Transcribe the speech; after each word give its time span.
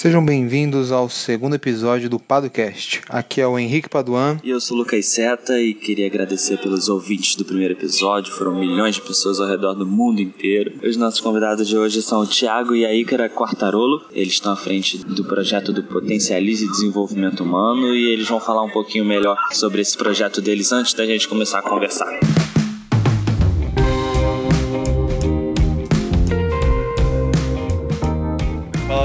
Sejam 0.00 0.24
bem-vindos 0.24 0.92
ao 0.92 1.08
segundo 1.08 1.56
episódio 1.56 2.08
do 2.08 2.20
Padocast. 2.20 3.00
Aqui 3.08 3.40
é 3.40 3.46
o 3.48 3.58
Henrique 3.58 3.88
Paduan. 3.88 4.38
E 4.44 4.50
eu 4.50 4.60
sou 4.60 4.76
o 4.76 4.80
Lucas 4.82 5.06
Seta 5.06 5.60
e 5.60 5.74
queria 5.74 6.06
agradecer 6.06 6.56
pelos 6.58 6.88
ouvintes 6.88 7.34
do 7.34 7.44
primeiro 7.44 7.74
episódio. 7.74 8.32
Foram 8.32 8.54
milhões 8.54 8.94
de 8.94 9.02
pessoas 9.02 9.40
ao 9.40 9.48
redor 9.48 9.74
do 9.74 9.84
mundo 9.84 10.22
inteiro. 10.22 10.74
Os 10.84 10.96
nossos 10.96 11.20
convidados 11.20 11.66
de 11.66 11.76
hoje 11.76 12.00
são 12.00 12.20
o 12.20 12.26
Thiago 12.28 12.76
e 12.76 12.86
a 12.86 12.94
Ícara 12.94 13.28
Quartarolo. 13.28 14.04
Eles 14.12 14.34
estão 14.34 14.52
à 14.52 14.56
frente 14.56 14.98
do 14.98 15.24
projeto 15.24 15.72
do 15.72 15.82
Potencialize 15.82 16.68
Desenvolvimento 16.68 17.42
Humano 17.42 17.92
e 17.92 18.12
eles 18.12 18.28
vão 18.28 18.38
falar 18.38 18.62
um 18.62 18.70
pouquinho 18.70 19.04
melhor 19.04 19.36
sobre 19.50 19.82
esse 19.82 19.96
projeto 19.96 20.40
deles 20.40 20.70
antes 20.70 20.94
da 20.94 21.04
gente 21.04 21.26
começar 21.26 21.58
a 21.58 21.62
conversar. 21.62 22.20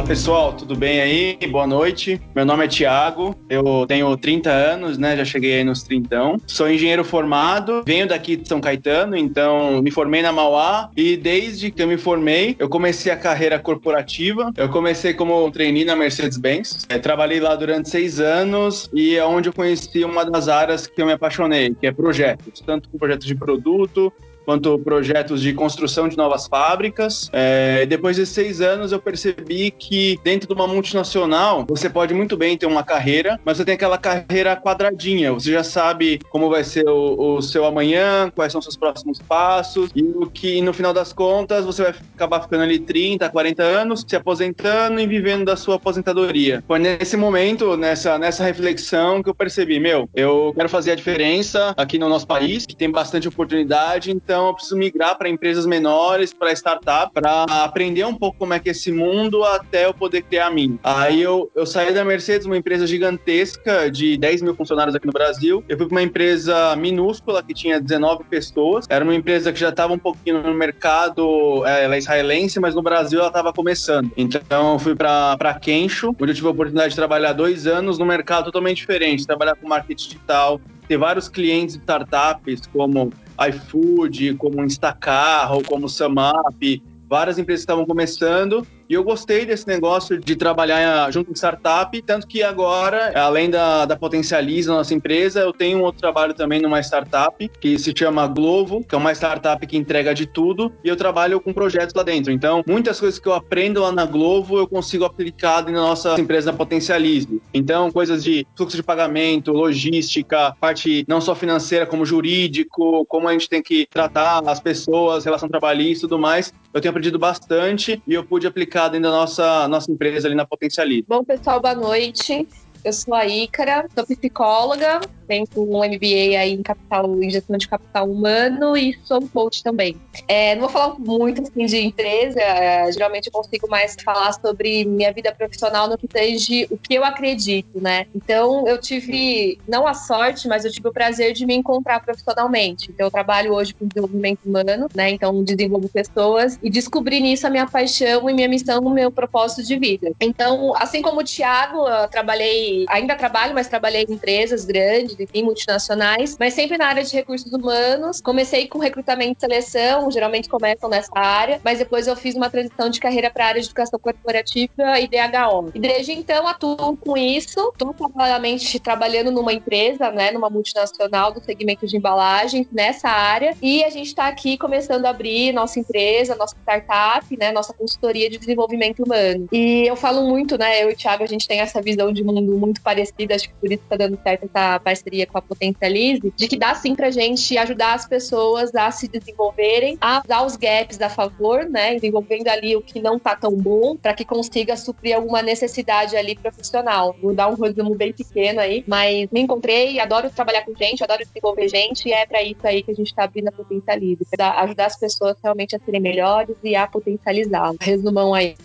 Pessoal, 0.08 0.52
tudo 0.52 0.76
bem 0.76 1.00
aí? 1.00 1.38
Boa 1.50 1.66
noite. 1.66 2.22
Meu 2.36 2.46
nome 2.46 2.66
é 2.66 2.68
Thiago, 2.68 3.34
eu 3.50 3.86
tenho 3.88 4.16
30 4.18 4.50
anos, 4.50 4.98
né? 4.98 5.16
Já 5.16 5.24
cheguei 5.24 5.56
aí 5.56 5.64
nos 5.64 5.82
30. 5.84 6.36
Sou 6.46 6.70
engenheiro 6.70 7.06
formado, 7.06 7.84
venho 7.86 8.06
daqui 8.06 8.36
de 8.36 8.48
São 8.48 8.60
Caetano, 8.60 9.16
então 9.16 9.82
me 9.82 9.90
formei 9.90 10.22
na 10.22 10.32
Mauá 10.32 10.90
e 10.96 11.16
desde 11.16 11.72
que 11.72 11.82
eu 11.82 11.88
me 11.88 11.98
formei, 11.98 12.56
eu 12.60 12.68
comecei 12.68 13.12
a 13.14 13.18
carreira 13.18 13.58
corporativa. 13.58 14.52
Eu 14.58 14.68
comecei 14.68 15.14
como 15.14 15.50
trainee 15.52 15.86
na 15.86 15.96
Mercedes-Benz. 15.96 16.86
É, 16.90 17.00
trabalhei 17.00 17.40
lá 17.40 17.56
durante 17.56 17.90
seis 17.90 18.20
anos 18.20 18.90
e 18.94 19.16
é 19.16 19.26
onde 19.26 19.50
eu 19.50 19.54
conheci 19.54 20.04
uma 20.04 20.26
das 20.26 20.50
áreas 20.50 20.86
que 20.86 21.02
eu 21.02 21.06
me 21.06 21.14
apaixonei, 21.14 21.74
que 21.74 21.88
é 21.88 21.92
projetos, 21.94 22.62
tanto 22.66 22.90
com 22.90 22.98
projetos 22.98 23.26
de 23.26 23.36
produto, 23.36 24.12
quanto 24.46 24.78
projetos 24.80 25.42
de 25.42 25.54
construção 25.54 26.08
de 26.08 26.18
novas 26.18 26.48
fábricas. 26.48 27.30
É, 27.32 27.86
depois 27.86 28.16
de 28.16 28.26
seis 28.26 28.62
anos, 28.62 28.92
eu 28.92 29.00
percebi 29.00 29.72
que 29.72 30.20
dentro 30.24 30.48
de 30.48 30.54
uma 30.54 30.68
multinacional 30.68 31.66
você 31.68 31.90
pode 31.90 32.14
muito 32.14 32.38
bem 32.38 32.58
ter 32.58 32.66
uma 32.66 32.84
carreira, 32.84 33.40
mas 33.44 33.58
você 33.58 33.66
tem 33.66 33.76
aquela 33.76 33.98
carreira 33.98 34.56
quadradinha. 34.56 35.32
Você 35.34 35.52
já 35.52 35.64
sabe 35.64 36.20
como 36.30 36.50
vai 36.50 36.64
ser 36.64 36.88
o, 36.88 37.36
o 37.36 37.42
seu 37.42 37.66
amanhã, 37.66 38.32
quais 38.34 38.52
são 38.52 38.60
os 38.60 38.66
seus 38.66 38.78
próximos 38.78 39.20
passos 39.20 39.90
e 39.96 40.04
o 40.04 40.30
que 40.30 40.62
no 40.62 40.74
final 40.74 40.94
das 40.94 41.14
contas 41.14 41.66
você 41.66 41.84
vai 41.84 41.96
acabar 42.16 42.42
ficando 42.42 42.64
ali 42.64 42.80
30, 42.80 43.30
40 43.30 43.64
anos, 43.64 44.06
se 44.08 44.16
aposentando 44.16 45.00
e 45.00 45.08
vivendo 45.08 45.46
da 45.46 45.56
sua 45.56 45.76
aposentadoria. 45.76 46.64
Foi 46.68 46.80
nesse 46.80 47.18
momento, 47.18 47.78
nessa, 47.78 48.18
nessa 48.18 48.44
reflexão 48.44 49.22
que 49.22 49.30
eu 49.30 49.36
percebi, 49.36 49.80
meu, 49.80 50.10
eu 50.14 50.54
quero 50.56 50.70
fazer 50.70 50.92
a 50.92 50.96
diferença 50.96 51.74
aqui 51.78 51.98
no 51.98 52.10
nosso 52.10 52.28
país, 52.28 52.66
que 52.66 52.76
tem 52.76 52.90
bastante 52.90 53.28
oportunidade, 53.28 54.12
então 54.12 54.33
então 54.34 54.48
eu 54.48 54.54
preciso 54.56 54.76
migrar 54.76 55.16
para 55.16 55.30
empresas 55.30 55.64
menores, 55.68 56.34
para 56.34 56.52
startup, 56.54 57.14
para 57.14 57.44
aprender 57.44 58.04
um 58.04 58.16
pouco 58.16 58.40
como 58.40 58.56
é 58.56 58.60
que 58.60 58.68
é 58.68 58.72
esse 58.72 58.92
mundo 58.92 59.44
até 59.44 59.86
eu 59.86 59.94
poder 59.94 60.24
criar 60.24 60.48
a 60.48 60.50
minha. 60.50 60.80
Aí 60.84 61.22
eu, 61.22 61.52
eu 61.54 61.68
saí 61.68 61.94
da 61.94 62.04
Mercedes, 62.04 62.48
uma 62.48 62.58
empresa 62.58 62.88
gigantesca 62.88 63.92
de 63.92 64.18
10 64.18 64.42
mil 64.42 64.56
funcionários 64.56 64.96
aqui 64.96 65.06
no 65.06 65.14
Brasil. 65.14 65.64
Eu 65.70 65.78
fui 65.78 65.86
para 65.86 65.94
uma 65.94 66.02
empresa 66.02 66.76
minúscula 66.76 67.44
que 67.44 67.54
tinha 67.54 67.80
19 67.80 68.24
pessoas. 68.24 68.88
Era 68.90 69.06
uma 69.06 69.14
empresa 69.14 69.54
que 69.54 69.60
já 69.60 69.70
estava 69.70 69.94
um 69.94 70.00
pouquinho 70.00 70.42
no 70.42 70.54
mercado, 70.56 71.64
é, 71.68 71.84
ela 71.84 71.94
é 71.94 72.00
israelense, 72.00 72.60
mas 72.60 72.74
no 72.74 72.82
Brasil 72.82 73.20
ela 73.20 73.28
estava 73.28 73.54
começando. 73.54 74.12
Então 74.18 74.74
eu 74.74 74.80
fui 74.80 74.96
para 74.96 75.60
Kensho, 75.62 76.16
onde 76.20 76.32
eu 76.32 76.36
tive 76.36 76.48
a 76.48 76.52
oportunidade 76.52 76.90
de 76.90 76.96
trabalhar 76.96 77.34
dois 77.34 77.68
anos 77.68 78.00
no 78.00 78.06
mercado 78.06 78.46
totalmente 78.46 78.78
diferente, 78.78 79.28
trabalhar 79.28 79.56
com 79.56 79.68
marketing 79.68 80.08
digital, 80.08 80.60
ter 80.88 80.98
vários 80.98 81.30
clientes 81.30 81.76
de 81.76 81.82
startups 81.82 82.68
como 82.68 83.12
iFood, 83.50 84.36
como 84.36 84.64
Instacar, 84.64 85.54
ou 85.54 85.64
como 85.64 85.90
Samap, 85.90 86.82
várias 87.08 87.38
empresas 87.38 87.62
estavam 87.62 87.86
começando 87.86 88.66
e 88.90 88.94
eu 88.94 89.04
gostei 89.04 89.46
desse 89.46 89.68
negócio 89.68 90.20
de 90.20 90.36
trabalhar 90.36 91.12
junto 91.12 91.28
com 91.28 91.34
startup, 91.34 92.02
tanto 92.02 92.28
que 92.28 92.44
agora, 92.44 93.12
além 93.20 93.50
da, 93.50 93.86
da 93.86 93.96
Potencializa, 93.96 94.74
nossa 94.74 94.94
empresa, 94.94 95.42
eu 95.42 95.54
tenho 95.54 95.80
um 95.80 95.82
outro 95.82 96.02
trabalho 96.02 96.34
também 96.34 96.62
numa 96.62 96.80
startup 96.82 97.50
que 97.60 97.80
se 97.80 97.94
chama 97.98 98.28
Glovo, 98.28 98.84
que 98.84 98.94
é 98.94 98.98
uma 98.98 99.12
startup 99.14 99.66
que 99.66 99.78
entrega 99.78 100.14
de 100.14 100.26
tudo, 100.26 100.72
e 100.84 100.90
eu 100.90 100.96
trabalho 100.96 101.40
com 101.40 101.54
projetos 101.54 101.94
lá 101.96 102.04
dentro. 102.04 102.32
Então, 102.32 102.64
muitas 102.68 103.00
coisas 103.00 103.20
que 103.20 103.28
eu 103.28 103.34
aprendo 103.34 103.82
lá 103.82 103.92
na 103.92 104.06
Glovo, 104.06 104.58
eu 104.58 104.68
consigo 104.68 105.06
aplicar 105.06 105.64
na 105.64 105.72
nossa 105.72 106.20
empresa 106.20 106.52
Potencialize. 106.54 107.42
Então, 107.54 107.92
coisas 107.92 108.24
de 108.24 108.46
fluxo 108.56 108.76
de 108.76 108.84
pagamento, 108.84 109.52
logística, 109.52 110.56
parte 110.60 111.06
não 111.08 111.22
só 111.22 111.34
financeira, 111.36 111.86
como 111.86 112.06
jurídico, 112.06 113.06
como 113.06 113.28
a 113.28 113.32
gente 113.32 113.50
tem 113.50 113.62
que 113.62 113.88
tratar 113.90 114.44
as 114.46 114.60
pessoas, 114.60 115.26
relação 115.26 115.48
trabalhista 115.48 116.06
e 116.06 116.10
tudo 116.10 116.20
mais, 116.20 116.54
eu 116.74 116.82
tenho 116.82 116.90
aprendido 116.90 117.20
bastante 117.20 118.02
e 118.08 118.14
eu 118.14 118.24
pude 118.24 118.48
aplicar 118.48 118.73
dentro 118.90 119.10
da 119.10 119.18
nossa, 119.18 119.68
nossa 119.68 119.92
empresa 119.92 120.28
ali 120.28 120.36
na 120.36 120.46
Potencialize. 120.46 121.06
Bom, 121.08 121.24
pessoal, 121.24 121.62
boa 121.62 121.76
noite. 121.76 122.48
Eu 122.84 122.94
sou 122.94 123.14
a 123.14 123.26
Ícara, 123.26 123.86
sou 123.96 124.06
psicóloga, 124.06 125.02
tenho 125.28 125.46
um 125.58 125.78
MBA 125.78 126.38
aí 126.38 126.52
em 126.52 126.62
capital, 126.62 127.24
em 127.24 127.30
gestão 127.30 127.58
de 127.58 127.68
capital 127.68 128.10
humano 128.10 128.78
e 128.78 128.98
sou 129.04 129.22
coach 129.30 129.64
também. 129.64 130.00
É, 130.28 130.56
não 130.56 130.62
vou 130.62 130.70
falar 130.70 131.00
muito 131.00 131.42
assim 131.42 131.66
de 131.66 131.78
empresa, 131.78 132.40
é, 132.40 132.92
geralmente 132.92 133.28
eu 133.28 133.32
consigo 133.32 133.68
mais 133.70 133.96
falar 134.04 134.34
sobre 134.34 134.86
minha 134.86 135.12
vida 135.12 135.34
profissional 135.34 135.88
no 135.88 135.98
que 135.98 136.08
seja 136.12 136.68
o 136.70 136.78
que 136.78 136.94
eu 136.96 137.04
acredito, 137.04 137.82
né? 137.82 138.06
Então 138.14 138.68
eu 138.68 138.78
tive, 138.80 139.60
não 139.68 139.88
a 139.88 139.94
sorte, 139.94 140.48
mas 140.48 140.66
eu 140.66 140.72
tive 140.72 140.88
o 140.88 140.94
prazer 140.94 141.34
de 141.34 141.46
me 141.46 141.56
encontrar 141.56 142.00
profissionalmente. 142.02 142.92
Então 142.92 143.08
eu 143.08 143.12
trabalho 143.12 143.54
hoje 143.54 143.74
com 143.74 143.88
desenvolvimento 143.88 144.40
humano, 144.46 144.88
né? 144.94 145.10
Então 145.10 145.44
desenvolvo 145.44 145.88
pessoas 145.90 146.60
e 146.62 146.70
descobri 146.70 147.20
nisso 147.20 147.48
a 147.48 147.50
minha 147.50 147.68
paixão 147.68 148.30
e 148.30 148.34
minha 148.34 148.48
missão, 148.48 148.82
o 148.82 148.90
meu 148.90 149.12
propósito 149.12 149.64
de 149.64 149.78
vida. 149.78 150.12
Então, 150.20 150.76
assim 150.76 151.02
como 151.02 151.22
o 151.22 151.24
Thiago, 151.24 151.88
eu 151.88 152.08
trabalhei, 152.08 152.73
ainda 152.90 153.16
trabalho, 153.16 153.54
mas 153.54 153.68
trabalhei 153.68 154.06
em 154.08 154.14
empresas 154.14 154.66
grandes, 154.66 155.20
enfim, 155.20 155.44
multinacionais, 155.44 156.38
mas 156.40 156.54
sempre 156.54 156.78
na 156.78 156.88
área 156.88 157.04
de 157.04 157.14
recursos 157.14 157.52
humanos. 157.52 158.22
Comecei 158.22 158.68
com 158.68 158.80
recrutamento 158.80 159.38
e 159.38 159.42
seleção, 159.42 160.10
geralmente 160.12 160.50
começam 160.50 160.90
nessa 160.90 161.12
área, 161.16 161.60
mas 161.64 161.80
depois 161.80 162.08
eu 162.08 162.16
fiz 162.16 162.36
uma 162.36 162.50
transição 162.50 162.90
de 162.90 163.00
carreira 163.00 163.30
para 163.30 163.46
a 163.46 163.48
área 163.50 163.62
de 163.62 163.68
educação 163.68 164.00
corporativa 164.00 165.00
e 165.00 165.08
DHO. 165.08 165.72
E 165.74 165.80
desde 165.80 166.12
então 166.12 166.48
atuo 166.48 166.98
com 166.98 167.18
isso, 167.18 167.72
estou 167.74 167.94
paralelamente 167.94 168.80
trabalhando 168.80 169.32
numa 169.32 169.54
empresa, 169.54 170.12
né, 170.12 170.32
numa 170.32 170.50
multinacional 170.50 171.32
do 171.32 171.44
segmento 171.44 171.86
de 171.88 171.98
embalagens 171.98 172.68
nessa 172.72 173.10
área, 173.10 173.56
e 173.62 173.84
a 173.84 173.90
gente 173.90 174.08
está 174.08 174.28
aqui 174.28 174.58
começando 174.58 175.06
a 175.06 175.10
abrir 175.10 175.52
nossa 175.54 175.80
empresa, 175.80 176.36
nossa 176.36 176.56
startup, 176.56 177.38
né, 177.38 177.52
nossa 177.52 177.74
consultoria 177.74 178.30
de 178.30 178.38
desenvolvimento 178.38 179.04
humano. 179.04 179.48
E 179.52 179.88
eu 179.88 179.96
falo 179.96 180.28
muito, 180.28 180.58
né, 180.58 180.84
eu 180.84 180.90
e 180.90 180.94
o 180.94 180.98
Thiago, 180.98 181.24
a 181.24 181.28
gente 181.28 181.48
tem 181.48 181.60
essa 181.60 181.82
visão 181.82 182.12
de 182.12 182.24
mundo 182.24 182.42
muito 182.64 182.82
parecida, 182.82 183.36
acho 183.36 183.50
que 183.50 183.56
por 183.56 183.72
isso 183.72 183.84
está 183.84 183.98
dando 183.98 184.18
certo 184.24 184.46
essa 184.46 184.80
parceria 184.80 185.26
com 185.26 185.38
a 185.38 185.42
Potencialize, 185.42 186.34
de 186.36 186.48
que 186.48 186.58
dá 186.58 186.74
sim 186.74 186.96
pra 186.96 187.12
gente 187.12 187.58
ajudar 187.58 187.94
as 187.94 188.08
pessoas 188.08 188.74
a 188.74 188.90
se 188.92 189.08
desenvolverem, 189.08 189.98
a 190.00 190.22
dar 190.26 190.46
os 190.46 190.56
gaps 190.56 191.02
a 191.02 191.10
favor, 191.10 191.66
né? 191.66 191.96
Desenvolvendo 191.96 192.48
ali 192.48 192.76
o 192.76 192.82
que 192.82 193.02
não 193.02 193.20
tá 193.20 193.36
tão 193.36 193.56
bom, 193.56 193.96
para 193.98 194.14
que 194.14 194.24
consiga 194.24 194.78
suprir 194.78 195.16
alguma 195.16 195.42
necessidade 195.42 196.16
ali 196.16 196.36
profissional. 196.36 197.16
Vou 197.22 197.34
dar 197.34 197.50
um 197.50 197.56
resumo 197.56 197.96
bem 197.96 198.14
pequeno 198.14 198.60
aí, 198.60 198.84
mas 198.88 199.30
me 199.32 199.42
encontrei, 199.42 200.00
adoro 200.00 200.30
trabalhar 200.30 200.64
com 200.64 200.74
gente, 200.76 201.04
adoro 201.04 201.24
desenvolver 201.26 201.68
gente, 201.68 202.08
e 202.08 202.14
é 202.14 202.26
para 202.26 202.42
isso 202.42 202.66
aí 202.66 202.82
que 202.82 202.92
a 202.92 202.96
gente 202.96 203.14
tá 203.14 203.24
abrindo 203.26 203.50
a 203.50 203.52
Potencialize, 203.52 204.26
pra 204.32 204.62
ajudar 204.62 204.86
as 204.86 204.98
pessoas 204.98 205.36
realmente 205.44 205.76
a 205.76 205.80
serem 205.80 206.02
melhores 206.02 206.56
e 206.64 206.76
a 206.76 206.88
potencializar. 206.88 207.74
Resumão 207.82 208.34
aí. 208.34 208.56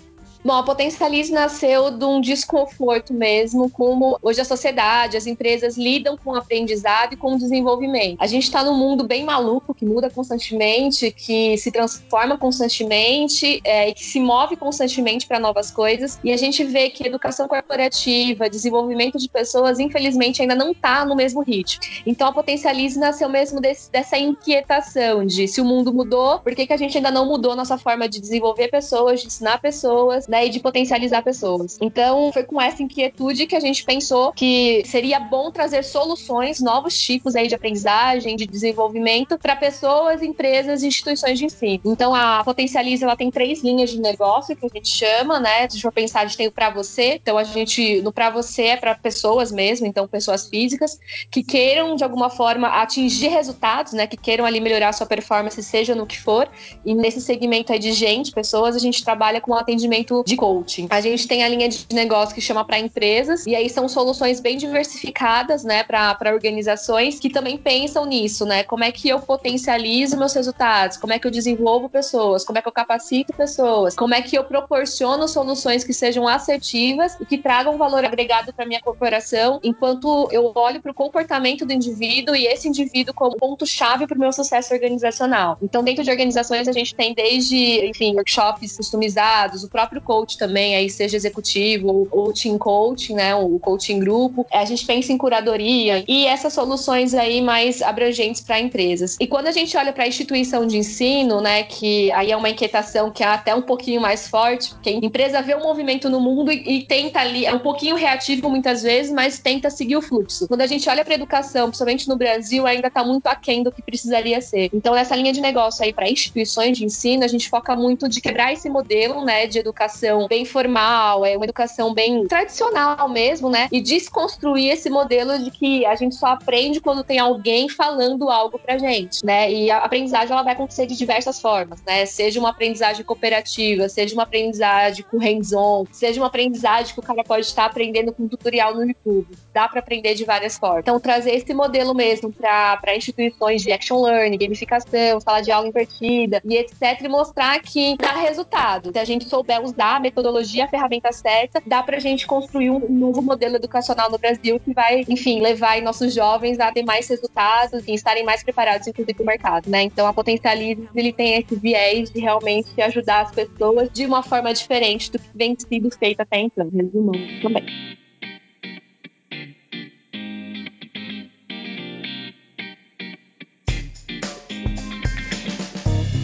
Bom, 0.45 0.53
a 0.53 0.63
Potencialize 0.63 1.33
nasceu 1.33 1.91
de 1.91 2.05
um 2.05 2.21
desconforto 2.21 3.13
mesmo, 3.13 3.69
como 3.69 4.19
hoje 4.23 4.41
a 4.41 4.45
sociedade, 4.45 5.17
as 5.17 5.27
empresas 5.27 5.77
lidam 5.77 6.17
com 6.17 6.31
o 6.31 6.37
aprendizado 6.37 7.15
e 7.15 7.17
com 7.17 7.35
o 7.35 7.39
desenvolvimento. 7.39 8.17
A 8.21 8.27
gente 8.27 8.45
está 8.45 8.63
num 8.63 8.77
mundo 8.77 9.05
bem 9.05 9.25
maluco, 9.25 9.75
que 9.75 9.85
muda 9.85 10.09
constantemente, 10.09 11.11
que 11.11 11.59
se 11.59 11.73
transforma 11.73 12.39
constantemente 12.39 13.61
é, 13.65 13.89
e 13.89 13.95
que 13.95 14.05
se 14.05 14.21
move 14.21 14.57
constantemente 14.57 15.27
para 15.27 15.41
novas 15.41 15.73
coisas. 15.73 16.21
E 16.23 16.33
a 16.33 16.37
gente 16.37 16.63
vê 16.63 16.89
que 16.89 17.05
educação 17.07 17.49
corporativa, 17.49 18.49
desenvolvimento 18.49 19.19
de 19.19 19.29
pessoas, 19.29 19.81
infelizmente, 19.81 20.41
ainda 20.41 20.55
não 20.55 20.71
está 20.71 21.05
no 21.05 21.17
mesmo 21.17 21.43
ritmo. 21.43 21.83
Então, 22.07 22.29
a 22.29 22.33
Potencialize 22.33 22.99
nasceu 22.99 23.29
mesmo 23.29 23.61
desse, 23.61 23.91
dessa 23.91 24.17
inquietação 24.17 25.27
de 25.27 25.49
se 25.49 25.61
o 25.61 25.65
mundo 25.65 25.93
mudou, 25.93 26.39
por 26.39 26.55
que, 26.55 26.65
que 26.65 26.73
a 26.73 26.77
gente 26.77 26.97
ainda 26.97 27.11
não 27.11 27.27
mudou 27.27 27.53
a 27.53 27.57
nossa 27.57 27.77
forma 27.77 28.09
de 28.09 28.21
desenvolver 28.21 28.69
pessoas, 28.69 29.21
de 29.21 29.27
ensinar 29.27 29.61
pessoas, 29.61 30.28
né, 30.29 30.47
e 30.47 30.51
de 30.51 30.61
potencializar 30.61 31.23
pessoas. 31.23 31.79
Então, 31.81 32.31
foi 32.33 32.45
com 32.45 32.61
essa 32.61 32.83
inquietude 32.83 33.47
que 33.47 33.57
a 33.57 33.61
gente 33.61 33.83
pensou 33.83 34.33
que 34.33 34.83
seria 34.85 35.19
bom 35.19 35.51
trazer 35.51 35.83
soluções, 35.83 36.61
novos 36.61 36.99
tipos 36.99 37.35
aí 37.35 37.49
de 37.49 37.55
aprendizagem, 37.55 38.37
de 38.37 38.47
desenvolvimento 38.47 39.39
para 39.39 39.57
pessoas, 39.57 40.23
empresas 40.23 40.83
e 40.83 40.87
instituições 40.87 41.39
de 41.39 41.47
ensino. 41.47 41.81
Então, 41.87 42.15
a 42.15 42.45
Potencializa 42.45 43.07
ela 43.07 43.17
tem 43.17 43.31
três 43.31 43.63
linhas 43.63 43.91
de 43.91 44.01
negócio 44.01 44.55
que 44.55 44.67
a 44.67 44.69
gente 44.69 44.89
chama, 44.89 45.41
né? 45.41 45.69
Se 45.69 45.81
for 45.81 45.93
pensar, 45.93 46.21
a 46.21 46.27
gente 46.27 46.37
tem 46.37 46.47
o 46.47 46.53
para 46.53 46.71
você. 46.71 47.15
Então, 47.15 47.39
a 47.39 47.45
gente 47.45 48.03
no 48.03 48.13
para 48.13 48.31
você 48.31 48.65
é 48.65 48.77
para 48.77 48.95
pessoas 48.95 49.51
mesmo, 49.51 49.87
então 49.87 50.07
pessoas 50.07 50.49
físicas 50.49 50.99
que 51.31 51.43
queiram 51.43 51.97
de 51.97 52.05
alguma 52.05 52.29
forma 52.29 52.69
atingir 52.69 53.29
resultados, 53.29 53.93
né? 53.93 54.07
Que 54.07 54.17
queiram 54.17 54.45
ali 54.45 54.61
melhorar 54.61 54.93
sua 54.93 55.07
performance, 55.07 55.63
seja 55.63 55.95
no 55.95 56.07
que 56.07 56.21
for. 56.21 56.49
E 56.85 56.95
nesse 56.95 57.21
segmento 57.21 57.73
aí 57.73 57.79
de 57.79 57.93
gente, 57.93 58.33
pessoas, 58.33 58.77
a 58.77 58.79
gente 58.79 59.03
trabalha 59.03 59.41
com 59.41 59.55
atendimento 59.55 60.18
de 60.25 60.37
coaching. 60.37 60.87
A 60.91 61.01
gente 61.01 61.27
tem 61.27 61.45
a 61.45 61.49
linha 61.49 61.69
de 61.69 61.87
negócio 61.93 62.35
que 62.35 62.41
chama 62.41 62.65
para 62.65 62.79
empresas, 62.79 63.47
e 63.47 63.55
aí 63.55 63.69
são 63.69 63.89
soluções 63.89 64.41
bem 64.41 64.57
diversificadas, 64.57 65.65
né, 65.65 65.83
para 65.83 66.33
organizações 66.33 67.19
que 67.19 67.31
também 67.31 67.57
pensam 67.57 68.05
nisso, 68.05 68.45
né? 68.45 68.63
Como 68.63 68.85
é 68.85 68.93
que 68.93 69.09
eu 69.09 69.21
potencializo 69.21 70.17
meus 70.17 70.33
resultados? 70.33 70.97
Como 70.97 71.13
é 71.13 71.19
que 71.19 71.27
eu 71.27 71.31
desenvolvo 71.31 71.89
pessoas? 71.89 72.45
Como 72.45 72.59
é 72.59 72.63
que 72.63 72.69
eu 72.69 72.73
capacito 72.73 73.33
pessoas? 73.33 73.95
Como 73.95 74.15
é 74.15 74.23
que 74.23 74.37
eu 74.37 74.45
proporciono 74.45 75.27
soluções 75.29 75.85
que 75.85 75.93
sejam 75.93 76.27
assertivas 76.27 77.17
e 77.21 77.27
que 77.27 77.39
tragam 77.39 77.77
valor 77.77 78.05
agregado 78.05 78.53
para 78.53 78.67
minha 78.67 78.81
corporação, 78.81 79.61
enquanto 79.63 80.29
eu 80.31 80.53
olho 80.55 80.81
para 80.81 80.91
o 80.91 80.95
comportamento 80.95 81.65
do 81.65 81.73
indivíduo 81.73 82.35
e 82.35 82.47
esse 82.47 82.69
indivíduo 82.69 83.15
como 83.15 83.37
ponto-chave 83.37 84.07
para 84.07 84.17
o 84.17 84.21
meu 84.21 84.33
sucesso 84.33 84.73
organizacional. 84.75 85.59
Então, 85.63 85.83
dentro 85.83 86.05
de 86.05 86.11
organizações, 86.11 86.69
a 86.69 86.73
gente 86.73 86.95
tem 86.95 87.15
desde, 87.15 87.87
enfim, 87.87 88.15
workshops 88.15 88.77
customizados, 88.77 89.65
o 89.65 89.69
próprio 89.69 90.01
coach 90.09 90.39
também, 90.39 90.75
aí 90.75 90.89
seja 90.89 91.19
executivo 91.19 92.09
ou 92.11 92.33
team 92.33 92.57
coaching, 92.57 93.15
né, 93.15 93.35
o 93.35 93.59
coaching 93.59 94.01
grupo. 94.01 94.47
A 94.51 94.65
gente 94.65 94.87
pensa 94.87 95.13
em 95.13 95.19
curadoria 95.19 96.03
e 96.09 96.25
essas 96.25 96.55
soluções 96.55 97.13
aí 97.13 97.43
mais 97.43 97.83
abrangentes 97.83 98.41
para 98.41 98.59
empresas. 98.59 99.19
E 99.21 99.27
quando 99.27 99.49
a 99.49 99.53
gente 99.53 99.77
olha 99.77 99.93
para 99.93 100.05
a 100.05 100.09
instituição 100.09 100.67
de 100.67 100.79
ensino, 100.79 101.43
né, 101.43 101.65
que 101.65 102.11
aí 102.13 102.33
é 102.33 102.37
uma 102.37 102.49
inquietação 102.49 103.11
que 103.11 103.23
é 103.23 103.27
até 103.27 103.55
um 103.55 103.61
pouquinho 103.61 104.01
mais 104.01 104.27
forte, 104.29 104.71
porque 104.71 104.89
a 104.89 104.93
empresa 104.93 105.43
vê 105.43 105.55
o 105.55 105.59
um 105.59 105.63
movimento 105.63 106.09
no 106.09 106.21
mundo 106.21 106.51
e, 106.51 106.79
e 106.79 106.83
tenta 106.87 107.21
ali, 107.21 107.45
é 107.45 107.53
um 107.53 107.59
pouquinho 107.59 107.95
reativo 107.95 108.49
muitas 108.49 108.83
vezes, 108.83 109.13
mas 109.13 109.39
tenta 109.39 109.69
seguir 109.69 109.97
o 109.97 110.03
fluxo. 110.03 110.49
Quando 110.49 110.63
a 110.63 110.67
gente 110.67 110.89
olha 110.89 111.05
para 111.05 111.15
educação, 111.15 111.67
principalmente 111.67 112.09
no 112.09 112.17
Brasil, 112.17 112.67
ainda 112.67 112.89
está 112.89 113.05
muito 113.05 113.27
aquém 113.27 113.63
do 113.63 113.71
que 113.71 113.83
precisaria 113.83 114.41
ser. 114.41 114.71
Então, 114.73 114.95
nessa 114.95 115.15
linha 115.15 115.35
de 115.35 115.43
negócio 115.43 115.85
aí 115.85 115.93
para 115.93 116.09
instituições 116.09 116.79
de 116.79 116.85
ensino, 116.87 117.25
a 117.25 117.29
gente 117.29 117.47
foca 117.51 117.77
muito 117.77 118.09
de 118.09 118.23
quebrar 118.23 118.55
esse 118.55 118.71
modelo, 118.71 119.23
né, 119.23 119.47
de 119.47 119.59
educação 119.59 119.98
bem 120.29 120.45
formal, 120.45 121.25
é 121.25 121.37
uma 121.37 121.45
educação 121.45 121.93
bem 121.93 122.27
tradicional 122.27 123.09
mesmo, 123.09 123.49
né, 123.49 123.69
e 123.73 123.81
desconstruir 123.81 124.71
esse 124.71 124.91
modelo 124.91 125.39
de 125.39 125.51
que 125.51 125.85
a 125.87 125.95
gente 125.95 126.15
só 126.15 126.27
aprende 126.27 126.81
quando 126.81 127.03
tem 127.05 127.19
alguém 127.19 127.69
falando 127.69 128.29
algo 128.31 128.59
pra 128.59 128.79
gente, 128.79 129.25
né? 129.25 129.51
E 129.51 129.71
a 129.71 129.79
aprendizagem 129.79 130.33
ela 130.33 130.43
vai 130.43 130.53
acontecer 130.53 130.87
de 130.87 130.97
diversas 130.97 131.41
formas, 131.41 131.83
né? 131.87 132.07
Seja 132.07 132.39
uma 132.41 132.51
aprendizagem 132.51 133.05
cooperativa, 133.05 133.89
seja 133.89 134.15
uma 134.15 134.23
aprendizagem 134.23 135.05
com 135.11 135.19
hands-on, 135.19 135.85
seja 135.93 136.21
uma 136.21 136.27
aprendizagem 136.27 136.95
que 136.95 137.01
o 137.01 137.03
cara 137.03 137.25
pode 137.25 137.47
estar 137.47 137.67
aprendendo 137.67 138.13
com 138.13 138.29
tutorial 138.29 138.75
no 138.75 138.87
YouTube. 138.87 139.27
Dá 139.53 139.69
para 139.69 139.81
aprender 139.81 140.15
de 140.15 140.25
várias 140.25 140.59
formas. 140.59 140.81
Então, 140.81 141.01
trazer 141.01 141.35
esse 141.35 141.53
modelo 141.55 141.95
mesmo 141.95 142.33
para 142.33 142.97
instituições 142.97 143.63
de 143.63 143.73
action 143.73 144.03
learning, 144.03 144.39
gamificação, 144.39 145.21
sala 145.21 145.41
de 145.41 145.51
aula 145.51 145.69
invertida 145.69 146.41
e 146.45 146.57
etc. 146.57 147.01
E 147.03 147.09
mostrar 147.09 147.61
que 147.61 147.97
dá 147.97 148.13
resultado. 148.13 148.93
Se 148.93 148.99
a 148.99 149.05
gente 149.05 149.29
souber 149.29 149.63
usar 149.63 149.88
a 149.97 150.01
metodologia, 150.01 150.65
a 150.65 150.69
ferramenta 150.69 151.13
certa, 151.13 151.63
dá 151.67 151.83
para 151.83 151.97
a 151.97 152.01
gente 152.01 152.27
construir 152.27 152.71
um 152.71 152.89
novo 152.89 153.23
modelo 153.23 153.57
educacional 153.57 154.11
no 154.11 154.19
Brasil 154.19 154.61
que 154.61 154.73
vai, 154.73 155.05
enfim, 155.09 155.41
levar 155.41 155.81
nossos 155.83 156.15
jovens 156.15 156.59
a 156.61 156.73
ter 156.73 156.85
mais 156.85 157.09
resultados 157.09 157.87
e 157.87 157.95
estarem 157.95 158.25
mais 158.25 158.43
preparados, 158.43 158.87
inclusive, 158.87 159.15
para 159.15 159.23
o 159.23 159.27
mercado, 159.27 159.71
né? 159.71 159.83
Então, 159.83 160.07
a 160.07 160.13
Potencialize, 160.13 160.89
ele 160.95 161.13
tem 161.13 161.35
esse 161.35 161.55
viés 161.57 162.11
de 162.11 162.21
realmente 162.21 162.81
ajudar 162.81 163.23
as 163.23 163.31
pessoas 163.33 163.89
de 163.91 164.07
uma 164.07 164.23
forma 164.23 164.53
diferente 164.53 165.11
do 165.11 165.19
que 165.19 165.29
vem 165.35 165.57
sido 165.59 165.91
feito 165.91 166.21
até 166.21 166.39
então, 166.39 166.69
resumando 166.69 167.41
também. 167.43 167.98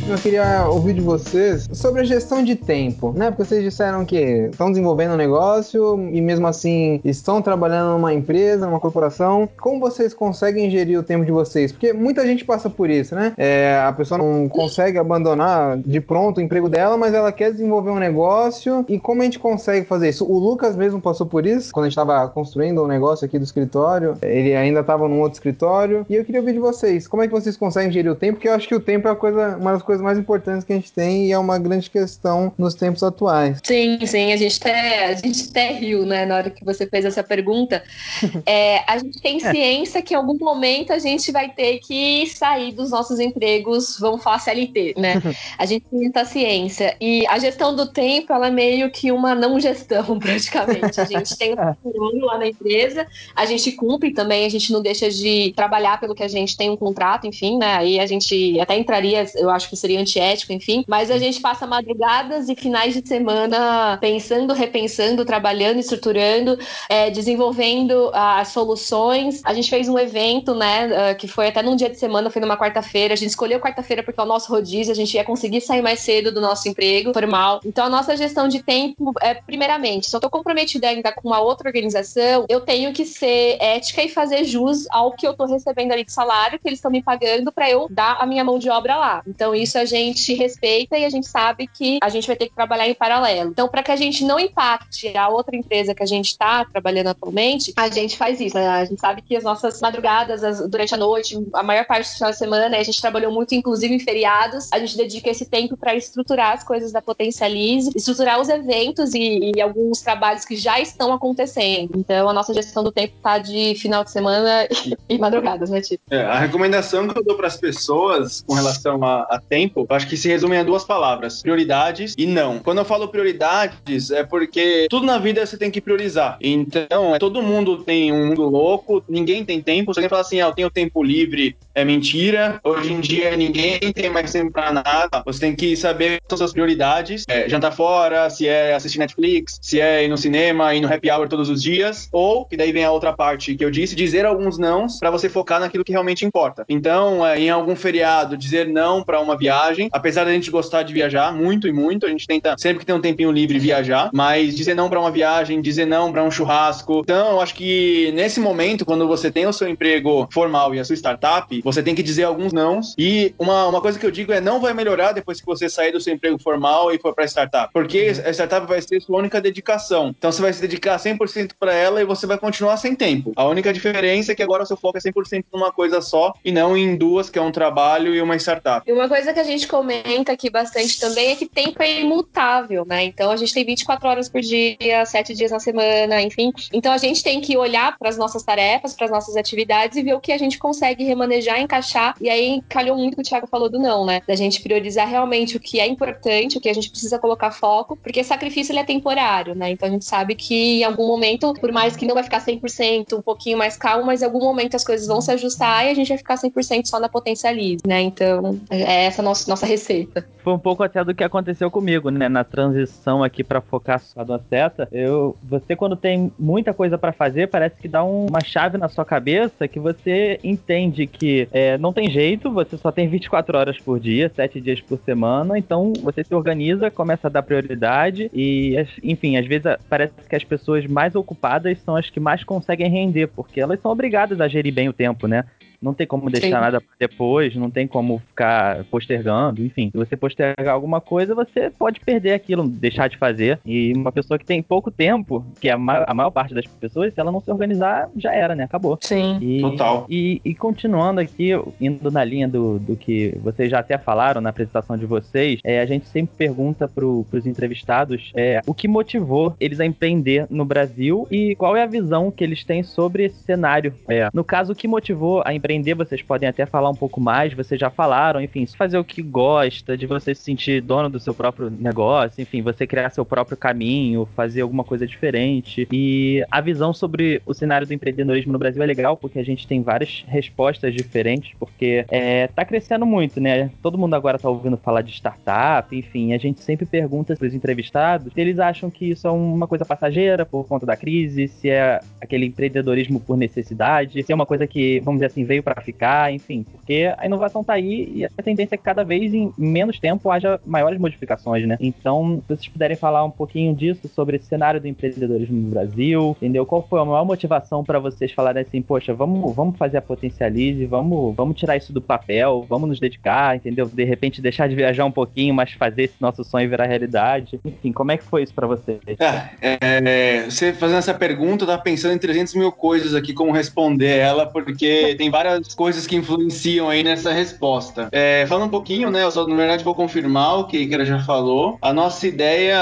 Eu 0.06 0.18
queria 0.18 0.68
ouvir 0.68 0.92
de 0.92 1.00
vocês 1.00 1.66
sobre 1.72 2.02
a 2.02 2.04
gestão 2.04 2.44
de 2.44 2.54
tempo, 2.54 3.14
né? 3.16 3.30
Porque 3.30 3.42
vocês 3.46 3.62
disseram 3.62 4.04
que 4.04 4.50
estão 4.50 4.68
desenvolvendo 4.68 5.14
um 5.14 5.16
negócio 5.16 5.98
e 6.12 6.20
mesmo 6.20 6.46
assim 6.46 7.00
estão 7.02 7.40
trabalhando 7.40 7.92
numa 7.92 8.12
empresa, 8.12 8.66
numa 8.66 8.78
corporação. 8.78 9.48
Como 9.58 9.80
vocês 9.80 10.12
conseguem 10.12 10.70
gerir 10.70 10.98
o 10.98 11.02
tempo 11.02 11.24
de 11.24 11.32
vocês? 11.32 11.72
Porque 11.72 11.94
muita 11.94 12.26
gente 12.26 12.44
passa 12.44 12.68
por 12.68 12.90
isso, 12.90 13.14
né? 13.14 13.32
É, 13.38 13.82
a 13.82 13.92
pessoa 13.94 14.18
não 14.18 14.46
consegue 14.46 14.98
abandonar 14.98 15.78
de 15.78 16.00
pronto 16.02 16.36
o 16.36 16.42
emprego 16.42 16.68
dela, 16.68 16.98
mas 16.98 17.14
ela 17.14 17.32
quer 17.32 17.50
desenvolver 17.50 17.90
um 17.90 17.98
negócio. 17.98 18.84
E 18.86 18.98
como 19.00 19.22
a 19.22 19.24
gente 19.24 19.38
consegue 19.38 19.86
fazer 19.86 20.10
isso? 20.10 20.30
O 20.30 20.38
Lucas 20.38 20.76
mesmo 20.76 21.00
passou 21.00 21.26
por 21.26 21.46
isso, 21.46 21.72
quando 21.72 21.86
a 21.86 21.88
gente 21.88 21.98
estava 21.98 22.28
construindo 22.28 22.84
um 22.84 22.86
negócio 22.86 23.24
aqui 23.24 23.38
do 23.38 23.44
escritório. 23.44 24.18
Ele 24.20 24.54
ainda 24.54 24.80
estava 24.80 25.08
num 25.08 25.20
outro 25.20 25.36
escritório. 25.36 26.04
E 26.10 26.14
eu 26.14 26.24
queria 26.26 26.42
ouvir 26.42 26.52
de 26.52 26.60
vocês. 26.60 27.08
Como 27.08 27.22
é 27.22 27.26
que 27.26 27.32
vocês 27.32 27.56
conseguem 27.56 27.90
gerir 27.90 28.12
o 28.12 28.14
tempo? 28.14 28.34
Porque 28.34 28.48
eu 28.48 28.52
acho 28.52 28.68
que 28.68 28.74
o 28.74 28.80
tempo 28.80 29.08
é 29.08 29.10
a 29.10 29.16
coisa, 29.16 29.56
uma 29.56 29.72
das 29.72 29.82
coisas 29.82 29.93
mais 30.00 30.18
importantes 30.18 30.64
que 30.64 30.72
a 30.72 30.76
gente 30.76 30.92
tem 30.92 31.26
e 31.26 31.32
é 31.32 31.38
uma 31.38 31.58
grande 31.58 31.90
questão 31.90 32.52
nos 32.56 32.74
tempos 32.74 33.02
atuais. 33.02 33.60
Sim, 33.62 33.98
sim, 34.06 34.32
a 34.32 34.36
gente 34.36 34.56
até, 34.60 35.06
a 35.06 35.14
gente 35.14 35.48
até 35.50 35.72
riu, 35.72 36.04
né, 36.06 36.26
na 36.26 36.36
hora 36.36 36.50
que 36.50 36.64
você 36.64 36.86
fez 36.86 37.04
essa 37.04 37.22
pergunta. 37.22 37.82
É, 38.46 38.82
a 38.86 38.98
gente 38.98 39.20
tem 39.22 39.36
é. 39.42 39.50
ciência 39.50 40.02
que 40.02 40.12
em 40.12 40.16
algum 40.16 40.36
momento 40.36 40.92
a 40.92 40.98
gente 40.98 41.32
vai 41.32 41.48
ter 41.48 41.78
que 41.78 42.26
sair 42.26 42.72
dos 42.72 42.90
nossos 42.90 43.18
empregos, 43.18 43.96
vamos 43.98 44.22
falar 44.22 44.38
CLT, 44.38 44.94
né? 44.98 45.14
A 45.58 45.64
gente 45.64 45.84
tem 45.90 46.06
essa 46.08 46.24
ciência. 46.24 46.96
E 47.00 47.26
a 47.26 47.38
gestão 47.38 47.74
do 47.74 47.86
tempo, 47.86 48.32
ela 48.32 48.48
é 48.48 48.50
meio 48.50 48.90
que 48.90 49.10
uma 49.12 49.34
não 49.34 49.58
gestão, 49.58 50.18
praticamente. 50.18 51.00
A 51.00 51.04
gente 51.04 51.36
tem 51.36 51.52
um 51.52 51.56
plano 51.56 52.26
lá 52.26 52.38
na 52.38 52.48
empresa, 52.48 53.06
a 53.34 53.46
gente 53.46 53.72
cumpre 53.72 54.12
também, 54.12 54.44
a 54.44 54.48
gente 54.48 54.72
não 54.72 54.82
deixa 54.82 55.10
de 55.10 55.52
trabalhar 55.56 55.98
pelo 56.00 56.14
que 56.14 56.22
a 56.22 56.28
gente 56.28 56.56
tem 56.56 56.70
um 56.70 56.76
contrato, 56.76 57.26
enfim, 57.26 57.58
né? 57.58 57.74
Aí 57.76 58.00
a 58.00 58.06
gente 58.06 58.58
até 58.60 58.76
entraria, 58.76 59.24
eu 59.36 59.50
acho 59.50 59.68
que 59.68 59.76
seria 59.84 60.00
antiético, 60.00 60.52
enfim. 60.52 60.82
Mas 60.88 61.10
a 61.10 61.18
gente 61.18 61.40
passa 61.40 61.66
madrugadas 61.66 62.48
e 62.48 62.56
finais 62.56 62.94
de 62.94 63.06
semana 63.06 63.98
pensando, 64.00 64.54
repensando, 64.54 65.24
trabalhando, 65.24 65.78
estruturando, 65.78 66.58
é, 66.88 67.10
desenvolvendo 67.10 68.08
uh, 68.08 68.12
as 68.14 68.48
soluções. 68.48 69.42
A 69.44 69.52
gente 69.52 69.68
fez 69.68 69.88
um 69.88 69.98
evento, 69.98 70.54
né, 70.54 70.86
uh, 70.86 71.16
que 71.16 71.28
foi 71.28 71.48
até 71.48 71.62
num 71.62 71.76
dia 71.76 71.90
de 71.90 71.98
semana, 71.98 72.30
foi 72.30 72.40
numa 72.40 72.56
quarta-feira. 72.56 73.12
A 73.12 73.16
gente 73.16 73.28
escolheu 73.28 73.60
quarta-feira 73.60 74.02
porque 74.02 74.18
é 74.18 74.22
o 74.22 74.26
nosso 74.26 74.50
rodízio, 74.50 74.92
a 74.92 74.96
gente 74.96 75.14
ia 75.14 75.24
conseguir 75.24 75.60
sair 75.60 75.82
mais 75.82 76.00
cedo 76.00 76.32
do 76.32 76.40
nosso 76.40 76.66
emprego 76.68 77.12
formal. 77.12 77.60
Então, 77.64 77.84
a 77.84 77.90
nossa 77.90 78.16
gestão 78.16 78.48
de 78.48 78.62
tempo 78.62 79.12
é, 79.20 79.34
primeiramente, 79.34 80.08
se 80.08 80.16
eu 80.16 80.20
tô 80.20 80.30
comprometida 80.30 80.88
ainda 80.88 81.12
com 81.12 81.28
uma 81.28 81.40
outra 81.40 81.68
organização, 81.68 82.46
eu 82.48 82.60
tenho 82.60 82.92
que 82.92 83.04
ser 83.04 83.58
ética 83.60 84.02
e 84.02 84.08
fazer 84.08 84.44
jus 84.44 84.86
ao 84.90 85.12
que 85.12 85.26
eu 85.26 85.34
tô 85.34 85.44
recebendo 85.44 85.92
ali 85.92 86.04
de 86.04 86.12
salário, 86.12 86.58
que 86.58 86.68
eles 86.68 86.78
estão 86.78 86.90
me 86.90 87.02
pagando 87.02 87.52
para 87.52 87.70
eu 87.70 87.86
dar 87.90 88.16
a 88.18 88.26
minha 88.26 88.42
mão 88.44 88.58
de 88.58 88.70
obra 88.70 88.96
lá. 88.96 89.22
Então, 89.26 89.54
isso 89.54 89.73
a 89.78 89.84
gente 89.84 90.34
respeita 90.34 90.98
e 90.98 91.04
a 91.04 91.10
gente 91.10 91.26
sabe 91.26 91.66
que 91.66 91.98
a 92.02 92.08
gente 92.08 92.26
vai 92.26 92.36
ter 92.36 92.48
que 92.48 92.54
trabalhar 92.54 92.88
em 92.88 92.94
paralelo. 92.94 93.50
Então, 93.50 93.68
para 93.68 93.82
que 93.82 93.92
a 93.92 93.96
gente 93.96 94.24
não 94.24 94.38
impacte 94.38 95.16
a 95.16 95.28
outra 95.28 95.56
empresa 95.56 95.94
que 95.94 96.02
a 96.02 96.06
gente 96.06 96.26
está 96.26 96.64
trabalhando 96.64 97.08
atualmente, 97.08 97.72
a 97.76 97.88
gente 97.88 98.16
faz 98.16 98.40
isso. 98.40 98.56
Né? 98.56 98.66
A 98.66 98.84
gente 98.84 99.00
sabe 99.00 99.22
que 99.22 99.36
as 99.36 99.44
nossas 99.44 99.80
madrugadas, 99.80 100.42
as, 100.42 100.68
durante 100.68 100.94
a 100.94 100.96
noite, 100.96 101.36
a 101.52 101.62
maior 101.62 101.84
parte 101.86 102.10
do 102.10 102.14
final 102.14 102.30
de 102.30 102.38
semana, 102.38 102.76
a 102.76 102.82
gente 102.82 103.00
trabalhou 103.00 103.32
muito, 103.32 103.54
inclusive 103.54 103.94
em 103.94 104.00
feriados. 104.00 104.68
A 104.72 104.78
gente 104.78 104.96
dedica 104.96 105.30
esse 105.30 105.46
tempo 105.46 105.76
para 105.76 105.94
estruturar 105.94 106.52
as 106.52 106.64
coisas 106.64 106.92
da 106.92 107.00
Potencialize, 107.00 107.92
estruturar 107.94 108.40
os 108.40 108.48
eventos 108.48 109.14
e, 109.14 109.52
e, 109.54 109.60
alguns 109.60 110.00
trabalhos 110.00 110.44
que 110.44 110.56
já 110.56 110.80
estão 110.80 111.12
acontecendo. 111.12 111.92
Então, 111.96 112.28
a 112.28 112.32
nossa 112.32 112.52
gestão 112.52 112.82
do 112.82 112.90
tempo 112.90 113.14
está 113.16 113.38
de 113.38 113.74
final 113.76 114.04
de 114.04 114.10
semana 114.10 114.66
e, 115.08 115.18
madrugadas, 115.18 115.70
né, 115.70 115.80
Tipo? 115.80 116.02
É, 116.10 116.22
a 116.22 116.38
recomendação 116.38 117.06
que 117.08 117.18
eu 117.18 117.24
dou 117.24 117.36
para 117.36 117.46
as 117.46 117.56
pessoas 117.56 118.42
com 118.46 118.54
relação 118.54 119.02
a, 119.04 119.22
a 119.22 119.40
tempo 119.40 119.63
eu 119.74 119.86
acho 119.90 120.08
que 120.08 120.16
se 120.16 120.28
resume 120.28 120.56
em 120.56 120.64
duas 120.64 120.84
palavras: 120.84 121.42
prioridades 121.42 122.14
e 122.16 122.26
não. 122.26 122.58
Quando 122.58 122.78
eu 122.78 122.84
falo 122.84 123.08
prioridades, 123.08 124.10
é 124.10 124.24
porque 124.24 124.86
tudo 124.88 125.06
na 125.06 125.18
vida 125.18 125.44
você 125.44 125.56
tem 125.56 125.70
que 125.70 125.80
priorizar. 125.80 126.38
Então, 126.40 127.14
é, 127.14 127.18
todo 127.18 127.42
mundo 127.42 127.82
tem 127.82 128.12
um 128.12 128.28
mundo 128.28 128.42
louco, 128.48 129.02
ninguém 129.08 129.44
tem 129.44 129.60
tempo. 129.60 129.92
Se 129.92 130.00
alguém 130.00 130.08
fala 130.08 130.22
assim, 130.22 130.40
ah, 130.40 130.46
eu 130.46 130.52
tenho 130.52 130.70
tempo 130.70 131.02
livre, 131.02 131.56
é 131.74 131.84
mentira. 131.84 132.60
Hoje 132.62 132.92
em 132.92 133.00
dia 133.00 133.36
ninguém 133.36 133.78
tem 133.92 134.10
mais 134.10 134.32
tempo 134.32 134.52
pra 134.52 134.72
nada. 134.72 135.22
Você 135.24 135.40
tem 135.40 135.56
que 135.56 135.76
saber 135.76 136.20
quais 136.20 136.22
são 136.28 136.38
suas 136.38 136.52
prioridades. 136.52 137.24
É, 137.28 137.48
jantar 137.48 137.72
fora, 137.72 138.28
se 138.30 138.46
é 138.46 138.74
assistir 138.74 138.98
Netflix, 138.98 139.58
se 139.62 139.80
é 139.80 140.04
ir 140.04 140.08
no 140.08 140.16
cinema, 140.16 140.74
ir 140.74 140.80
no 140.80 140.92
happy 140.92 141.10
hour 141.10 141.28
todos 141.28 141.48
os 141.48 141.62
dias. 141.62 142.08
Ou, 142.12 142.44
que 142.44 142.56
daí 142.56 142.72
vem 142.72 142.84
a 142.84 142.92
outra 142.92 143.12
parte 143.12 143.54
que 143.54 143.64
eu 143.64 143.70
disse, 143.70 143.94
dizer 143.94 144.24
alguns 144.24 144.58
nãos 144.58 144.98
para 144.98 145.10
você 145.10 145.28
focar 145.28 145.60
naquilo 145.60 145.84
que 145.84 145.92
realmente 145.92 146.24
importa. 146.24 146.64
Então, 146.68 147.26
é, 147.26 147.38
em 147.38 147.50
algum 147.50 147.76
feriado, 147.76 148.36
dizer 148.36 148.68
não 148.68 149.02
para 149.02 149.20
uma 149.20 149.36
viagem 149.36 149.54
viagem. 149.74 149.88
Apesar 149.92 150.24
da 150.24 150.32
gente 150.32 150.50
gostar 150.50 150.82
de 150.82 150.92
viajar 150.92 151.32
muito 151.32 151.68
e 151.68 151.72
muito, 151.72 152.06
a 152.06 152.08
gente 152.08 152.26
tenta 152.26 152.54
sempre 152.58 152.80
que 152.80 152.86
tem 152.86 152.94
um 152.94 153.00
tempinho 153.00 153.30
livre 153.30 153.58
viajar, 153.58 154.10
mas 154.12 154.54
dizer 154.54 154.74
não 154.74 154.88
para 154.88 155.00
uma 155.00 155.10
viagem, 155.10 155.60
dizer 155.60 155.86
não 155.86 156.12
para 156.12 156.22
um 156.22 156.30
churrasco. 156.30 157.00
Então, 157.00 157.32
eu 157.32 157.40
acho 157.40 157.54
que 157.54 158.10
nesse 158.12 158.40
momento, 158.40 158.84
quando 158.84 159.06
você 159.06 159.30
tem 159.30 159.46
o 159.46 159.52
seu 159.52 159.68
emprego 159.68 160.28
formal 160.32 160.74
e 160.74 160.80
a 160.80 160.84
sua 160.84 160.96
startup, 160.96 161.60
você 161.64 161.82
tem 161.82 161.94
que 161.94 162.02
dizer 162.02 162.24
alguns 162.24 162.52
nãos. 162.52 162.94
E 162.98 163.34
uma, 163.38 163.66
uma 163.66 163.80
coisa 163.80 163.98
que 163.98 164.06
eu 164.06 164.10
digo 164.10 164.32
é 164.32 164.40
não 164.40 164.60
vai 164.60 164.74
melhorar 164.74 165.12
depois 165.12 165.40
que 165.40 165.46
você 165.46 165.68
sair 165.68 165.92
do 165.92 166.00
seu 166.00 166.14
emprego 166.14 166.38
formal 166.38 166.92
e 166.92 166.98
for 166.98 167.14
para 167.14 167.24
startup, 167.24 167.72
porque 167.72 168.10
uhum. 168.10 168.28
a 168.28 168.30
startup 168.30 168.66
vai 168.66 168.80
ser 168.80 169.00
sua 169.00 169.18
única 169.18 169.40
dedicação. 169.40 170.14
Então 170.16 170.30
você 170.30 170.42
vai 170.42 170.52
se 170.52 170.60
dedicar 170.60 170.98
100% 170.98 171.52
para 171.58 171.72
ela 171.72 172.00
e 172.00 172.04
você 172.04 172.26
vai 172.26 172.38
continuar 172.38 172.76
sem 172.76 172.94
tempo. 172.94 173.32
A 173.36 173.46
única 173.46 173.72
diferença 173.72 174.32
é 174.32 174.34
que 174.34 174.42
agora 174.42 174.62
o 174.62 174.66
seu 174.66 174.76
foco 174.76 174.98
é 174.98 175.00
100% 175.00 175.44
numa 175.52 175.72
coisa 175.72 176.00
só 176.00 176.34
e 176.44 176.52
não 176.52 176.76
em 176.76 176.96
duas, 176.96 177.30
que 177.30 177.38
é 177.38 177.42
um 177.42 177.52
trabalho 177.52 178.14
e 178.14 178.20
uma 178.20 178.36
startup. 178.36 178.88
E 178.88 178.92
uma 178.92 179.08
coisa 179.08 179.32
que 179.32 179.40
a 179.40 179.44
gente 179.44 179.66
comenta 179.66 180.32
aqui 180.32 180.50
bastante 180.50 181.00
também 181.00 181.32
é 181.32 181.36
que 181.36 181.46
tempo 181.46 181.82
é 181.82 182.00
imutável, 182.00 182.84
né? 182.86 183.04
Então 183.04 183.30
a 183.30 183.36
gente 183.36 183.54
tem 183.54 183.64
24 183.64 184.08
horas 184.08 184.28
por 184.28 184.40
dia, 184.40 185.04
7 185.04 185.34
dias 185.34 185.50
na 185.50 185.60
semana, 185.60 186.20
enfim. 186.22 186.52
Então 186.72 186.92
a 186.92 186.98
gente 186.98 187.22
tem 187.22 187.40
que 187.40 187.56
olhar 187.56 187.96
para 187.98 188.08
as 188.08 188.18
nossas 188.18 188.42
tarefas, 188.42 188.94
para 188.94 189.06
as 189.06 189.10
nossas 189.10 189.36
atividades 189.36 189.96
e 189.96 190.02
ver 190.02 190.14
o 190.14 190.20
que 190.20 190.32
a 190.32 190.38
gente 190.38 190.58
consegue 190.58 191.04
remanejar, 191.04 191.53
encaixar. 191.60 192.14
E 192.20 192.28
aí 192.28 192.62
calhou 192.68 192.96
muito 192.96 193.14
o 193.14 193.16
que 193.16 193.22
o 193.22 193.24
Thiago 193.24 193.46
falou 193.46 193.68
do 193.68 193.78
não, 193.78 194.04
né? 194.04 194.20
Da 194.26 194.34
gente 194.34 194.62
priorizar 194.62 195.08
realmente 195.08 195.56
o 195.56 195.60
que 195.60 195.80
é 195.80 195.86
importante, 195.86 196.58
o 196.58 196.60
que 196.60 196.68
a 196.68 196.72
gente 196.72 196.90
precisa 196.90 197.18
colocar 197.18 197.50
foco, 197.50 197.96
porque 197.96 198.22
sacrifício 198.24 198.72
ele 198.72 198.80
é 198.80 198.84
temporário, 198.84 199.54
né? 199.54 199.70
Então 199.70 199.88
a 199.88 199.92
gente 199.92 200.04
sabe 200.04 200.34
que 200.34 200.80
em 200.80 200.84
algum 200.84 201.06
momento, 201.06 201.54
por 201.54 201.72
mais 201.72 201.96
que 201.96 202.06
não 202.06 202.14
vai 202.14 202.22
ficar 202.22 202.44
100%, 202.44 203.18
um 203.18 203.22
pouquinho 203.22 203.58
mais 203.58 203.76
calmo, 203.76 204.06
mas 204.06 204.22
em 204.22 204.24
algum 204.24 204.40
momento 204.40 204.74
as 204.74 204.84
coisas 204.84 205.06
vão 205.06 205.20
se 205.20 205.30
ajustar 205.32 205.86
e 205.86 205.90
a 205.90 205.94
gente 205.94 206.08
vai 206.08 206.18
ficar 206.18 206.36
100% 206.36 206.86
só 206.86 207.00
na 207.00 207.08
potencialize, 207.08 207.82
né? 207.86 208.00
Então 208.00 208.60
é 208.70 209.04
essa 209.04 209.22
nossa, 209.22 209.48
nossa 209.50 209.66
receita. 209.66 210.26
Foi 210.42 210.52
um 210.52 210.58
pouco 210.58 210.82
até 210.82 211.02
do 211.02 211.14
que 211.14 211.24
aconteceu 211.24 211.70
comigo, 211.70 212.10
né? 212.10 212.28
Na 212.28 212.44
transição 212.44 213.22
aqui 213.22 213.42
para 213.42 213.60
focar 213.60 214.00
só 214.00 214.24
no 214.24 214.38
seta, 214.48 214.88
eu, 214.92 215.36
você 215.42 215.74
quando 215.74 215.96
tem 215.96 216.32
muita 216.38 216.74
coisa 216.74 216.98
para 216.98 217.12
fazer, 217.12 217.48
parece 217.48 217.76
que 217.76 217.88
dá 217.88 218.04
um, 218.04 218.26
uma 218.26 218.40
chave 218.40 218.76
na 218.76 218.88
sua 218.88 219.04
cabeça 219.04 219.66
que 219.66 219.78
você 219.78 220.38
entende 220.42 221.06
que 221.06 221.43
é, 221.52 221.78
não 221.78 221.92
tem 221.92 222.10
jeito, 222.10 222.50
você 222.50 222.76
só 222.76 222.90
tem 222.90 223.08
24 223.08 223.56
horas 223.56 223.78
por 223.78 223.98
dia, 224.00 224.30
7 224.34 224.60
dias 224.60 224.80
por 224.80 224.98
semana, 224.98 225.58
então 225.58 225.92
você 226.02 226.24
se 226.24 226.34
organiza, 226.34 226.90
começa 226.90 227.28
a 227.28 227.30
dar 227.30 227.42
prioridade 227.42 228.30
e, 228.32 228.74
enfim, 229.02 229.36
às 229.36 229.46
vezes 229.46 229.64
parece 229.88 230.12
que 230.28 230.36
as 230.36 230.44
pessoas 230.44 230.86
mais 230.86 231.14
ocupadas 231.14 231.78
são 231.80 231.96
as 231.96 232.10
que 232.10 232.20
mais 232.20 232.44
conseguem 232.44 232.90
render, 232.90 233.28
porque 233.28 233.60
elas 233.60 233.80
são 233.80 233.90
obrigadas 233.90 234.40
a 234.40 234.48
gerir 234.48 234.72
bem 234.72 234.88
o 234.88 234.92
tempo, 234.92 235.26
né? 235.26 235.44
Não 235.80 235.94
tem 235.94 236.06
como 236.06 236.30
deixar 236.30 236.46
Sim. 236.46 236.52
nada 236.52 236.82
depois, 236.98 237.54
não 237.56 237.70
tem 237.70 237.86
como 237.86 238.18
ficar 238.18 238.84
postergando, 238.84 239.64
enfim. 239.64 239.90
Se 239.90 239.98
você 239.98 240.16
postergar 240.16 240.74
alguma 240.74 241.00
coisa, 241.00 241.34
você 241.34 241.70
pode 241.70 242.00
perder 242.00 242.32
aquilo, 242.32 242.66
deixar 242.66 243.08
de 243.08 243.16
fazer. 243.16 243.58
E 243.64 243.92
uma 243.94 244.12
pessoa 244.12 244.38
que 244.38 244.44
tem 244.44 244.62
pouco 244.62 244.90
tempo, 244.90 245.44
que 245.60 245.68
é 245.68 245.72
a 245.72 245.78
maior, 245.78 246.04
a 246.08 246.14
maior 246.14 246.30
parte 246.30 246.54
das 246.54 246.66
pessoas, 246.66 247.12
se 247.12 247.20
ela 247.20 247.32
não 247.32 247.40
se 247.40 247.50
organizar, 247.50 248.08
já 248.16 248.32
era, 248.32 248.54
né? 248.54 248.64
Acabou. 248.64 248.98
Sim. 249.00 249.38
E, 249.40 249.60
Total. 249.60 250.06
E, 250.08 250.40
e, 250.44 250.54
continuando 250.54 251.20
aqui, 251.20 251.50
indo 251.80 252.10
na 252.10 252.24
linha 252.24 252.48
do, 252.48 252.78
do 252.78 252.96
que 252.96 253.36
vocês 253.42 253.70
já 253.70 253.80
até 253.80 253.98
falaram 253.98 254.40
na 254.40 254.50
apresentação 254.50 254.96
de 254.96 255.06
vocês, 255.06 255.60
é, 255.64 255.80
a 255.80 255.86
gente 255.86 256.06
sempre 256.06 256.34
pergunta 256.36 256.88
para 256.88 257.04
os 257.04 257.46
entrevistados 257.46 258.32
é, 258.34 258.60
o 258.66 258.74
que 258.74 258.88
motivou 258.88 259.54
eles 259.60 259.80
a 259.80 259.86
empreender 259.86 260.46
no 260.50 260.64
Brasil 260.64 261.26
e 261.30 261.54
qual 261.56 261.76
é 261.76 261.82
a 261.82 261.86
visão 261.86 262.30
que 262.30 262.42
eles 262.42 262.64
têm 262.64 262.82
sobre 262.82 263.24
esse 263.24 263.42
cenário. 263.42 263.94
É, 264.08 264.28
no 264.32 264.44
caso, 264.44 264.72
o 264.72 264.76
que 264.76 264.88
motivou 264.88 265.42
a 265.44 265.54
empreender 265.54 265.73
empreender, 265.74 265.94
vocês 265.94 266.22
podem 266.22 266.48
até 266.48 266.64
falar 266.64 266.88
um 266.90 266.94
pouco 266.94 267.20
mais, 267.20 267.52
vocês 267.52 267.80
já 267.80 267.90
falaram, 267.90 268.40
enfim, 268.40 268.66
fazer 268.66 268.98
o 268.98 269.04
que 269.04 269.20
gosta, 269.20 269.96
de 269.96 270.06
você 270.06 270.34
se 270.34 270.42
sentir 270.42 270.80
dono 270.80 271.10
do 271.10 271.18
seu 271.18 271.34
próprio 271.34 271.70
negócio, 271.70 272.40
enfim, 272.40 272.62
você 272.62 272.86
criar 272.86 273.10
seu 273.10 273.24
próprio 273.24 273.56
caminho, 273.56 274.28
fazer 274.36 274.62
alguma 274.62 274.84
coisa 274.84 275.06
diferente. 275.06 275.86
E 275.92 276.44
a 276.50 276.60
visão 276.60 276.92
sobre 276.92 277.42
o 277.44 277.52
cenário 277.52 277.86
do 277.86 277.92
empreendedorismo 277.92 278.52
no 278.52 278.58
Brasil 278.58 278.82
é 278.82 278.86
legal, 278.86 279.16
porque 279.16 279.38
a 279.38 279.44
gente 279.44 279.66
tem 279.66 279.82
várias 279.82 280.24
respostas 280.28 280.94
diferentes, 280.94 281.52
porque 281.58 282.04
é, 282.08 282.46
tá 282.48 282.64
crescendo 282.64 283.04
muito, 283.04 283.40
né? 283.40 283.70
Todo 283.82 283.98
mundo 283.98 284.14
agora 284.14 284.38
tá 284.38 284.48
ouvindo 284.48 284.76
falar 284.76 285.02
de 285.02 285.12
startup, 285.12 285.94
enfim, 285.96 286.32
a 286.32 286.38
gente 286.38 286.60
sempre 286.60 286.86
pergunta 286.86 287.34
para 287.36 287.46
os 287.46 287.54
entrevistados 287.54 288.32
se 288.32 288.40
eles 288.40 288.58
acham 288.58 288.90
que 288.90 289.10
isso 289.10 289.26
é 289.26 289.30
uma 289.30 289.66
coisa 289.66 289.84
passageira 289.84 290.44
por 290.46 290.66
conta 290.66 290.86
da 290.86 290.96
crise, 290.96 291.48
se 291.48 291.68
é 291.68 292.00
aquele 292.20 292.46
empreendedorismo 292.46 293.20
por 293.20 293.36
necessidade, 293.36 294.22
se 294.22 294.32
é 294.32 294.34
uma 294.34 294.46
coisa 294.46 294.66
que, 294.66 295.00
vamos 295.00 295.18
dizer 295.18 295.26
assim, 295.26 295.44
veio 295.54 295.62
para 295.62 295.80
ficar, 295.80 296.32
enfim, 296.32 296.64
porque 296.64 297.12
a 297.16 297.26
inovação 297.26 297.62
tá 297.62 297.74
aí 297.74 298.10
e 298.14 298.24
a 298.24 298.42
tendência 298.42 298.74
é 298.74 298.78
que 298.78 298.84
cada 298.84 299.04
vez 299.04 299.32
em 299.32 299.52
menos 299.56 299.98
tempo 299.98 300.30
haja 300.30 300.60
maiores 300.66 300.98
modificações, 300.98 301.66
né? 301.66 301.76
Então, 301.80 302.42
se 302.42 302.48
vocês 302.48 302.68
puderem 302.68 302.96
falar 302.96 303.24
um 303.24 303.30
pouquinho 303.30 303.74
disso 303.74 304.08
sobre 304.08 304.36
esse 304.36 304.46
cenário 304.46 304.80
do 304.80 304.88
empreendedorismo 304.88 305.60
no 305.60 305.70
Brasil, 305.70 306.36
entendeu? 306.36 306.66
Qual 306.66 306.86
foi 306.86 307.00
a 307.00 307.04
maior 307.04 307.24
motivação 307.24 307.84
para 307.84 307.98
vocês 307.98 308.32
falarem 308.32 308.62
assim, 308.62 308.82
poxa, 308.82 309.14
vamos, 309.14 309.54
vamos 309.54 309.76
fazer 309.78 309.98
a 309.98 310.02
potencialize, 310.02 310.84
vamos, 310.86 311.34
vamos 311.34 311.56
tirar 311.56 311.76
isso 311.76 311.92
do 311.92 312.00
papel, 312.00 312.66
vamos 312.68 312.88
nos 312.88 313.00
dedicar, 313.00 313.56
entendeu? 313.56 313.86
De 313.86 314.04
repente 314.04 314.42
deixar 314.42 314.68
de 314.68 314.74
viajar 314.74 315.04
um 315.04 315.12
pouquinho, 315.12 315.54
mas 315.54 315.72
fazer 315.72 316.04
esse 316.04 316.20
nosso 316.20 316.42
sonho 316.44 316.68
virar 316.68 316.86
realidade. 316.86 317.60
Enfim, 317.64 317.92
como 317.92 318.12
é 318.12 318.16
que 318.16 318.24
foi 318.24 318.42
isso 318.42 318.54
para 318.54 318.66
vocês? 318.66 319.00
É, 319.18 319.78
é, 319.80 320.44
você 320.44 320.72
fazendo 320.72 320.98
essa 320.98 321.14
pergunta, 321.14 321.64
eu 321.64 321.68
tava 321.68 321.82
pensando 321.82 322.14
em 322.14 322.18
300 322.18 322.54
mil 322.54 322.72
coisas 322.72 323.14
aqui 323.14 323.32
como 323.32 323.52
responder 323.52 324.18
ela, 324.18 324.46
porque 324.46 325.14
tem 325.16 325.30
várias 325.30 325.43
várias 325.44 325.74
coisas 325.74 326.06
que 326.06 326.16
influenciam 326.16 326.88
aí 326.88 327.02
nessa 327.02 327.32
resposta. 327.32 328.08
É, 328.10 328.46
falando 328.46 328.66
um 328.66 328.70
pouquinho, 328.70 329.10
né? 329.10 329.22
Eu 329.22 329.30
só, 329.30 329.46
na 329.46 329.54
verdade, 329.54 329.84
vou 329.84 329.94
confirmar 329.94 330.58
o 330.58 330.64
que 330.64 330.78
a 330.78 330.80
Ikera 330.80 331.04
já 331.04 331.20
falou. 331.20 331.78
A 331.82 331.92
nossa 331.92 332.26
ideia 332.26 332.78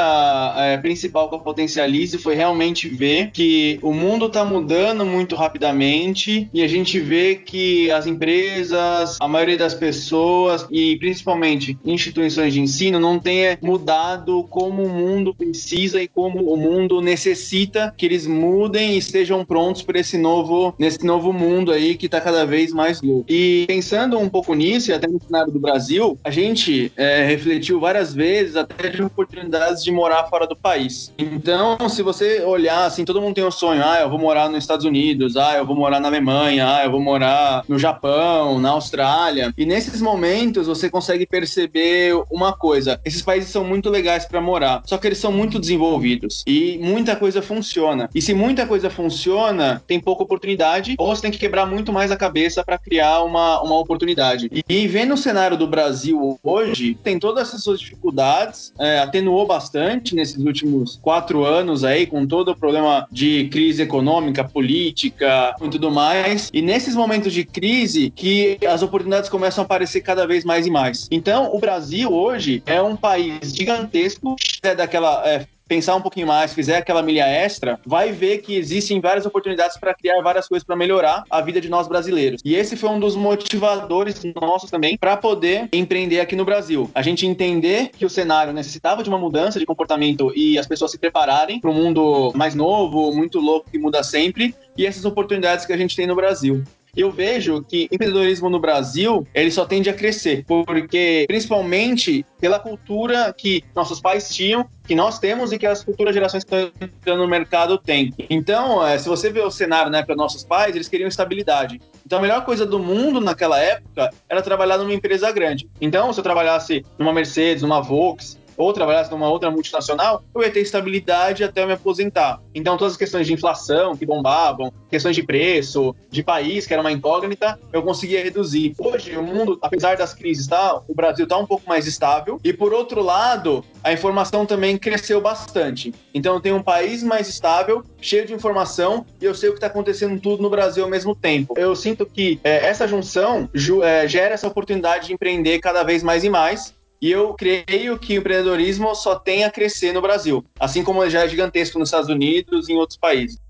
é, 0.56 0.76
principal 0.76 1.28
com 1.28 1.36
a 1.36 1.38
Potencialize 1.40 2.16
foi 2.18 2.34
realmente 2.34 2.88
ver 2.88 3.30
que 3.32 3.78
o 3.82 3.92
mundo 3.92 4.26
está 4.26 4.44
mudando 4.44 5.04
muito 5.04 5.34
rapidamente 5.34 6.48
e 6.54 6.62
a 6.62 6.68
gente 6.68 7.00
vê 7.00 7.34
que 7.34 7.90
as 7.90 8.06
empresas, 8.06 9.18
a 9.20 9.26
maioria 9.26 9.58
das 9.58 9.74
pessoas 9.74 10.66
e 10.70 10.96
principalmente 10.96 11.76
instituições 11.84 12.52
de 12.52 12.60
ensino 12.60 13.00
não 13.00 13.18
tenha 13.18 13.58
mudado 13.60 14.44
como 14.48 14.84
o 14.84 14.88
mundo 14.88 15.34
precisa 15.34 16.00
e 16.00 16.06
como 16.06 16.52
o 16.52 16.56
mundo 16.56 17.00
necessita 17.00 17.92
que 17.96 18.06
eles 18.06 18.26
mudem 18.26 18.92
e 18.92 18.98
estejam 18.98 19.44
prontos 19.44 19.82
para 19.82 19.98
esse 19.98 20.16
novo, 20.16 20.74
nesse 20.78 21.04
novo 21.04 21.32
mundo 21.32 21.72
aí 21.72 21.96
que 21.96 22.06
está 22.06 22.20
cada 22.20 22.44
vez 22.44 22.51
vez 22.52 22.70
mais 22.70 23.00
louco. 23.00 23.24
E 23.30 23.64
pensando 23.66 24.18
um 24.18 24.28
pouco 24.28 24.52
nisso, 24.52 24.90
e 24.90 24.92
até 24.92 25.08
no 25.08 25.18
cenário 25.18 25.50
do 25.50 25.58
Brasil, 25.58 26.18
a 26.22 26.30
gente 26.30 26.92
é, 26.98 27.24
refletiu 27.24 27.80
várias 27.80 28.12
vezes 28.12 28.56
até 28.56 28.90
de 28.90 29.02
oportunidades 29.02 29.82
de 29.82 29.90
morar 29.90 30.24
fora 30.24 30.46
do 30.46 30.54
país. 30.54 31.10
Então, 31.18 31.88
se 31.88 32.02
você 32.02 32.42
olhar, 32.42 32.84
assim, 32.84 33.06
todo 33.06 33.22
mundo 33.22 33.34
tem 33.34 33.44
um 33.44 33.50
sonho, 33.50 33.82
ah, 33.82 34.00
eu 34.00 34.10
vou 34.10 34.18
morar 34.18 34.50
nos 34.50 34.58
Estados 34.58 34.84
Unidos, 34.84 35.34
ah, 35.34 35.56
eu 35.56 35.64
vou 35.64 35.74
morar 35.74 35.98
na 35.98 36.08
Alemanha, 36.08 36.76
ah, 36.76 36.84
eu 36.84 36.90
vou 36.90 37.00
morar 37.00 37.64
no 37.66 37.78
Japão, 37.78 38.58
na 38.58 38.70
Austrália. 38.70 39.54
E 39.56 39.64
nesses 39.64 40.02
momentos 40.02 40.66
você 40.66 40.90
consegue 40.90 41.26
perceber 41.26 42.14
uma 42.30 42.52
coisa: 42.52 43.00
esses 43.02 43.22
países 43.22 43.48
são 43.48 43.64
muito 43.64 43.88
legais 43.88 44.26
para 44.26 44.42
morar, 44.42 44.82
só 44.84 44.98
que 44.98 45.06
eles 45.06 45.18
são 45.18 45.32
muito 45.32 45.58
desenvolvidos 45.58 46.44
e 46.46 46.78
muita 46.82 47.16
coisa 47.16 47.40
funciona. 47.40 48.10
E 48.14 48.20
se 48.20 48.34
muita 48.34 48.66
coisa 48.66 48.90
funciona, 48.90 49.82
tem 49.86 49.98
pouca 49.98 50.22
oportunidade, 50.22 50.96
ou 50.98 51.06
você 51.06 51.22
tem 51.22 51.30
que 51.30 51.38
quebrar 51.38 51.64
muito 51.64 51.90
mais 51.92 52.10
a 52.12 52.16
cabeça 52.16 52.41
cabeça 52.42 52.64
para 52.64 52.78
criar 52.78 53.22
uma, 53.22 53.62
uma 53.62 53.78
oportunidade. 53.78 54.50
E 54.68 54.88
vendo 54.88 55.14
o 55.14 55.16
cenário 55.16 55.56
do 55.56 55.66
Brasil 55.66 56.38
hoje, 56.42 56.94
tem 57.02 57.18
todas 57.18 57.48
essas 57.48 57.62
suas 57.62 57.78
dificuldades, 57.78 58.72
é, 58.78 58.98
atenuou 58.98 59.46
bastante 59.46 60.14
nesses 60.14 60.38
últimos 60.38 60.98
quatro 61.00 61.44
anos 61.44 61.84
aí, 61.84 62.06
com 62.06 62.26
todo 62.26 62.50
o 62.50 62.56
problema 62.56 63.06
de 63.10 63.48
crise 63.48 63.82
econômica, 63.82 64.42
política 64.42 65.54
e 65.60 65.68
tudo 65.68 65.90
mais. 65.90 66.50
E 66.52 66.60
nesses 66.60 66.94
momentos 66.94 67.32
de 67.32 67.44
crise 67.44 68.10
que 68.10 68.58
as 68.66 68.82
oportunidades 68.82 69.30
começam 69.30 69.62
a 69.62 69.64
aparecer 69.64 70.00
cada 70.00 70.26
vez 70.26 70.44
mais 70.44 70.66
e 70.66 70.70
mais. 70.70 71.06
Então, 71.10 71.54
o 71.54 71.60
Brasil 71.60 72.12
hoje 72.12 72.62
é 72.66 72.82
um 72.82 72.96
país 72.96 73.54
gigantesco, 73.54 74.34
é 74.62 74.74
daquela 74.74 75.22
é, 75.28 75.46
pensar 75.72 75.96
um 75.96 76.02
pouquinho 76.02 76.26
mais, 76.26 76.52
fizer 76.52 76.76
aquela 76.76 77.02
milha 77.02 77.26
extra, 77.26 77.80
vai 77.86 78.12
ver 78.12 78.42
que 78.42 78.54
existem 78.56 79.00
várias 79.00 79.24
oportunidades 79.24 79.78
para 79.78 79.94
criar 79.94 80.20
várias 80.20 80.46
coisas 80.46 80.62
para 80.62 80.76
melhorar 80.76 81.24
a 81.30 81.40
vida 81.40 81.62
de 81.62 81.70
nós 81.70 81.88
brasileiros. 81.88 82.42
E 82.44 82.54
esse 82.54 82.76
foi 82.76 82.90
um 82.90 83.00
dos 83.00 83.16
motivadores 83.16 84.20
nossos 84.38 84.70
também 84.70 84.98
para 84.98 85.16
poder 85.16 85.70
empreender 85.72 86.20
aqui 86.20 86.36
no 86.36 86.44
Brasil. 86.44 86.90
A 86.94 87.00
gente 87.00 87.26
entender 87.26 87.88
que 87.88 88.04
o 88.04 88.10
cenário 88.10 88.52
necessitava 88.52 89.02
de 89.02 89.08
uma 89.08 89.16
mudança 89.16 89.58
de 89.58 89.64
comportamento 89.64 90.30
e 90.36 90.58
as 90.58 90.66
pessoas 90.66 90.90
se 90.90 90.98
prepararem 90.98 91.58
para 91.58 91.70
um 91.70 91.74
mundo 91.74 92.30
mais 92.34 92.54
novo, 92.54 93.10
muito 93.10 93.40
louco 93.40 93.70
que 93.70 93.78
muda 93.78 94.02
sempre, 94.02 94.54
e 94.76 94.84
essas 94.84 95.06
oportunidades 95.06 95.64
que 95.64 95.72
a 95.72 95.76
gente 95.78 95.96
tem 95.96 96.06
no 96.06 96.14
Brasil 96.14 96.62
eu 96.94 97.10
vejo 97.10 97.62
que 97.62 97.88
empreendedorismo 97.90 98.50
no 98.50 98.60
Brasil 98.60 99.26
ele 99.32 99.50
só 99.50 99.64
tende 99.64 99.88
a 99.88 99.94
crescer, 99.94 100.44
porque 100.46 101.24
principalmente 101.26 102.22
pela 102.38 102.58
cultura 102.58 103.32
que 103.32 103.64
nossos 103.74 103.98
pais 103.98 104.28
tinham, 104.28 104.68
que 104.84 104.94
nós 104.94 105.18
temos 105.18 105.52
e 105.52 105.58
que 105.58 105.66
as 105.66 105.82
futuras 105.82 106.14
gerações 106.14 106.44
que 106.44 106.54
estão 106.54 106.70
entrando 106.78 107.22
no 107.22 107.28
mercado 107.28 107.78
têm. 107.78 108.12
Então, 108.28 108.86
é, 108.86 108.98
se 108.98 109.08
você 109.08 109.30
vê 109.30 109.40
o 109.40 109.50
cenário 109.50 109.90
né, 109.90 110.02
para 110.02 110.14
nossos 110.14 110.44
pais, 110.44 110.74
eles 110.74 110.86
queriam 110.86 111.08
estabilidade. 111.08 111.80
Então, 112.04 112.18
a 112.18 112.22
melhor 112.22 112.44
coisa 112.44 112.66
do 112.66 112.78
mundo 112.78 113.22
naquela 113.22 113.58
época 113.58 114.10
era 114.28 114.42
trabalhar 114.42 114.76
numa 114.76 114.92
empresa 114.92 115.32
grande. 115.32 115.70
Então, 115.80 116.12
se 116.12 116.20
eu 116.20 116.24
trabalhasse 116.24 116.84
numa 116.98 117.12
Mercedes, 117.12 117.62
numa 117.62 117.80
Volkswagen, 117.80 118.41
ou 118.56 118.72
trabalhasse 118.72 119.10
numa 119.10 119.28
outra 119.28 119.50
multinacional, 119.50 120.22
eu 120.34 120.42
ia 120.42 120.50
ter 120.50 120.60
estabilidade 120.60 121.44
até 121.44 121.62
eu 121.62 121.66
me 121.66 121.72
aposentar. 121.72 122.40
Então, 122.54 122.76
todas 122.76 122.94
as 122.94 122.98
questões 122.98 123.26
de 123.26 123.32
inflação 123.32 123.96
que 123.96 124.06
bombavam, 124.06 124.72
questões 124.90 125.16
de 125.16 125.22
preço, 125.22 125.94
de 126.10 126.22
país, 126.22 126.66
que 126.66 126.72
era 126.72 126.82
uma 126.82 126.92
incógnita, 126.92 127.58
eu 127.72 127.82
conseguia 127.82 128.22
reduzir. 128.22 128.74
Hoje, 128.78 129.16
o 129.16 129.22
mundo, 129.22 129.58
apesar 129.62 129.96
das 129.96 130.14
crises, 130.14 130.46
tá, 130.46 130.80
o 130.86 130.94
Brasil 130.94 131.24
está 131.24 131.36
um 131.36 131.46
pouco 131.46 131.68
mais 131.68 131.86
estável. 131.86 132.40
E, 132.44 132.52
por 132.52 132.72
outro 132.72 133.02
lado, 133.02 133.64
a 133.82 133.92
informação 133.92 134.44
também 134.44 134.76
cresceu 134.76 135.20
bastante. 135.20 135.94
Então, 136.14 136.34
eu 136.34 136.40
tenho 136.40 136.56
um 136.56 136.62
país 136.62 137.02
mais 137.02 137.28
estável, 137.28 137.82
cheio 138.00 138.26
de 138.26 138.34
informação, 138.34 139.06
e 139.20 139.24
eu 139.24 139.34
sei 139.34 139.48
o 139.48 139.52
que 139.52 139.58
está 139.58 139.66
acontecendo 139.66 140.20
tudo 140.20 140.42
no 140.42 140.50
Brasil 140.50 140.84
ao 140.84 140.90
mesmo 140.90 141.14
tempo. 141.14 141.54
Eu 141.56 141.74
sinto 141.74 142.04
que 142.06 142.40
é, 142.44 142.66
essa 142.66 142.86
junção 142.86 143.48
é, 143.82 144.06
gera 144.06 144.34
essa 144.34 144.46
oportunidade 144.46 145.06
de 145.06 145.12
empreender 145.12 145.58
cada 145.60 145.82
vez 145.82 146.02
mais 146.02 146.24
e 146.24 146.30
mais. 146.30 146.74
E 147.02 147.10
eu 147.10 147.34
creio 147.34 147.98
que 147.98 148.16
o 148.16 148.20
empreendedorismo 148.20 148.94
só 148.94 149.18
tem 149.18 149.42
a 149.42 149.50
crescer 149.50 149.92
no 149.92 150.00
Brasil, 150.00 150.44
assim 150.60 150.84
como 150.84 151.08
já 151.10 151.24
é 151.24 151.28
gigantesco 151.28 151.76
nos 151.76 151.88
Estados 151.88 152.08
Unidos 152.08 152.68
e 152.68 152.72
em 152.72 152.76
outros 152.76 152.96
países 152.96 153.40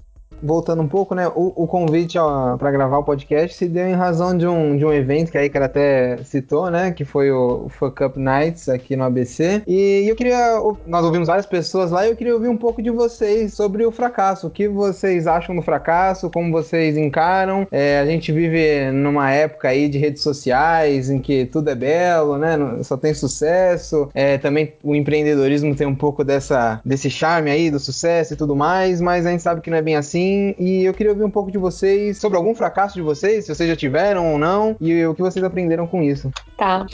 voltando 0.42 0.82
um 0.82 0.88
pouco, 0.88 1.14
né? 1.14 1.28
O, 1.28 1.52
o 1.54 1.66
convite 1.66 2.18
para 2.58 2.70
gravar 2.70 2.99
o 2.99 3.04
podcast 3.04 3.56
se 3.56 3.68
deu 3.68 3.87
em 3.87 3.94
razão 3.94 4.37
de 4.37 4.46
um, 4.46 4.76
de 4.76 4.84
um 4.84 4.92
evento 4.92 5.30
que 5.30 5.38
a 5.38 5.44
Icar 5.44 5.62
até 5.62 6.18
citou, 6.25 6.70
né? 6.70 6.90
Que 6.90 7.04
foi 7.04 7.30
o 7.30 7.68
Fuck 7.68 8.02
Up 8.02 8.18
Nights 8.18 8.68
aqui 8.68 8.96
no 8.96 9.04
ABC. 9.04 9.62
E 9.66 10.04
eu 10.08 10.16
queria. 10.16 10.61
Nós 10.87 11.04
ouvimos 11.04 11.28
várias 11.28 11.46
pessoas 11.46 11.90
lá 11.90 12.06
e 12.06 12.11
eu 12.11 12.16
queria 12.16 12.34
ouvir 12.34 12.49
um 12.49 12.56
pouco 12.56 12.82
de 12.82 12.90
vocês 12.90 13.54
sobre 13.54 13.87
o 13.87 13.92
fracasso. 13.92 14.49
O 14.49 14.50
que 14.50 14.66
vocês 14.66 15.26
acham 15.26 15.54
do 15.54 15.62
fracasso? 15.62 16.28
Como 16.30 16.50
vocês 16.50 16.96
encaram? 16.96 17.66
É, 17.70 18.00
a 18.00 18.06
gente 18.06 18.32
vive 18.32 18.90
numa 18.90 19.30
época 19.30 19.68
aí 19.68 19.88
de 19.88 19.99
redes 19.99 20.22
sociais 20.22 21.08
em 21.08 21.20
que 21.20 21.46
tudo 21.46 21.70
é 21.70 21.75
belo, 21.75 22.37
né? 22.37 22.56
Só 22.82 22.96
tem 22.96 23.14
sucesso. 23.14 24.08
É, 24.14 24.38
também 24.38 24.72
o 24.82 24.94
empreendedorismo 24.94 25.75
tem 25.76 25.87
um 25.87 25.94
pouco 25.94 26.25
dessa, 26.25 26.80
desse 26.84 27.08
charme 27.08 27.50
aí 27.50 27.70
do 27.70 27.78
sucesso 27.78 28.34
e 28.34 28.37
tudo 28.37 28.56
mais, 28.56 29.00
mas 29.00 29.26
a 29.26 29.30
gente 29.30 29.42
sabe 29.42 29.61
que 29.61 29.70
não 29.70 29.76
é 29.76 29.82
bem 29.82 29.96
assim 29.96 30.31
e 30.58 30.84
eu 30.84 30.94
queria 30.94 31.12
ouvir 31.12 31.24
um 31.24 31.30
pouco 31.30 31.50
de 31.50 31.58
vocês 31.58 32.18
sobre 32.18 32.36
algum 32.36 32.54
fracasso 32.54 32.94
de 32.94 33.02
vocês, 33.02 33.44
se 33.44 33.54
vocês 33.54 33.68
já 33.68 33.76
tiveram 33.76 34.32
ou 34.32 34.38
não, 34.38 34.76
e 34.80 35.04
o 35.04 35.14
que 35.14 35.22
vocês 35.22 35.44
aprenderam 35.44 35.86
com 35.86 36.02
isso. 36.02 36.30
Tá. 36.56 36.86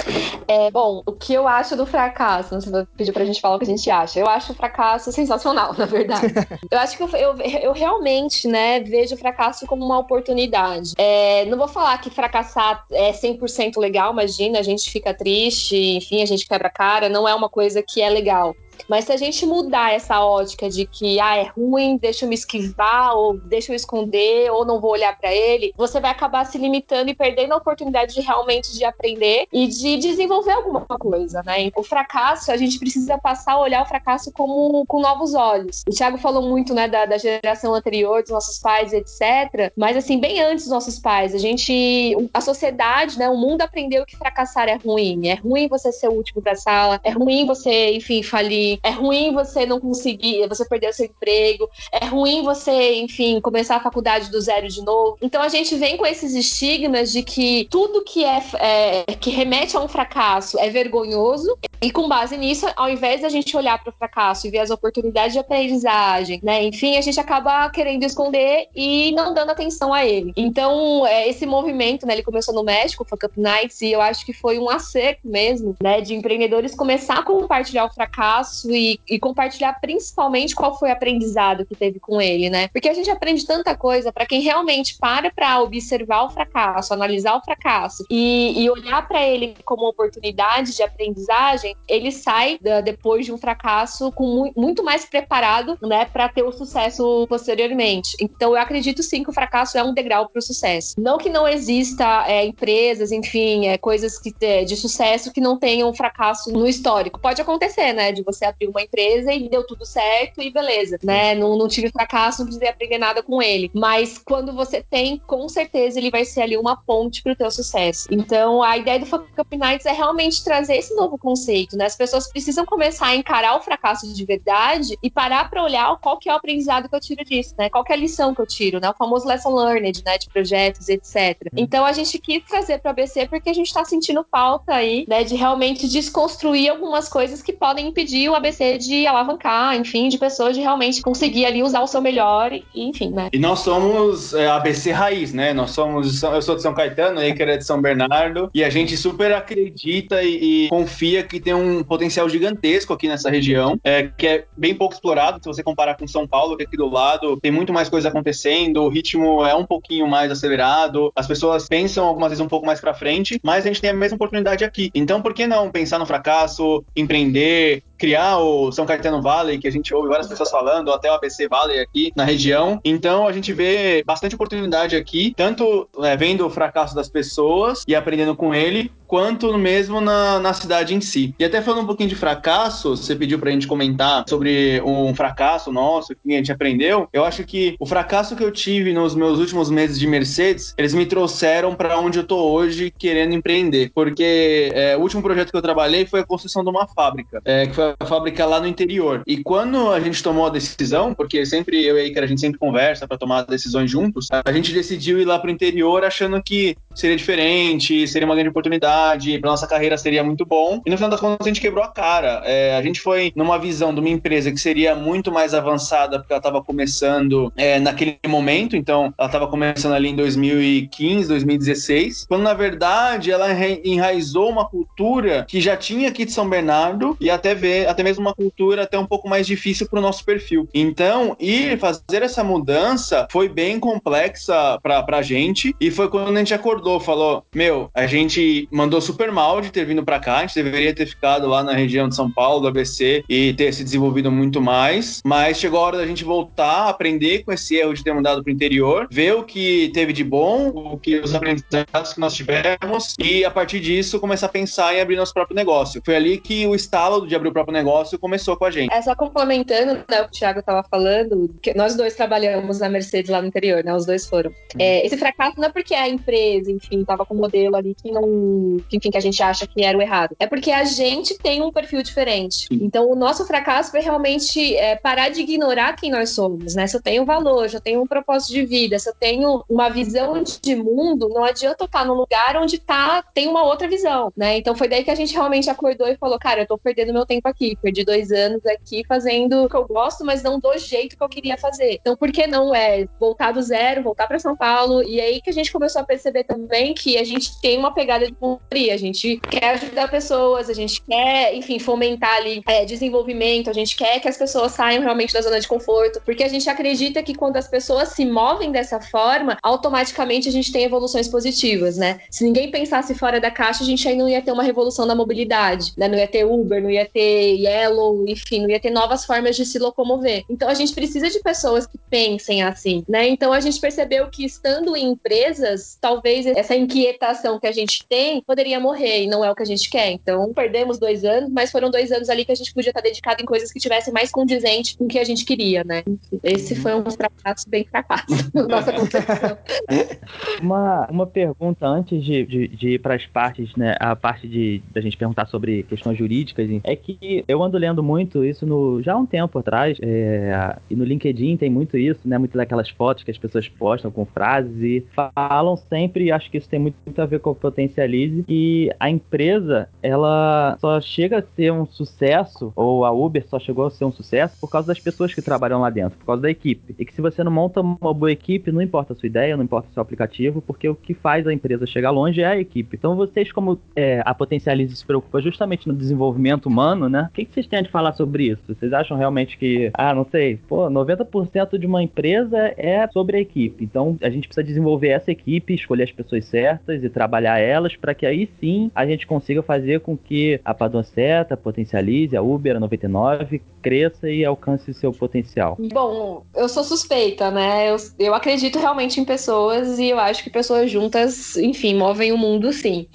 É, 0.47 0.71
bom, 0.71 1.03
o 1.07 1.13
que 1.13 1.35
eu 1.35 1.47
acho 1.47 1.77
do 1.77 1.87
fracasso, 1.87 2.61
você 2.61 2.87
pedir 2.97 3.13
pra 3.13 3.25
gente 3.25 3.41
falar 3.41 3.57
o 3.57 3.59
que 3.59 3.65
a 3.65 3.69
gente 3.69 3.91
acha. 3.91 4.19
Eu 4.19 4.27
acho 4.27 4.53
o 4.53 4.55
fracasso 4.55 5.13
sensacional, 5.13 5.75
na 5.79 5.87
verdade. 5.87 6.33
eu 6.71 6.79
acho 6.79 6.97
que 6.97 7.03
eu, 7.03 7.09
eu, 7.09 7.37
eu, 7.37 7.73
realmente, 7.73 8.49
né, 8.49 8.81
vejo 8.81 9.15
o 9.15 9.19
fracasso 9.19 9.67
como 9.67 9.85
uma 9.85 9.99
oportunidade. 9.99 10.93
É, 10.97 11.45
não 11.47 11.59
vou 11.59 11.69
falar 11.69 11.99
que 11.99 12.11
fracassar 12.11 12.85
é 12.91 13.13
100% 13.13 13.79
legal, 13.79 14.13
imagina, 14.13 14.59
a 14.59 14.63
gente 14.63 14.91
fica 14.91 15.13
triste, 15.15 15.77
enfim, 15.77 16.23
a 16.23 16.27
gente 16.27 16.47
quebra 16.47 16.69
a 16.69 16.71
cara, 16.71 17.09
não 17.09 17.29
é 17.29 17.35
uma 17.35 17.49
coisa 17.49 17.83
que 17.83 18.01
é 18.01 18.09
legal. 18.09 18.55
Mas 18.89 19.05
se 19.05 19.13
a 19.13 19.17
gente 19.17 19.45
mudar 19.47 19.93
essa 19.93 20.25
ótica 20.25 20.69
de 20.69 20.87
que 20.87 21.19
ah, 21.21 21.37
é 21.37 21.45
ruim, 21.45 21.97
deixa 21.97 22.25
eu 22.25 22.29
me 22.29 22.35
esquivar, 22.35 23.17
ou 23.17 23.39
deixa 23.39 23.73
eu 23.73 23.77
esconder, 23.77 24.51
ou 24.51 24.65
não 24.65 24.81
vou 24.81 24.93
olhar 24.93 25.17
para 25.19 25.33
ele, 25.33 25.73
você 25.77 26.01
vai 26.01 26.11
acabar 26.11 26.45
se 26.45 26.59
limitando 26.59 27.11
e 27.11 27.15
perdendo 27.15 27.53
a 27.53 27.57
oportunidade 27.57 28.15
de 28.15 28.21
realmente 28.21 28.73
de 28.73 28.85
aprender 28.85 29.47
e 29.53 29.67
de 29.67 29.97
desenvolver 29.97 30.53
alguma 30.53 30.83
coisa, 30.83 31.43
né? 31.45 31.71
O 31.77 31.83
fracasso, 31.83 32.53
a 32.53 32.57
gente 32.57 32.79
precisa 32.79 33.19
passar 33.19 33.53
a 33.53 33.61
olhar 33.61 33.83
o 33.83 33.89
fracasso 33.89 34.33
como 34.33 34.85
com 34.87 35.01
novos 35.01 35.35
olhos. 35.35 35.83
O 35.89 35.91
Thiago 35.91 36.19
falou 36.19 36.43
muito, 36.43 36.75
né, 36.75 36.89
da, 36.89 37.07
da 37.07 37.19
geração 37.19 37.75
anterior, 37.75 38.23
dos 38.23 38.31
nossos 38.31 38.59
pais, 38.59 38.93
etc. 38.93 39.73
Mas 39.77 39.97
assim, 39.97 40.19
bem 40.19 40.41
antes 40.41 40.65
dos 40.65 40.73
nossos 40.73 40.99
pais, 40.99 41.35
a 41.35 41.39
gente, 41.39 42.17
a 42.33 42.41
sociedade, 42.41 43.19
né, 43.19 43.29
o 43.29 43.37
mundo 43.37 43.63
aprendeu 43.63 44.05
que 44.05 44.17
fracassar 44.17 44.69
é 44.69 44.77
ruim. 44.77 45.29
É 45.29 45.35
ruim 45.35 45.69
você 45.69 45.93
ser 45.93 46.09
o 46.09 46.13
último 46.13 46.41
da 46.41 46.55
sala, 46.55 47.01
é 47.03 47.11
ruim 47.11 47.47
você, 47.47 47.93
enfim, 47.93 48.23
falir 48.23 48.68
é 48.83 48.91
ruim 48.91 49.33
você 49.33 49.65
não 49.65 49.81
conseguir, 49.81 50.47
você 50.49 50.65
perder 50.65 50.91
o 50.91 50.93
seu 50.93 51.07
emprego, 51.07 51.69
é 51.93 52.05
ruim 52.07 52.43
você, 52.43 52.97
enfim, 52.97 53.41
começar 53.41 53.77
a 53.77 53.81
faculdade 53.81 54.31
do 54.31 54.41
zero 54.41 54.69
de 54.69 54.83
novo. 54.83 55.17
Então 55.23 55.41
a 55.41 55.49
gente 55.49 55.75
vem 55.77 55.97
com 55.97 56.07
esses 56.07 56.35
estigmas 56.35 57.13
de 57.13 57.23
que 57.23 57.67
tudo 57.71 58.05
que 58.05 58.25
é, 58.25 58.43
é 58.59 59.05
que 59.15 59.31
remete 59.31 59.77
a 59.77 59.81
um 59.81 59.89
fracasso 59.89 60.59
é 60.59 60.69
vergonhoso, 60.69 61.57
e 61.81 61.93
com 61.93 62.09
base 62.09 62.37
nisso, 62.37 62.67
ao 62.77 62.91
invés 62.91 63.21
da 63.23 63.29
gente 63.29 63.57
olhar 63.57 63.81
para 63.81 63.91
o 63.91 63.93
fracasso 63.97 64.47
e 64.47 64.51
ver 64.51 64.59
as 64.59 64.71
oportunidades 64.71 65.33
de 65.33 65.39
aprendizagem, 65.39 66.41
né, 66.43 66.65
enfim, 66.65 66.97
a 66.97 67.01
gente 67.01 67.21
acaba 67.21 67.71
querendo 67.71 68.03
esconder 68.03 68.67
e 68.75 69.13
não 69.13 69.33
dando 69.33 69.51
atenção 69.51 69.95
a 69.95 70.05
ele. 70.05 70.33
Então, 70.37 71.07
é, 71.07 71.29
esse 71.29 71.47
movimento, 71.47 72.05
né, 72.05 72.15
ele 72.15 72.23
começou 72.25 72.53
no 72.53 72.65
México, 72.65 73.05
o 73.05 73.07
Fuck 73.07 73.27
Up 73.27 73.41
Nights, 73.41 73.81
e 73.83 73.93
eu 73.93 74.01
acho 74.01 74.27
que 74.27 74.33
foi 74.33 74.59
um 74.59 74.69
acerto 74.69 75.21
mesmo, 75.25 75.77
né, 75.81 76.01
de 76.01 76.15
empreendedores 76.15 76.75
começar 76.75 77.19
a 77.19 77.23
compartilhar 77.23 77.85
o 77.85 77.93
fracasso 77.93 78.58
isso 78.59 78.71
e, 78.71 79.01
e, 79.09 79.19
compartilhar 79.19 79.75
principalmente 79.81 80.55
qual 80.55 80.79
foi 80.79 80.89
o 80.89 80.93
aprendizado 80.93 81.65
que 81.65 81.75
teve 81.75 82.01
com 82.01 82.21
ele, 82.21 82.51
né? 82.51 82.69
Porque 82.69 82.89
a 82.89 82.95
gente 82.95 83.11
aprende 83.11 83.47
tanta 83.47 83.77
coisa 83.77 84.13
para 84.13 84.27
quem 84.27 84.41
realmente 84.41 84.97
para 84.99 85.31
para 85.31 85.61
observar 85.61 86.25
o 86.25 86.31
fracasso, 86.31 86.93
analisar 86.93 87.37
o 87.37 87.43
fracasso 87.43 88.05
e, 88.11 88.63
e 88.63 88.71
olhar 88.71 89.07
para 89.07 89.27
ele 89.27 89.55
como 89.65 89.89
oportunidade 89.89 90.75
de 90.75 90.83
aprendizagem, 90.83 91.77
ele 91.87 92.11
sai 92.11 92.59
da, 92.61 92.81
depois 92.81 93.27
de 93.27 93.33
um 93.33 93.39
fracasso 93.39 94.11
com 94.13 94.27
mu 94.27 94.53
muito 94.57 94.83
mais 94.83 95.05
preparado, 95.05 95.79
né, 95.83 96.05
para 96.07 96.29
ter 96.29 96.43
o 96.43 96.53
sucesso 96.53 97.27
posteriormente. 97.29 98.17
Então, 98.21 98.51
eu 98.55 98.61
acredito 98.61 99.03
sim 99.03 99.23
que 99.23 99.31
o 99.31 99.33
fracasso 99.33 99.77
é 99.79 99.85
um 99.85 99.95
degrau 99.95 100.29
para 100.29 100.39
o 100.39 100.43
sucesso. 100.43 100.95
Não 100.99 101.19
que 101.19 101.29
não 101.29 101.47
exista 101.47 102.25
é, 102.27 102.45
empresas, 102.45 103.13
enfim, 103.13 103.67
é, 103.67 103.79
coisas 103.79 104.19
que, 104.19 104.33
de 104.65 104.77
sucesso 104.77 105.33
que 105.33 105.41
não 105.41 105.59
tenham 105.59 105.93
fracasso 105.95 106.51
no 106.51 106.67
histórico. 106.67 107.21
Pode 107.21 107.41
acontecer, 107.41 107.93
né, 107.93 108.13
de 108.13 108.23
você 108.23 108.47
abriu 108.49 108.71
uma 108.71 108.83
empresa 108.83 109.33
e 109.33 109.49
deu 109.49 109.67
tudo 109.67 109.85
certo 109.85 110.43
e 110.43 110.51
beleza, 110.51 110.99
né? 111.03 111.35
Não, 111.35 111.57
não 111.57 111.69
tive 111.69 111.91
fracasso, 111.91 112.41
não 112.41 112.47
precisei 112.47 112.69
aprender 112.69 112.99
nada 112.99 113.23
com 113.23 113.43
ele. 113.43 113.71
Mas 113.75 114.19
quando 114.19 114.53
você 114.53 114.83
tem, 114.83 115.19
com 115.19 115.49
certeza 115.49 115.99
ele 115.99 116.11
vai 116.11 116.25
ser 116.25 116.43
ali 116.43 116.57
uma 116.57 116.77
ponte 116.77 117.23
para 117.23 117.33
o 117.33 117.37
teu 117.37 117.51
sucesso. 117.51 118.09
Então, 118.11 118.63
a 118.63 118.77
ideia 118.77 118.99
do 118.99 119.07
Fuck 119.07 119.57
Nights 119.57 119.87
é 119.87 119.93
realmente 119.93 120.43
trazer 120.45 120.77
esse 120.77 120.95
novo 120.95 121.19
conceito, 121.19 121.77
né? 121.77 121.87
As 121.87 121.97
pessoas 121.97 122.31
precisam 122.31 122.65
começar 122.65 123.09
a 123.09 123.17
encarar 123.17 123.57
o 123.57 123.61
fracasso 123.61 124.13
de 124.13 124.25
verdade 124.25 124.97
e 125.03 125.11
parar 125.11 125.49
para 125.51 125.63
olhar 125.63 125.97
qual 125.99 126.19
que 126.19 126.29
é 126.29 126.33
o 126.33 126.37
aprendizado 126.37 126.89
que 126.89 126.95
eu 126.95 127.01
tiro 127.01 127.25
disso, 127.25 127.55
né? 127.59 127.69
Qual 127.69 127.85
que 127.85 127.93
é 127.93 127.97
a 127.97 127.99
lição 127.99 128.35
que 128.35 128.41
eu 128.41 128.47
tiro, 128.47 128.81
né? 128.81 128.91
O 128.91 128.95
famoso 128.95 129.27
lesson 129.27 129.55
learned, 129.55 130.03
né? 130.05 130.19
De 130.19 130.29
projetos, 130.29 130.89
etc. 130.89 131.49
Então, 131.57 131.85
a 131.85 131.93
gente 131.93 132.19
quis 132.19 132.45
trazer 132.45 132.79
para 132.79 132.91
o 132.91 132.93
ABC 132.93 133.27
porque 133.27 133.51
a 133.51 133.55
gente 133.55 133.67
está 133.67 133.85
sentindo 133.85 134.25
falta 134.31 134.75
aí, 134.75 135.05
né? 135.09 135.25
De 135.25 135.35
realmente 135.35 135.89
desconstruir 135.89 136.71
algumas 136.71 137.09
coisas 137.09 137.43
que 137.43 137.53
podem 137.53 137.89
impedir 137.89 138.29
o 138.29 138.35
ABC 138.39 138.79
de 138.79 139.07
alavancar, 139.07 139.77
enfim, 139.77 140.09
de 140.09 140.19
pessoas 140.19 140.57
de 140.57 140.63
realmente 140.63 141.03
conseguir 141.03 141.45
ali 141.47 141.63
usar 141.63 141.81
o 141.81 141.87
seu 141.87 142.01
melhor, 142.01 142.53
e, 142.53 142.65
enfim, 142.75 143.11
né? 143.11 143.29
E 143.33 143.39
nós 143.39 143.61
somos 143.61 144.35
é, 144.35 144.49
ABC 144.49 144.91
raiz, 144.91 145.33
né? 145.33 145.53
Nós 145.53 145.71
somos, 145.71 146.23
eu 146.23 146.43
sou 146.43 146.57
de 146.57 146.63
São 146.63 146.75
Caetano, 146.75 147.21
aí 147.21 147.35
que 147.35 147.43
era 147.43 147.59
de 147.59 147.65
São 147.65 147.81
Bernardo, 147.81 148.51
e 148.55 148.65
a 148.65 148.71
gente 148.71 148.97
super 148.97 149.33
acredita 149.33 150.23
e, 150.23 150.67
e, 150.67 150.69
confia 150.69 151.23
que 151.23 151.41
tem 151.41 151.55
um 151.55 151.83
potencial 151.83 152.29
gigantesco 152.29 152.93
aqui 152.93 153.09
nessa 153.09 153.31
região, 153.31 153.79
é, 153.85 154.05
que 154.17 154.27
é 154.27 154.45
bem 154.57 154.75
pouco 154.75 154.95
explorado, 154.95 155.39
se 155.43 155.47
você 155.47 155.63
comparar 155.63 155.97
com 155.97 156.07
São 156.07 156.27
Paulo, 156.27 156.57
que 156.57 156.63
é 156.63 156.67
aqui 156.67 156.77
do 156.77 156.89
lado 156.89 157.39
tem 157.41 157.51
muito 157.51 157.73
mais 157.73 157.89
coisa 157.89 158.09
acontecendo, 158.09 158.83
o 158.83 158.89
ritmo 158.89 159.45
é 159.45 159.55
um 159.55 159.65
pouquinho 159.65 160.07
mais 160.07 160.31
acelerado, 160.31 161.13
as 161.15 161.27
pessoas 161.27 161.69
pensam 161.69 162.07
algumas 162.07 162.31
vezes 162.31 162.45
um 162.45 162.49
pouco 162.49 162.67
mais 162.67 162.81
para 162.81 162.95
frente, 162.95 163.41
mas 163.43 163.65
a 163.65 163.69
gente 163.69 163.81
tem 163.81 163.91
a 163.91 163.95
mesma 163.95 164.17
oportunidade 164.17 164.65
aqui. 164.65 164.91
Então, 164.95 165.21
por 165.21 165.35
que 165.35 165.47
não 165.47 165.71
pensar 165.71 165.99
no 165.99 166.07
fracasso, 166.07 166.85
empreender, 166.95 167.83
criar 167.99 168.39
o 168.39 168.71
São 168.71 168.87
Caetano 168.87 169.21
Valley, 169.21 169.59
que 169.59 169.67
a 169.67 169.73
gente 169.73 169.93
ouve 169.93 170.09
várias 170.09 170.29
pessoas 170.29 170.51
falando, 170.51 170.89
ou 170.89 170.95
até 170.95 171.11
o 171.11 171.15
ABC 171.15 171.49
Valley 171.49 171.81
aqui 171.81 172.13
na 172.17 172.25
região. 172.25 172.81
Então 172.85 173.27
a 173.27 173.33
gente 173.33 173.53
vê 173.53 174.03
bastante 174.07 174.35
oportunidade 174.35 174.97
aqui, 174.97 175.35
tanto 175.37 175.89
é, 176.03 176.17
vendo 176.17 176.47
o 176.47 176.51
fracasso 176.51 176.95
das 176.95 177.09
pessoas 177.09 177.85
e 177.87 177.95
aprendendo 177.95 178.37
com 178.37 178.55
ele, 178.55 178.93
quanto 179.09 179.57
mesmo 179.57 180.01
na, 180.03 180.39
na 180.39 180.53
cidade 180.53 180.95
em 180.95 181.01
si. 181.01 181.35
E 181.39 181.45
até 181.45 181.63
falando 181.63 181.85
um 181.85 181.87
pouquinho 181.87 182.11
de 182.11 182.15
fracasso, 182.15 182.91
você 182.91 183.17
pediu 183.17 183.39
pra 183.39 183.51
gente 183.51 183.67
comentar 183.67 184.25
sobre 184.29 184.81
um 184.85 185.15
fracasso 185.15 185.73
nosso 185.73 186.15
que 186.15 186.35
a 186.35 186.37
gente 186.37 186.53
aprendeu. 186.53 187.09
Eu 187.11 187.25
acho 187.25 187.43
que 187.45 187.75
o 187.81 187.87
fracasso 187.87 188.37
que 188.37 188.45
eu 188.45 188.53
tive 188.53 188.93
nos 188.93 189.15
meus 189.15 189.39
últimos 189.39 189.71
meses 189.71 189.99
de 189.99 190.07
Mercedes, 190.07 190.75
eles 190.77 190.93
me 190.93 191.07
trouxeram 191.07 191.75
para 191.75 191.99
onde 191.99 192.19
eu 192.19 192.25
tô 192.25 192.37
hoje 192.51 192.93
querendo 192.97 193.35
empreender. 193.35 193.91
Porque 193.95 194.71
é, 194.75 194.97
o 194.97 195.01
último 195.01 195.23
projeto 195.23 195.51
que 195.51 195.57
eu 195.57 195.63
trabalhei 195.63 196.05
foi 196.05 196.21
a 196.21 196.27
construção 196.27 196.63
de 196.63 196.69
uma 196.69 196.87
fábrica, 196.87 197.41
é, 197.47 197.67
que 197.67 197.75
foi 197.75 197.95
a 197.99 198.05
fábrica 198.05 198.45
lá 198.45 198.61
no 198.61 198.67
interior. 198.67 199.23
E 199.27 199.43
quando 199.43 199.91
a 199.91 200.01
gente 200.01 200.23
tomou 200.23 200.45
a 200.47 200.51
decisão, 200.51 201.15
porque 201.15 201.47
sempre 201.47 201.83
eu 201.83 201.97
e 201.97 202.03
a 202.03 202.05
Iker, 202.05 202.25
a 202.25 202.27
gente 202.27 202.43
sempre 202.43 202.59
conversa 202.59 203.09
para 203.09 203.17
tomar 203.17 203.43
decisões 203.43 203.91
juntos, 203.91 204.29
a 204.31 204.53
gente 204.53 204.71
decidiu 204.75 205.19
ir 205.19 205.25
lá 205.25 205.39
pro 205.39 205.51
interior 205.51 206.05
achando 206.05 206.43
que 206.43 206.77
seria 206.95 207.17
diferente, 207.17 208.07
seria 208.07 208.27
uma 208.27 208.35
grande 208.35 208.51
oportunidade 208.51 208.98
para 209.41 209.51
nossa 209.51 209.67
carreira 209.67 209.97
seria 209.97 210.23
muito 210.23 210.45
bom. 210.45 210.81
E 210.85 210.91
no 210.91 210.97
final 210.97 211.11
das 211.11 211.21
contas 211.21 211.47
a 211.47 211.49
gente 211.49 211.61
quebrou 211.61 211.85
a 211.85 211.89
cara. 211.89 212.43
É, 212.45 212.77
a 212.77 212.83
gente 212.83 213.01
foi 213.01 213.33
numa 213.35 213.59
visão 213.59 213.95
de 213.95 214.01
uma 214.01 214.09
empresa 214.09 214.51
que 214.51 214.59
seria 214.59 214.95
muito 214.95 215.31
mais 215.31 215.55
avançada 215.55 216.19
porque 216.19 216.33
ela 216.33 216.39
estava 216.39 216.63
começando 216.63 217.53
é, 217.57 217.79
naquele 217.79 218.19
momento, 218.27 218.77
então 218.77 219.13
ela 219.17 219.29
estava 219.29 219.47
começando 219.47 219.93
ali 219.93 220.09
em 220.09 220.17
2015, 220.17 221.29
2016, 221.29 222.27
quando 222.29 222.43
na 222.43 222.55
verdade 222.55 223.31
ela 223.31 223.49
enraizou 223.85 224.49
uma 224.49 224.69
cultura 224.69 225.45
que 225.49 225.61
já 225.61 225.77
tinha 225.77 226.09
aqui 226.09 226.25
de 226.25 226.33
São 226.33 226.49
Bernardo 226.49 227.17
e 227.21 227.31
até 227.31 227.55
ver, 227.55 227.89
até 227.89 228.03
mesmo 228.03 228.23
uma 228.23 228.35
cultura 228.35 228.83
até 228.83 228.99
um 228.99 229.07
pouco 229.07 229.29
mais 229.29 229.47
difícil 229.47 229.89
para 229.89 229.99
o 229.99 230.03
nosso 230.03 230.25
perfil. 230.25 230.69
Então, 230.73 231.37
ir 231.39 231.79
fazer 231.79 232.23
essa 232.23 232.43
mudança 232.45 233.27
foi 233.31 233.49
bem 233.49 233.79
complexa 233.79 234.79
para 234.83 235.05
a 235.09 235.23
gente 235.23 235.75
e 235.81 235.91
foi 235.91 236.09
quando 236.09 236.37
a 236.37 236.39
gente 236.39 236.55
acordou, 236.55 237.01
falou: 237.01 237.45
"Meu, 237.55 237.91
a 237.95 238.07
gente 238.07 238.69
mandou 238.71 238.88
super 239.01 239.31
mal 239.31 239.61
de 239.61 239.71
ter 239.71 239.85
vindo 239.85 240.03
para 240.03 240.19
cá, 240.19 240.39
a 240.39 240.41
gente 240.43 240.55
deveria 240.55 240.95
ter 240.95 241.07
ficado 241.07 241.47
lá 241.47 241.63
na 241.63 241.73
região 241.73 242.09
de 242.09 242.15
São 242.15 242.31
Paulo, 242.31 242.61
do 242.61 242.69
ABC 242.69 243.25
e 243.29 243.53
ter 243.55 243.73
se 243.73 243.85
desenvolvido 243.85 244.31
muito 244.31 244.61
mais, 244.61 245.21
mas 245.25 245.59
chegou 245.59 245.81
a 245.81 245.83
hora 245.83 245.99
da 245.99 246.07
gente 246.07 246.25
voltar, 246.25 246.89
aprender 246.89 247.45
com 247.45 247.53
esse 247.53 247.77
erro 247.77 247.95
de 247.95 248.03
ter 248.03 248.13
mudado 248.13 248.43
para 248.43 248.51
o 248.51 248.55
interior, 248.55 249.09
ver 249.11 249.35
o 249.35 249.43
que 249.43 249.91
teve 249.93 250.13
de 250.13 250.25
bom, 250.25 250.69
o 250.69 250.99
que 250.99 251.19
os 251.19 251.35
aprendizados 251.35 252.13
que 252.13 252.21
nós 252.21 252.35
tivemos 252.35 253.15
e 253.19 253.45
a 253.45 253.51
partir 253.51 253.81
disso 253.81 254.21
começar 254.21 254.47
a 254.47 254.51
pensar 254.51 254.95
em 254.95 255.01
abrir 255.01 255.17
nosso 255.17 255.35
próprio 255.35 255.55
negócio. 255.55 256.01
Foi 256.05 256.17
ali 256.17 256.39
que 256.39 256.67
o 256.67 256.75
estalo 256.75 257.27
de 257.27 257.35
abrir 257.35 257.49
o 257.49 257.53
próprio 257.53 257.73
negócio 257.73 258.19
começou 258.19 258.57
com 258.57 258.65
a 258.65 258.71
gente. 258.71 258.93
É 258.93 259.03
só 259.03 259.15
complementando 259.15 259.95
né, 260.09 260.21
o 260.21 260.25
que 260.25 260.37
o 260.37 260.39
Thiago 260.39 260.61
estava 260.61 260.83
falando, 260.89 261.55
que 261.61 261.75
nós 261.75 261.97
dois 261.97 262.15
trabalhamos 262.15 262.81
na 262.81 262.89
Mercedes 262.89 263.31
lá 263.31 263.41
no 263.41 263.49
interior, 263.49 263.85
né? 263.85 263.95
Os 263.95 264.07
dois 264.07 264.27
foram. 264.27 264.51
Uhum. 264.51 264.81
É, 264.81 265.05
esse 265.07 265.17
fracasso 265.17 265.59
não 265.59 265.69
é 265.69 265.73
porque 265.73 265.95
a 265.95 266.09
empresa, 266.09 266.71
enfim, 266.71 267.01
estava 267.01 267.25
com 267.25 267.35
um 267.35 267.39
modelo 267.39 267.77
ali 267.77 267.95
que 267.95 268.11
não, 268.11 268.78
que, 268.89 268.97
enfim, 268.97 269.11
que 269.11 269.17
a 269.17 269.21
gente 269.21 269.43
acha 269.43 269.67
que 269.67 269.83
era 269.83 269.97
o 269.97 270.03
errado. 270.03 270.37
É 270.39 270.47
porque 270.47 270.71
a 270.71 270.85
gente 270.85 271.37
tem 271.39 271.63
um 271.63 271.73
perfil 271.73 272.03
diferente. 272.03 272.67
Sim. 272.69 272.81
Então, 272.83 273.11
o 273.11 273.15
nosso 273.15 273.47
fracasso 273.47 273.91
foi 273.91 274.01
realmente 274.01 274.77
é, 274.77 274.97
parar 274.97 275.29
de 275.29 275.41
ignorar 275.41 275.95
quem 275.95 276.11
nós 276.11 276.31
somos, 276.31 276.75
né? 276.75 276.87
Se 276.87 276.97
eu 276.97 277.03
tenho 277.03 277.25
valor, 277.25 277.69
se 277.69 277.77
eu 277.77 277.81
tenho 277.81 278.03
um 278.03 278.07
propósito 278.07 278.53
de 278.53 278.65
vida, 278.65 278.99
se 278.99 279.09
eu 279.09 279.15
tenho 279.15 279.65
uma 279.69 279.89
visão 279.89 280.43
de 280.43 280.77
mundo, 280.77 281.29
não 281.29 281.45
adianta 281.45 281.85
eu 281.85 281.87
estar 281.87 282.05
num 282.05 282.15
lugar 282.15 282.57
onde 282.57 282.79
tá, 282.79 283.23
tem 283.35 283.49
uma 283.49 283.65
outra 283.65 283.89
visão, 283.89 284.33
né? 284.37 284.59
Então, 284.59 284.75
foi 284.75 284.89
daí 284.89 285.05
que 285.05 285.11
a 285.11 285.15
gente 285.15 285.33
realmente 285.33 285.71
acordou 285.71 286.09
e 286.09 286.17
falou, 286.17 286.39
cara, 286.39 286.63
eu 286.63 286.67
tô 286.67 286.79
perdendo 286.79 287.13
meu 287.13 287.27
tempo 287.27 287.49
aqui. 287.49 287.77
Perdi 287.81 288.05
dois 288.05 288.31
anos 288.31 288.65
aqui 288.67 289.05
fazendo 289.07 289.65
o 289.65 289.69
que 289.69 289.77
eu 289.77 289.87
gosto, 289.87 290.25
mas 290.25 290.43
não 290.43 290.59
do 290.59 290.77
jeito 290.79 291.17
que 291.17 291.23
eu 291.23 291.29
queria 291.29 291.57
fazer. 291.57 291.99
Então, 292.01 292.17
por 292.17 292.31
que 292.31 292.47
não 292.47 292.75
é 292.75 293.07
voltar 293.19 293.53
do 293.53 293.63
zero, 293.63 294.03
voltar 294.03 294.27
para 294.27 294.39
São 294.39 294.57
Paulo? 294.57 295.03
E 295.03 295.21
aí 295.21 295.41
que 295.41 295.51
a 295.51 295.53
gente 295.53 295.73
começou 295.73 296.03
a 296.03 296.05
perceber 296.05 296.45
também 296.45 296.95
que 296.95 297.17
a 297.19 297.25
gente 297.25 297.61
tem 297.61 297.79
uma 297.79 297.93
pegada 297.93 298.27
de 298.27 298.33
a 298.71 298.97
gente 298.97 299.41
quer 299.51 299.71
ajudar 299.71 300.11
pessoas, 300.11 300.69
a 300.69 300.75
gente 300.75 301.01
quer, 301.01 301.55
enfim, 301.55 301.79
fomentar 301.79 302.37
ali 302.37 302.63
é, 302.67 302.85
desenvolvimento, 302.85 303.71
a 303.71 303.73
gente 303.73 303.97
quer 303.97 304.21
que 304.21 304.29
as 304.29 304.37
pessoas 304.37 304.73
saiam 304.73 305.03
realmente 305.03 305.33
da 305.33 305.41
zona 305.41 305.59
de 305.59 305.67
conforto, 305.67 306.21
porque 306.25 306.45
a 306.45 306.49
gente 306.49 306.69
acredita 306.69 307.23
que 307.23 307.35
quando 307.35 307.57
as 307.57 307.67
pessoas 307.67 308.11
se 308.11 308.27
movem 308.27 308.71
dessa 308.71 309.01
forma, 309.01 309.57
automaticamente 309.63 310.49
a 310.49 310.53
gente 310.53 310.71
tem 310.71 310.85
evoluções 310.85 311.29
positivas, 311.29 311.97
né? 311.97 312.21
Se 312.31 312.45
ninguém 312.45 312.71
pensasse 312.71 313.15
fora 313.15 313.41
da 313.41 313.51
caixa, 313.51 313.83
a 313.83 313.87
gente 313.87 314.07
aí 314.07 314.17
não 314.17 314.29
ia 314.29 314.43
ter 314.43 314.53
uma 314.53 314.63
revolução 314.63 315.07
da 315.07 315.15
mobilidade, 315.15 315.93
né? 315.97 316.07
Não 316.07 316.19
ia 316.19 316.29
ter 316.29 316.45
Uber, 316.45 316.83
não 316.83 316.91
ia 316.91 317.07
ter 317.07 317.57
Yellow, 317.57 318.29
enfim, 318.29 318.63
não 318.63 318.71
ia 318.71 318.81
ter 318.81 318.91
novas 318.91 319.25
formas 319.25 319.57
de 319.57 319.65
se 319.65 319.79
locomover. 319.79 320.45
Então 320.49 320.69
a 320.69 320.75
gente 320.75 320.95
precisa 320.95 321.31
de 321.31 321.41
pessoas 321.41 321.87
que 321.87 321.99
pensem 322.11 322.63
assim, 322.63 323.03
né? 323.09 323.27
Então 323.29 323.53
a 323.53 323.61
gente 323.61 323.81
percebeu 323.81 324.29
que 324.29 324.45
estando 324.45 324.95
em 324.95 325.11
empresas, 325.11 325.97
talvez 326.01 326.47
essa 326.47 326.77
inquietação 326.77 327.59
que 327.59 327.67
a 327.67 327.73
gente 327.73 328.05
tem 328.07 328.43
poderia 328.59 328.81
morrer 328.81 329.23
e 329.23 329.27
não 329.29 329.45
é 329.45 329.51
o 329.51 329.55
que 329.55 329.63
a 329.63 329.67
gente 329.67 329.89
quer. 329.89 330.11
Então 330.11 330.53
perdemos 330.53 330.99
dois 330.99 331.25
anos, 331.25 331.49
mas 331.51 331.71
foram 331.71 331.93
dois 331.93 332.11
anos 332.11 332.29
ali 332.29 332.45
que 332.45 332.51
a 332.51 332.57
gente 332.57 332.75
podia 332.75 332.91
estar 332.91 333.01
dedicado 333.01 333.41
em 333.41 333.47
coisas 333.47 333.73
que 333.73 333.79
tivessem 333.79 334.13
mais 334.13 334.33
condizente 334.33 334.99
com 334.99 335.05
o 335.05 335.09
que 335.09 335.19
a 335.19 335.25
gente 335.25 335.45
queria, 335.45 335.85
né? 335.85 336.03
Esse 336.43 336.75
foi 336.75 336.93
um 336.97 337.09
fracasso 337.09 337.69
bem 337.69 337.85
fracasso 337.85 338.27
nossa 338.69 338.93
concepção. 338.93 339.59
uma, 340.61 341.07
uma 341.09 341.27
pergunta 341.27 341.87
antes 341.87 342.25
de, 342.25 342.45
de, 342.45 342.69
de 342.69 342.89
ir 342.95 342.99
para 342.99 343.15
as 343.15 343.25
partes, 343.27 343.77
né? 343.77 343.95
A 344.01 344.17
parte 344.17 344.49
de 344.49 344.83
da 344.93 345.01
gente 345.01 345.17
perguntar 345.17 345.47
sobre 345.47 345.85
questões 345.85 346.19
jurídicas, 346.19 346.69
é 346.83 346.97
que 346.97 347.45
eu 347.47 347.63
ando 347.63 347.79
lendo 347.79 348.03
muito 348.03 348.45
isso 348.45 348.67
no, 348.67 349.01
já 349.03 349.13
há 349.13 349.17
um 349.17 349.27
tempo 349.27 349.57
atrás, 349.61 349.97
é, 350.03 350.77
e 350.91 350.97
no 350.97 351.05
LinkedIn 351.05 351.57
tem 351.57 351.71
muito 351.71 351.97
isso, 351.97 352.21
né? 352.27 352.37
Muito 352.39 352.57
daquelas 352.57 352.91
fotos 352.91 353.23
que 353.23 353.31
as 353.31 353.39
pessoas 353.39 353.69
postam 353.69 354.11
com 354.11 354.27
frases 354.27 354.83
e 354.83 355.05
falam 355.15 355.77
sempre, 355.77 356.33
acho 356.33 356.51
que 356.51 356.59
isso 356.59 356.69
tem 356.69 356.81
muito 356.81 356.99
a 357.21 357.27
ver 357.27 357.39
com 357.39 357.51
o 357.51 357.55
Potencialize, 357.55 358.45
que 358.49 358.91
a 358.99 359.11
empresa, 359.11 359.91
ela 360.03 360.79
só 360.81 360.99
chega 361.03 361.41
a 361.41 361.43
ser 361.43 361.71
um 361.71 361.85
sucesso, 361.85 362.73
ou 362.75 363.05
a 363.05 363.13
Uber 363.13 363.47
só 363.47 363.59
chegou 363.59 363.85
a 363.85 363.91
ser 363.91 364.07
um 364.07 364.11
sucesso 364.11 364.59
por 364.59 364.71
causa 364.71 364.89
das 364.89 364.99
pessoas 364.99 365.35
que 365.35 365.43
trabalham 365.43 365.83
lá 365.83 365.91
dentro, 365.91 366.19
por 366.19 366.25
causa 366.25 366.43
da 366.43 366.51
equipe. 366.51 366.95
E 366.99 367.05
que 367.05 367.13
se 367.13 367.21
você 367.21 367.45
não 367.45 367.53
monta 367.53 367.83
uma 367.83 368.15
boa 368.15 368.33
equipe, 368.33 368.73
não 368.73 368.81
importa 368.81 369.13
a 369.13 369.17
sua 369.17 369.27
ideia, 369.27 369.55
não 369.55 369.65
importa 369.65 369.91
o 369.91 369.93
seu 369.93 370.01
aplicativo, 370.01 370.63
porque 370.63 370.89
o 370.89 370.95
que 370.95 371.13
faz 371.13 371.47
a 371.47 371.53
empresa 371.53 371.87
chegar 371.87 372.11
longe 372.11 372.41
é 372.41 372.47
a 372.47 372.59
equipe. 372.59 372.97
Então 372.97 373.15
vocês, 373.17 373.53
como 373.53 373.79
é, 373.95 374.23
a 374.25 374.35
Potencialize 374.35 374.97
se 374.97 375.05
preocupa 375.05 375.43
justamente 375.43 375.87
no 375.87 375.95
desenvolvimento 375.95 376.67
humano, 376.67 377.07
né? 377.07 377.29
O 377.31 377.35
que, 377.35 377.45
que 377.45 377.53
vocês 377.53 377.67
têm 377.67 377.83
de 377.83 377.91
falar 377.91 378.15
sobre 378.15 378.45
isso? 378.45 378.63
Vocês 378.67 378.95
acham 378.95 379.19
realmente 379.19 379.59
que, 379.59 379.91
ah, 379.93 380.15
não 380.15 380.25
sei, 380.25 380.59
pô, 380.67 380.89
90% 380.89 381.77
de 381.77 381.87
uma 381.87 382.03
empresa 382.03 382.73
é 382.79 383.07
sobre 383.09 383.37
a 383.37 383.41
equipe. 383.41 383.85
Então 383.85 384.17
a 384.23 384.31
gente 384.31 384.49
precisa 384.49 384.65
desenvolver 384.65 385.09
essa 385.09 385.31
equipe, 385.31 385.75
escolher 385.75 386.05
as 386.05 386.13
pessoas 386.13 386.47
certas 386.47 387.05
e 387.05 387.11
trabalhar 387.11 387.59
elas 387.59 387.95
para 387.95 388.15
que 388.15 388.25
aí 388.29 388.49
sim 388.61 388.91
a 388.95 389.07
gente 389.07 389.27
consiga 389.27 389.63
fazer 389.63 390.01
com 390.01 390.17
que 390.17 390.61
a 390.65 390.75
Padua 390.75 391.03
Seta 391.03 391.57
potencialize, 391.57 392.37
a 392.37 392.43
Uber, 392.43 392.77
a 392.77 392.81
99, 392.81 393.61
cresça 393.83 394.31
e 394.31 394.45
alcance 394.45 394.93
seu 394.95 395.13
potencial. 395.13 395.77
Bom, 395.93 396.45
eu 396.55 396.69
sou 396.69 396.85
suspeita, 396.85 397.51
né? 397.51 397.91
Eu, 397.91 397.97
eu 398.19 398.35
acredito 398.35 398.79
realmente 398.79 399.21
em 399.21 399.25
pessoas 399.25 399.99
e 399.99 400.09
eu 400.11 400.19
acho 400.19 400.43
que 400.43 400.51
pessoas 400.51 400.91
juntas, 400.91 401.57
enfim, 401.57 401.95
movem 401.95 402.33
o 402.33 402.39
mundo 402.39 402.73
sim. 402.73 403.07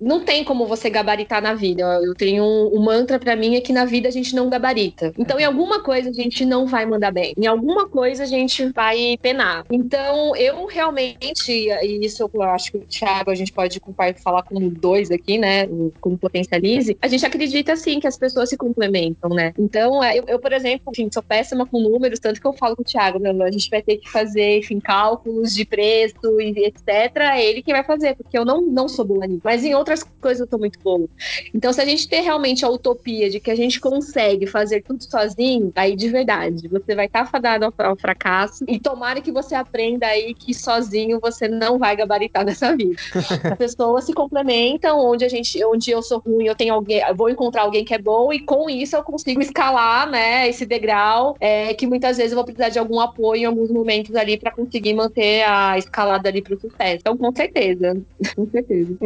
Não 0.00 0.24
tem 0.24 0.44
como 0.44 0.66
você 0.66 0.88
gabaritar 0.88 1.42
na 1.42 1.54
vida. 1.54 1.82
Eu 2.02 2.14
tenho 2.14 2.44
um, 2.44 2.78
um 2.78 2.82
mantra 2.82 3.18
para 3.18 3.36
mim 3.36 3.56
é 3.56 3.60
que 3.60 3.72
na 3.72 3.84
vida 3.84 4.08
a 4.08 4.12
gente 4.12 4.34
não 4.34 4.48
gabarita. 4.48 5.12
Então, 5.18 5.38
em 5.38 5.44
alguma 5.44 5.80
coisa 5.82 6.10
a 6.10 6.12
gente 6.12 6.44
não 6.44 6.66
vai 6.66 6.86
mandar 6.86 7.10
bem. 7.10 7.34
Em 7.36 7.46
alguma 7.46 7.88
coisa 7.88 8.24
a 8.24 8.26
gente 8.26 8.66
vai 8.72 9.16
penar. 9.20 9.64
Então, 9.70 10.34
eu 10.36 10.66
realmente, 10.66 11.52
e 11.52 12.04
isso 12.04 12.28
eu 12.32 12.42
acho 12.42 12.72
que 12.72 12.78
o 12.78 12.80
Thiago 12.80 13.30
a 13.30 13.34
gente 13.34 13.52
pode 13.52 13.80
falar 14.22 14.42
com 14.50 14.68
dois 14.68 15.10
aqui, 15.10 15.38
né? 15.38 15.66
Como 16.00 16.18
potencialize, 16.18 16.96
a 17.00 17.08
gente 17.08 17.24
acredita 17.24 17.76
sim 17.76 18.00
que 18.00 18.06
as 18.06 18.18
pessoas 18.18 18.48
se 18.48 18.56
complementam, 18.56 19.30
né? 19.30 19.54
Então, 19.58 20.02
é, 20.02 20.18
eu, 20.18 20.24
eu 20.26 20.38
por 20.38 20.52
exemplo, 20.52 20.90
enfim, 20.90 21.08
sou 21.12 21.22
péssima 21.22 21.64
com 21.64 21.80
números, 21.80 22.18
tanto 22.18 22.40
que 22.40 22.46
eu 22.46 22.52
falo 22.52 22.74
com 22.76 22.82
o 22.82 22.84
Thiago, 22.84 23.18
né? 23.18 23.30
A 23.44 23.50
gente 23.50 23.70
vai 23.70 23.80
ter 23.80 23.96
que 23.98 24.10
fazer, 24.10 24.58
enfim, 24.58 24.80
cálculos 24.80 25.54
de 25.54 25.64
preço 25.64 26.40
e 26.40 26.66
etc. 26.66 27.16
É 27.16 27.44
ele 27.44 27.62
que 27.62 27.72
vai 27.72 27.84
fazer, 27.84 28.16
porque 28.16 28.36
eu 28.36 28.44
não, 28.44 28.60
não 28.62 28.88
sou 28.88 29.04
boa 29.04 29.26
nisso. 29.26 29.42
Mas 29.44 29.64
em 29.64 29.74
outras 29.74 30.02
coisas 30.20 30.40
eu 30.40 30.46
tô 30.46 30.58
muito 30.58 30.78
boa. 30.80 31.08
Então, 31.54 31.72
se 31.72 31.80
a 31.80 31.84
gente 31.84 32.08
ter 32.08 32.20
realmente 32.20 32.64
a 32.64 32.68
utopia 32.68 33.30
de 33.30 33.38
que 33.38 33.50
a 33.50 33.56
gente 33.56 33.80
consegue 33.80 34.46
fazer 34.46 34.82
tudo 34.82 35.02
sozinho, 35.04 35.72
aí 35.76 35.94
de 35.94 36.08
verdade, 36.08 36.68
você 36.68 36.94
vai 36.94 37.06
estar 37.06 37.24
tá 37.24 37.30
fadado 37.30 37.64
ao, 37.64 37.74
ao 37.86 37.96
fracasso 37.96 38.64
e 38.66 38.78
tomara 38.78 39.20
que 39.20 39.30
você 39.30 39.54
aprenda 39.54 40.06
aí 40.06 40.34
que 40.34 40.52
sozinho 40.52 41.20
você 41.20 41.48
não 41.48 41.78
vai 41.78 41.94
gabaritar 41.94 42.44
nessa 42.44 42.76
vida. 42.76 42.96
As 43.50 43.58
pessoas 43.58 44.04
se 44.04 44.12
complementam, 44.40 44.98
onde 44.98 45.24
a 45.24 45.28
gente, 45.28 45.62
onde 45.64 45.90
eu 45.90 46.02
sou 46.02 46.18
ruim, 46.18 46.46
eu 46.46 46.54
tenho 46.54 46.74
alguém, 46.74 47.02
eu 47.06 47.14
vou 47.14 47.28
encontrar 47.28 47.62
alguém 47.62 47.84
que 47.84 47.94
é 47.94 47.98
bom 47.98 48.32
e 48.32 48.40
com 48.40 48.68
isso 48.68 48.96
eu 48.96 49.02
consigo 49.02 49.40
escalar, 49.40 50.08
né, 50.10 50.48
esse 50.48 50.64
degrau, 50.66 51.36
é, 51.40 51.72
que 51.74 51.86
muitas 51.86 52.16
vezes 52.16 52.32
eu 52.32 52.36
vou 52.36 52.44
precisar 52.44 52.70
de 52.70 52.78
algum 52.78 53.00
apoio 53.00 53.42
em 53.42 53.44
alguns 53.44 53.70
momentos 53.70 54.14
ali 54.16 54.36
para 54.36 54.50
conseguir 54.50 54.94
manter 54.94 55.42
a 55.42 55.78
escalada 55.78 56.28
ali 56.28 56.42
pro 56.42 56.58
sucesso. 56.58 56.98
Então, 57.00 57.16
com 57.16 57.34
certeza, 57.34 58.00
com 58.34 58.46
certeza. 58.50 58.96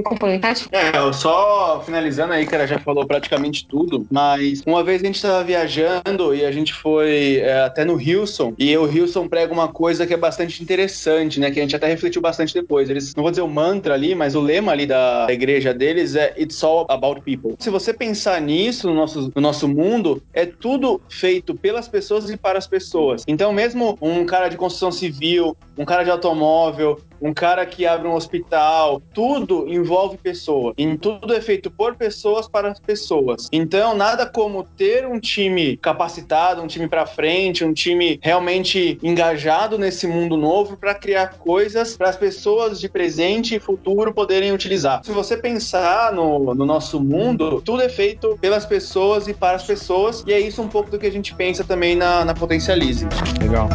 É, 0.72 1.12
só 1.12 1.82
finalizando 1.84 2.32
aí, 2.32 2.46
cara, 2.46 2.66
já 2.66 2.78
falou 2.78 3.06
praticamente 3.06 3.66
tudo, 3.66 4.06
mas 4.10 4.62
uma 4.66 4.82
vez 4.82 5.02
a 5.02 5.06
gente 5.06 5.16
estava 5.16 5.42
viajando 5.44 6.34
e 6.34 6.44
a 6.44 6.52
gente 6.52 6.72
foi 6.72 7.36
é, 7.38 7.60
até 7.60 7.84
no 7.84 8.00
Hilson, 8.00 8.54
e 8.58 8.76
o 8.76 8.90
Hilson 8.90 9.28
prega 9.28 9.52
uma 9.52 9.68
coisa 9.68 10.06
que 10.06 10.14
é 10.14 10.16
bastante 10.16 10.62
interessante, 10.62 11.40
né, 11.40 11.50
que 11.50 11.58
a 11.58 11.62
gente 11.62 11.76
até 11.76 11.86
refletiu 11.86 12.22
bastante 12.22 12.54
depois. 12.54 12.88
Eles, 12.88 13.14
não 13.14 13.22
vou 13.22 13.30
dizer 13.30 13.42
o 13.42 13.48
mantra 13.48 13.94
ali, 13.94 14.14
mas 14.14 14.34
o 14.34 14.40
lema 14.40 14.72
ali 14.72 14.86
da 14.86 15.23
igreja 15.32 15.72
deles 15.72 16.14
é 16.14 16.34
It's 16.38 16.62
all 16.62 16.86
about 16.88 17.22
people. 17.22 17.54
Se 17.58 17.70
você 17.70 17.92
pensar 17.92 18.40
nisso 18.40 18.88
no 18.88 18.94
nosso, 18.94 19.32
no 19.34 19.40
nosso 19.40 19.68
mundo, 19.68 20.22
é 20.32 20.46
tudo 20.46 21.00
feito 21.08 21.54
pelas 21.54 21.88
pessoas 21.88 22.30
e 22.30 22.36
para 22.36 22.58
as 22.58 22.66
pessoas. 22.66 23.24
Então, 23.26 23.52
mesmo 23.52 23.98
um 24.00 24.24
cara 24.24 24.48
de 24.48 24.56
construção 24.56 24.92
civil, 24.92 25.56
um 25.76 25.84
cara 25.84 26.04
de 26.04 26.10
automóvel, 26.10 27.00
um 27.24 27.32
cara 27.32 27.64
que 27.64 27.86
abre 27.86 28.06
um 28.06 28.14
hospital, 28.14 29.00
tudo 29.14 29.66
envolve 29.66 30.18
pessoa. 30.18 30.74
E 30.76 30.96
tudo 30.98 31.32
é 31.32 31.40
feito 31.40 31.70
por 31.70 31.96
pessoas 31.96 32.46
para 32.46 32.70
as 32.70 32.78
pessoas. 32.78 33.48
Então, 33.50 33.96
nada 33.96 34.26
como 34.26 34.62
ter 34.76 35.06
um 35.06 35.18
time 35.18 35.78
capacitado, 35.78 36.60
um 36.60 36.66
time 36.66 36.86
para 36.86 37.06
frente, 37.06 37.64
um 37.64 37.72
time 37.72 38.20
realmente 38.22 38.98
engajado 39.02 39.78
nesse 39.78 40.06
mundo 40.06 40.36
novo 40.36 40.76
para 40.76 40.94
criar 40.94 41.38
coisas 41.38 41.96
para 41.96 42.10
as 42.10 42.16
pessoas 42.16 42.78
de 42.78 42.90
presente 42.90 43.54
e 43.54 43.58
futuro 43.58 44.12
poderem 44.12 44.52
utilizar. 44.52 45.00
Se 45.02 45.12
você 45.12 45.36
pensar 45.36 46.12
no, 46.12 46.54
no 46.54 46.66
nosso 46.66 47.00
mundo, 47.00 47.62
tudo 47.62 47.82
é 47.82 47.88
feito 47.88 48.36
pelas 48.38 48.66
pessoas 48.66 49.26
e 49.26 49.32
para 49.32 49.56
as 49.56 49.64
pessoas, 49.64 50.22
e 50.26 50.32
é 50.32 50.38
isso 50.38 50.60
um 50.60 50.68
pouco 50.68 50.90
do 50.90 50.98
que 50.98 51.06
a 51.06 51.12
gente 51.12 51.34
pensa 51.34 51.64
também 51.64 51.96
na, 51.96 52.22
na 52.22 52.34
Potencialize. 52.34 53.06
Legal. 53.40 53.68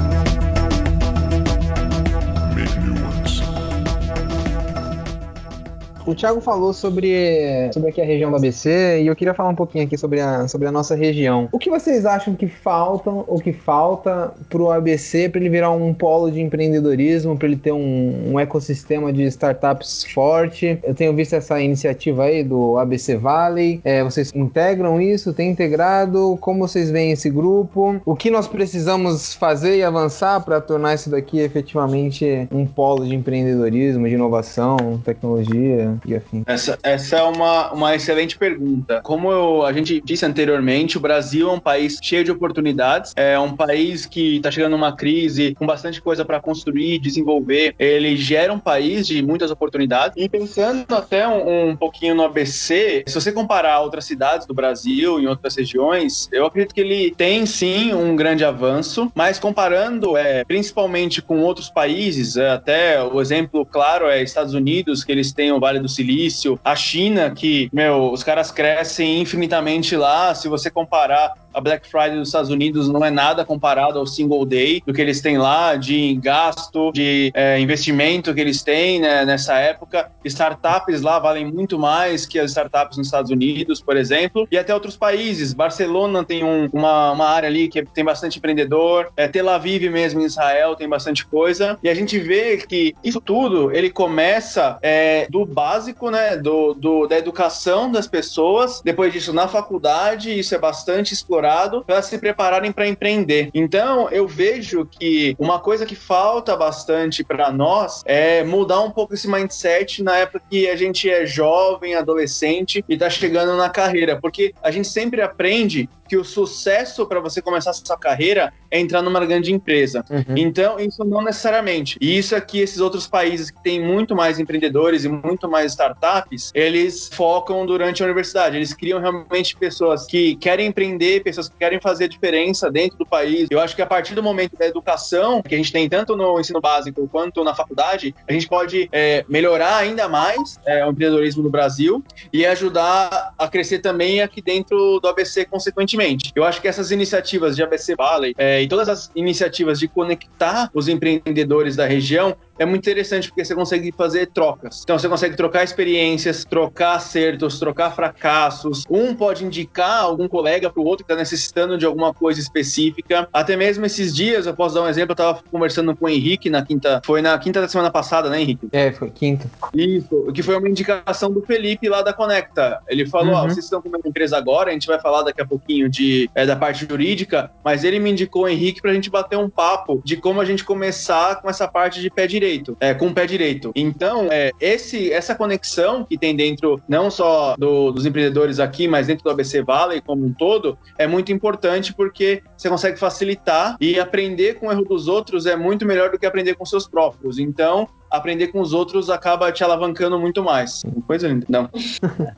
O 6.10 6.16
Thiago 6.16 6.42
falou 6.42 6.74
sobre, 6.74 7.72
sobre 7.72 7.90
aqui 7.92 8.02
a 8.02 8.04
região 8.04 8.32
do 8.32 8.38
ABC 8.38 9.00
e 9.00 9.06
eu 9.06 9.16
queria 9.16 9.36
falar 9.36 9.50
um 9.50 9.56
pouquinho 9.56 9.86
aqui 9.86 9.96
sobre 9.96 10.20
a, 10.20 10.48
sobre 10.48 10.68
a 10.68 10.72
nossa 10.72 10.96
região. 10.96 11.48
O 11.52 11.60
que 11.60 11.70
vocês 11.70 12.04
acham 12.04 12.34
que 12.34 12.48
faltam 12.48 13.24
ou 13.28 13.40
que 13.40 13.54
falta 13.54 14.34
para 14.50 14.60
o 14.60 14.72
ABC 14.72 15.30
para 15.30 15.40
ele 15.40 15.52
virar 15.52 15.70
um 15.70 15.94
polo 15.94 16.32
de 16.32 16.42
empreendedorismo, 16.42 17.38
para 17.38 17.48
ele 17.48 17.58
ter 17.58 17.74
um, 17.74 18.32
um, 18.32 18.40
ecossistema 18.40 19.14
de 19.14 19.22
startups 19.26 20.04
forte? 20.06 20.80
Eu 20.82 20.96
tenho 20.96 21.14
visto 21.14 21.34
essa 21.34 21.62
iniciativa 21.62 22.24
aí 22.24 22.44
do 22.44 22.80
ABC 22.80 23.16
Valley. 23.16 23.80
É, 23.84 24.04
vocês 24.04 24.32
integram 24.34 25.00
isso? 25.00 25.32
Tem 25.32 25.52
integrado? 25.52 26.40
Como 26.42 26.68
vocês 26.68 26.90
veem 26.90 27.12
esse 27.12 27.30
grupo? 27.30 28.02
O 28.04 28.16
que 28.16 28.32
nós 28.32 28.48
precisamos 28.48 29.36
fazer 29.36 29.78
e 29.78 29.84
avançar 29.84 30.44
para 30.44 30.60
tornar 30.60 30.96
isso 30.96 31.12
daqui 31.12 31.40
efetivamente 31.40 32.48
um 32.52 32.66
polo 32.66 33.06
de 33.06 33.14
empreendedorismo, 33.14 34.10
de 34.10 34.16
inovação, 34.16 35.00
tecnologia? 35.06 35.99
E? 36.08 36.22
Essa, 36.46 36.78
essa 36.84 37.18
é 37.18 37.24
uma, 37.24 37.72
uma 37.72 37.96
excelente 37.96 38.38
pergunta. 38.38 39.02
Como 39.02 39.32
eu, 39.32 39.66
a 39.66 39.74
gente 39.74 40.02
disse 40.02 40.26
anteriormente, 40.26 40.98
o 40.98 41.00
Brasil 41.00 41.50
é 41.50 41.54
um 41.54 41.60
país 41.60 42.00
cheio 42.02 42.24
de 42.24 42.32
oportunidades, 42.32 43.14
é 43.16 43.38
um 43.40 43.56
país 43.56 44.06
que 44.06 44.38
está 44.38 44.52
chegando 44.52 44.72
numa 44.72 44.96
crise 44.96 45.54
com 45.56 45.66
bastante 45.66 46.02
coisa 46.02 46.24
para 46.24 46.40
construir, 46.40 47.00
desenvolver. 47.00 47.76
Ele 47.78 48.16
gera 48.16 48.54
um 48.54 48.60
país 48.60 49.08
de 49.08 49.22
muitas 49.22 49.52
oportunidades. 49.52 50.16
E 50.18 50.30
pensando 50.30 50.86
até 50.96 51.28
um, 51.28 51.70
um 51.70 51.76
pouquinho 51.76 52.16
no 52.16 52.24
ABC, 52.24 53.04
se 53.08 53.14
você 53.14 53.32
comparar 53.32 53.82
outras 53.82 54.06
cidades 54.06 54.46
do 54.46 54.54
Brasil, 54.54 55.20
em 55.20 55.28
outras 55.28 55.56
regiões, 55.56 56.30
eu 56.32 56.46
acredito 56.46 56.74
que 56.74 56.82
ele 56.82 57.14
tem 57.16 57.46
sim 57.46 57.94
um 57.94 58.16
grande 58.16 58.46
avanço, 58.46 59.12
mas 59.16 59.40
comparando 59.40 60.18
é, 60.18 60.44
principalmente 60.44 61.22
com 61.22 61.42
outros 61.42 61.70
países, 61.70 62.38
é, 62.38 62.50
até 62.50 63.04
o 63.04 63.20
exemplo 63.20 63.66
claro 63.66 64.08
é 64.08 64.22
Estados 64.22 64.54
Unidos, 64.54 65.04
que 65.04 65.12
eles 65.12 65.32
têm 65.32 65.52
o 65.52 65.60
Vale 65.60 65.80
do 65.80 65.89
Silício, 65.90 66.60
a 66.64 66.76
China, 66.76 67.32
que, 67.32 67.70
meu, 67.74 68.12
os 68.12 68.24
caras 68.24 68.52
crescem 68.52 69.22
infinitamente 69.22 69.96
lá. 69.96 70.34
Se 70.34 70.48
você 70.48 70.70
comparar 70.70 71.34
a 71.54 71.62
Black 71.62 71.90
Friday 71.90 72.18
dos 72.18 72.30
Estados 72.30 72.50
Unidos 72.50 72.90
não 72.90 73.04
é 73.04 73.10
nada 73.10 73.44
comparado 73.44 73.98
ao 74.00 74.06
Single 74.06 74.46
Day, 74.46 74.82
do 74.86 74.94
que 74.94 75.02
eles 75.02 75.22
têm 75.22 75.38
lá, 75.38 75.76
de 75.76 76.16
gasto, 76.16 76.92
de 76.92 77.32
é, 77.34 77.60
investimento 77.60 78.34
que 78.34 78.42
eles 78.42 78.62
têm 78.62 79.00
né, 79.00 79.26
nessa 79.26 79.58
época. 79.58 80.12
Startups 80.24 81.02
lá 81.02 81.20
valem 81.20 81.46
muito 81.46 81.80
mais 81.80 82.26
que 82.26 82.40
as 82.40 82.52
startups 82.52 82.98
nos 82.98 83.08
Estados 83.08 83.32
Unidos, 83.32 83.82
por 83.82 83.98
exemplo, 83.98 84.48
e 84.52 84.58
até 84.58 84.74
outros 84.74 84.96
países. 84.96 85.54
Barcelona 85.54 86.24
tem 86.24 86.44
um, 86.44 86.70
uma, 86.72 87.12
uma 87.12 87.26
área 87.26 87.50
ali 87.50 87.68
que 87.68 87.84
tem 87.86 88.04
bastante 88.04 88.38
empreendedor, 88.38 89.12
é, 89.18 89.28
Tel 89.28 89.50
Aviv 89.50 89.90
mesmo 89.90 90.22
em 90.22 90.26
Israel 90.26 90.76
tem 90.76 90.88
bastante 90.88 91.26
coisa, 91.26 91.78
e 91.82 91.90
a 91.90 91.96
gente 91.96 92.20
vê 92.20 92.58
que 92.58 92.94
isso 93.04 93.20
tudo 93.20 93.72
ele 93.72 93.90
começa 93.90 94.78
é, 94.82 95.28
do 95.30 95.46
básico, 95.46 96.12
né, 96.12 96.38
do, 96.38 96.74
do, 96.74 97.08
da 97.08 97.18
educação 97.18 97.92
das 97.92 98.08
pessoas, 98.08 98.82
depois 98.84 99.12
disso 99.12 99.34
na 99.34 99.48
faculdade, 99.48 100.38
isso 100.38 100.54
é 100.54 100.58
bastante 100.58 101.14
explorado 101.14 101.39
explorado 101.40 101.84
para 101.86 102.02
se 102.02 102.18
prepararem 102.18 102.72
para 102.72 102.88
empreender. 102.88 103.50
Então, 103.54 104.10
eu 104.10 104.28
vejo 104.28 104.86
que 104.86 105.36
uma 105.40 105.60
coisa 105.60 105.86
que 105.86 105.96
falta 105.96 106.56
bastante 106.56 107.24
para 107.24 107.52
nós 107.52 108.02
é 108.06 108.44
mudar 108.44 108.82
um 108.82 108.92
pouco 108.92 109.14
esse 109.14 109.28
mindset 109.28 110.04
na 110.04 110.18
época 110.18 110.44
que 110.50 110.70
a 110.70 110.76
gente 110.76 111.10
é 111.10 111.26
jovem, 111.26 111.96
adolescente 111.96 112.84
e 112.88 112.94
está 112.94 113.10
chegando 113.10 113.56
na 113.56 113.70
carreira, 113.70 114.20
porque 114.20 114.54
a 114.62 114.70
gente 114.70 114.88
sempre 114.88 115.22
aprende 115.22 115.90
que 116.10 116.18
o 116.18 116.24
sucesso 116.26 117.06
para 117.06 117.20
você 117.20 117.40
começar 117.40 117.70
a 117.70 117.74
sua 117.74 117.96
carreira 117.96 118.52
é 118.72 118.80
entrar 118.80 119.04
numa 119.04 119.24
grande 119.24 119.54
empresa. 119.54 120.04
Uhum. 120.10 120.36
Então, 120.36 120.80
isso 120.80 121.06
não 121.06 121.22
necessariamente. 121.22 121.98
E 122.02 122.18
isso 122.18 122.36
aqui, 122.36 122.60
esses 122.60 122.80
outros 122.80 123.08
países 123.08 123.52
que 123.52 123.62
têm 123.62 123.80
muito 123.80 124.16
mais 124.16 124.40
empreendedores 124.40 125.06
e 125.06 125.10
muito 125.10 125.48
mais 125.48 125.72
startups, 125.72 126.52
eles 126.56 127.10
focam 127.14 127.64
durante 127.66 128.02
a 128.02 128.06
universidade. 128.06 128.58
Eles 128.58 128.74
criam 128.74 129.00
realmente 129.00 129.56
pessoas 129.56 130.08
que 130.08 130.36
querem 130.38 130.68
empreender, 130.68 131.22
pessoas 131.22 131.48
que 131.48 131.58
querem 131.58 131.80
fazer 131.80 132.08
diferença 132.08 132.72
dentro 132.72 132.98
do 132.98 133.06
país. 133.06 133.48
Eu 133.52 133.60
acho 133.60 133.76
que 133.76 133.82
a 133.82 133.88
partir 133.88 134.16
do 134.16 134.24
momento 134.24 134.58
da 134.58 134.66
educação, 134.66 135.44
que 135.44 135.54
a 135.54 135.58
gente 135.58 135.72
tem 135.72 135.88
tanto 135.88 136.16
no 136.16 136.40
ensino 136.40 136.60
básico 136.60 137.08
quanto 137.08 137.44
na 137.44 137.54
faculdade, 137.54 138.16
a 138.28 138.34
gente 138.34 138.48
pode 138.48 138.90
é, 138.92 139.24
melhorar 139.30 139.78
ainda 139.78 140.08
mais 140.08 140.60
é, 140.66 140.84
o 140.86 140.90
empreendedorismo 140.90 141.44
no 141.44 141.52
Brasil 141.52 142.04
e 142.34 142.46
ajudar 142.48 143.34
a 143.38 143.48
crescer 143.48 143.80
também 143.80 144.22
aqui 144.22 144.42
dentro 144.42 145.00
do 145.00 145.08
ABC, 145.08 145.46
consequentemente. 145.46 145.99
Eu 146.36 146.44
acho 146.44 146.62
que 146.62 146.68
essas 146.68 146.92
iniciativas 146.92 147.56
de 147.56 147.64
ABC 147.64 147.96
Valley 147.96 148.34
é, 148.38 148.62
e 148.62 148.68
todas 148.68 148.90
as 148.90 149.12
iniciativas 149.16 149.80
de 149.80 149.88
conectar 149.88 150.70
os 150.74 150.88
empreendedores 150.88 151.76
da 151.76 151.86
região 151.86 152.36
é 152.60 152.66
muito 152.66 152.84
interessante 152.84 153.30
porque 153.30 153.44
você 153.44 153.56
consegue 153.56 153.92
fazer 153.94 154.28
trocas. 154.28 154.82
Então 154.84 155.00
você 155.00 155.08
consegue 155.08 155.36
trocar 155.36 155.64
experiências, 155.64 156.44
trocar 156.44 156.96
acertos, 156.96 157.58
trocar 157.58 157.92
fracassos. 157.92 158.84
Um 158.90 159.16
pode 159.16 159.46
indicar 159.46 160.02
algum 160.02 160.28
colega 160.28 160.70
para 160.70 160.82
o 160.82 160.86
outro 160.86 161.06
que 161.06 161.12
está 161.12 161.20
necessitando 161.20 161.78
de 161.78 161.86
alguma 161.86 162.14
coisa 162.14 162.40
específica. 162.40 163.30
Até 163.32 163.56
mesmo 163.56 163.86
esses 163.86 164.14
dias, 164.14 164.46
eu 164.46 164.54
posso 164.54 164.76
dar 164.76 164.82
um 164.82 164.90
exemplo, 164.90 165.12
eu 165.12 165.14
estava 165.14 165.42
conversando 165.50 165.96
com 165.96 166.06
o 166.06 166.10
Henrique 166.10 166.50
na 166.50 166.64
quinta, 166.66 167.02
foi 167.06 167.22
na 167.22 167.38
quinta 167.40 167.62
da 167.62 167.68
semana 167.70 167.90
passada, 167.90 168.30
né, 168.30 168.42
Henrique? 168.42 168.68
É, 168.74 168.92
foi 168.92 169.10
quinta. 169.10 169.50
Isso, 169.74 170.30
que 170.34 170.44
foi 170.44 170.58
uma 170.58 170.68
indicação 170.68 171.32
do 171.32 171.42
Felipe 171.42 171.88
lá 171.88 172.02
da 172.02 172.12
Conecta. 172.12 172.82
Ele 172.90 173.06
falou, 173.06 173.34
uhum. 173.34 173.40
ó, 173.40 173.44
vocês 173.44 173.64
estão 173.64 173.82
com 173.82 173.88
uma 173.88 174.00
empresa 174.04 174.38
agora, 174.38 174.70
a 174.70 174.74
gente 174.74 174.88
vai 174.88 175.00
falar 175.00 175.24
daqui 175.24 175.42
a 175.42 175.46
pouquinho 175.46 175.89
de, 175.90 176.30
é, 176.36 176.46
da 176.46 176.56
parte 176.56 176.86
jurídica, 176.88 177.52
mas 177.64 177.84
ele 177.84 178.00
me 178.00 178.12
indicou 178.12 178.44
o 178.44 178.50
Henrique 178.50 178.82
para 178.82 178.92
a 178.92 178.94
gente 178.94 179.10
bater 179.10 179.38
um 179.38 179.50
papo 179.50 180.02
de 180.04 180.18
como 180.18 180.42
a 180.42 180.46
gente 180.46 180.64
começar 180.64 181.42
com 181.42 181.50
essa 181.50 181.68
parte 181.68 182.02
de 182.02 182.10
pé 182.10 182.28
direito 182.28 182.40
direito, 182.40 182.78
é, 182.80 182.94
com 182.94 183.08
o 183.08 183.14
pé 183.14 183.26
direito. 183.26 183.72
Então, 183.76 184.28
é, 184.32 184.52
esse, 184.60 185.12
essa 185.12 185.36
conexão 185.36 186.04
que 186.04 186.18
tem 186.18 186.36
dentro, 186.36 186.82
não 186.88 187.12
só 187.12 187.56
do, 187.58 187.92
dos 187.92 188.06
empreendedores 188.06 188.60
aqui, 188.60 188.88
mas 188.88 189.08
dentro 189.08 189.24
do 189.24 189.30
ABC 189.30 189.62
Valley 189.62 190.02
como 190.02 190.26
um 190.26 190.34
todo, 190.34 190.78
é 190.98 191.06
muito 191.06 191.32
importante 191.32 191.94
porque 191.94 192.42
você 192.58 192.70
consegue 192.70 192.98
facilitar 192.98 193.76
e 193.80 194.00
aprender 194.00 194.56
com 194.56 194.68
o 194.68 194.72
erro 194.72 194.84
dos 194.84 195.08
outros 195.08 195.46
é 195.46 195.56
muito 195.56 195.86
melhor 195.86 196.12
do 196.12 196.18
que 196.20 196.26
aprender 196.26 196.56
com 196.56 196.66
seus 196.66 196.88
próprios. 196.88 197.40
Então, 197.40 197.88
aprender 198.10 198.48
com 198.48 198.60
os 198.60 198.74
outros 198.74 199.10
acaba 199.10 199.52
te 199.52 199.64
alavancando 199.64 200.20
muito 200.20 200.44
mais. 200.44 200.82
Coisa 201.06 201.28
linda. 201.28 201.46
Não. 201.50 201.70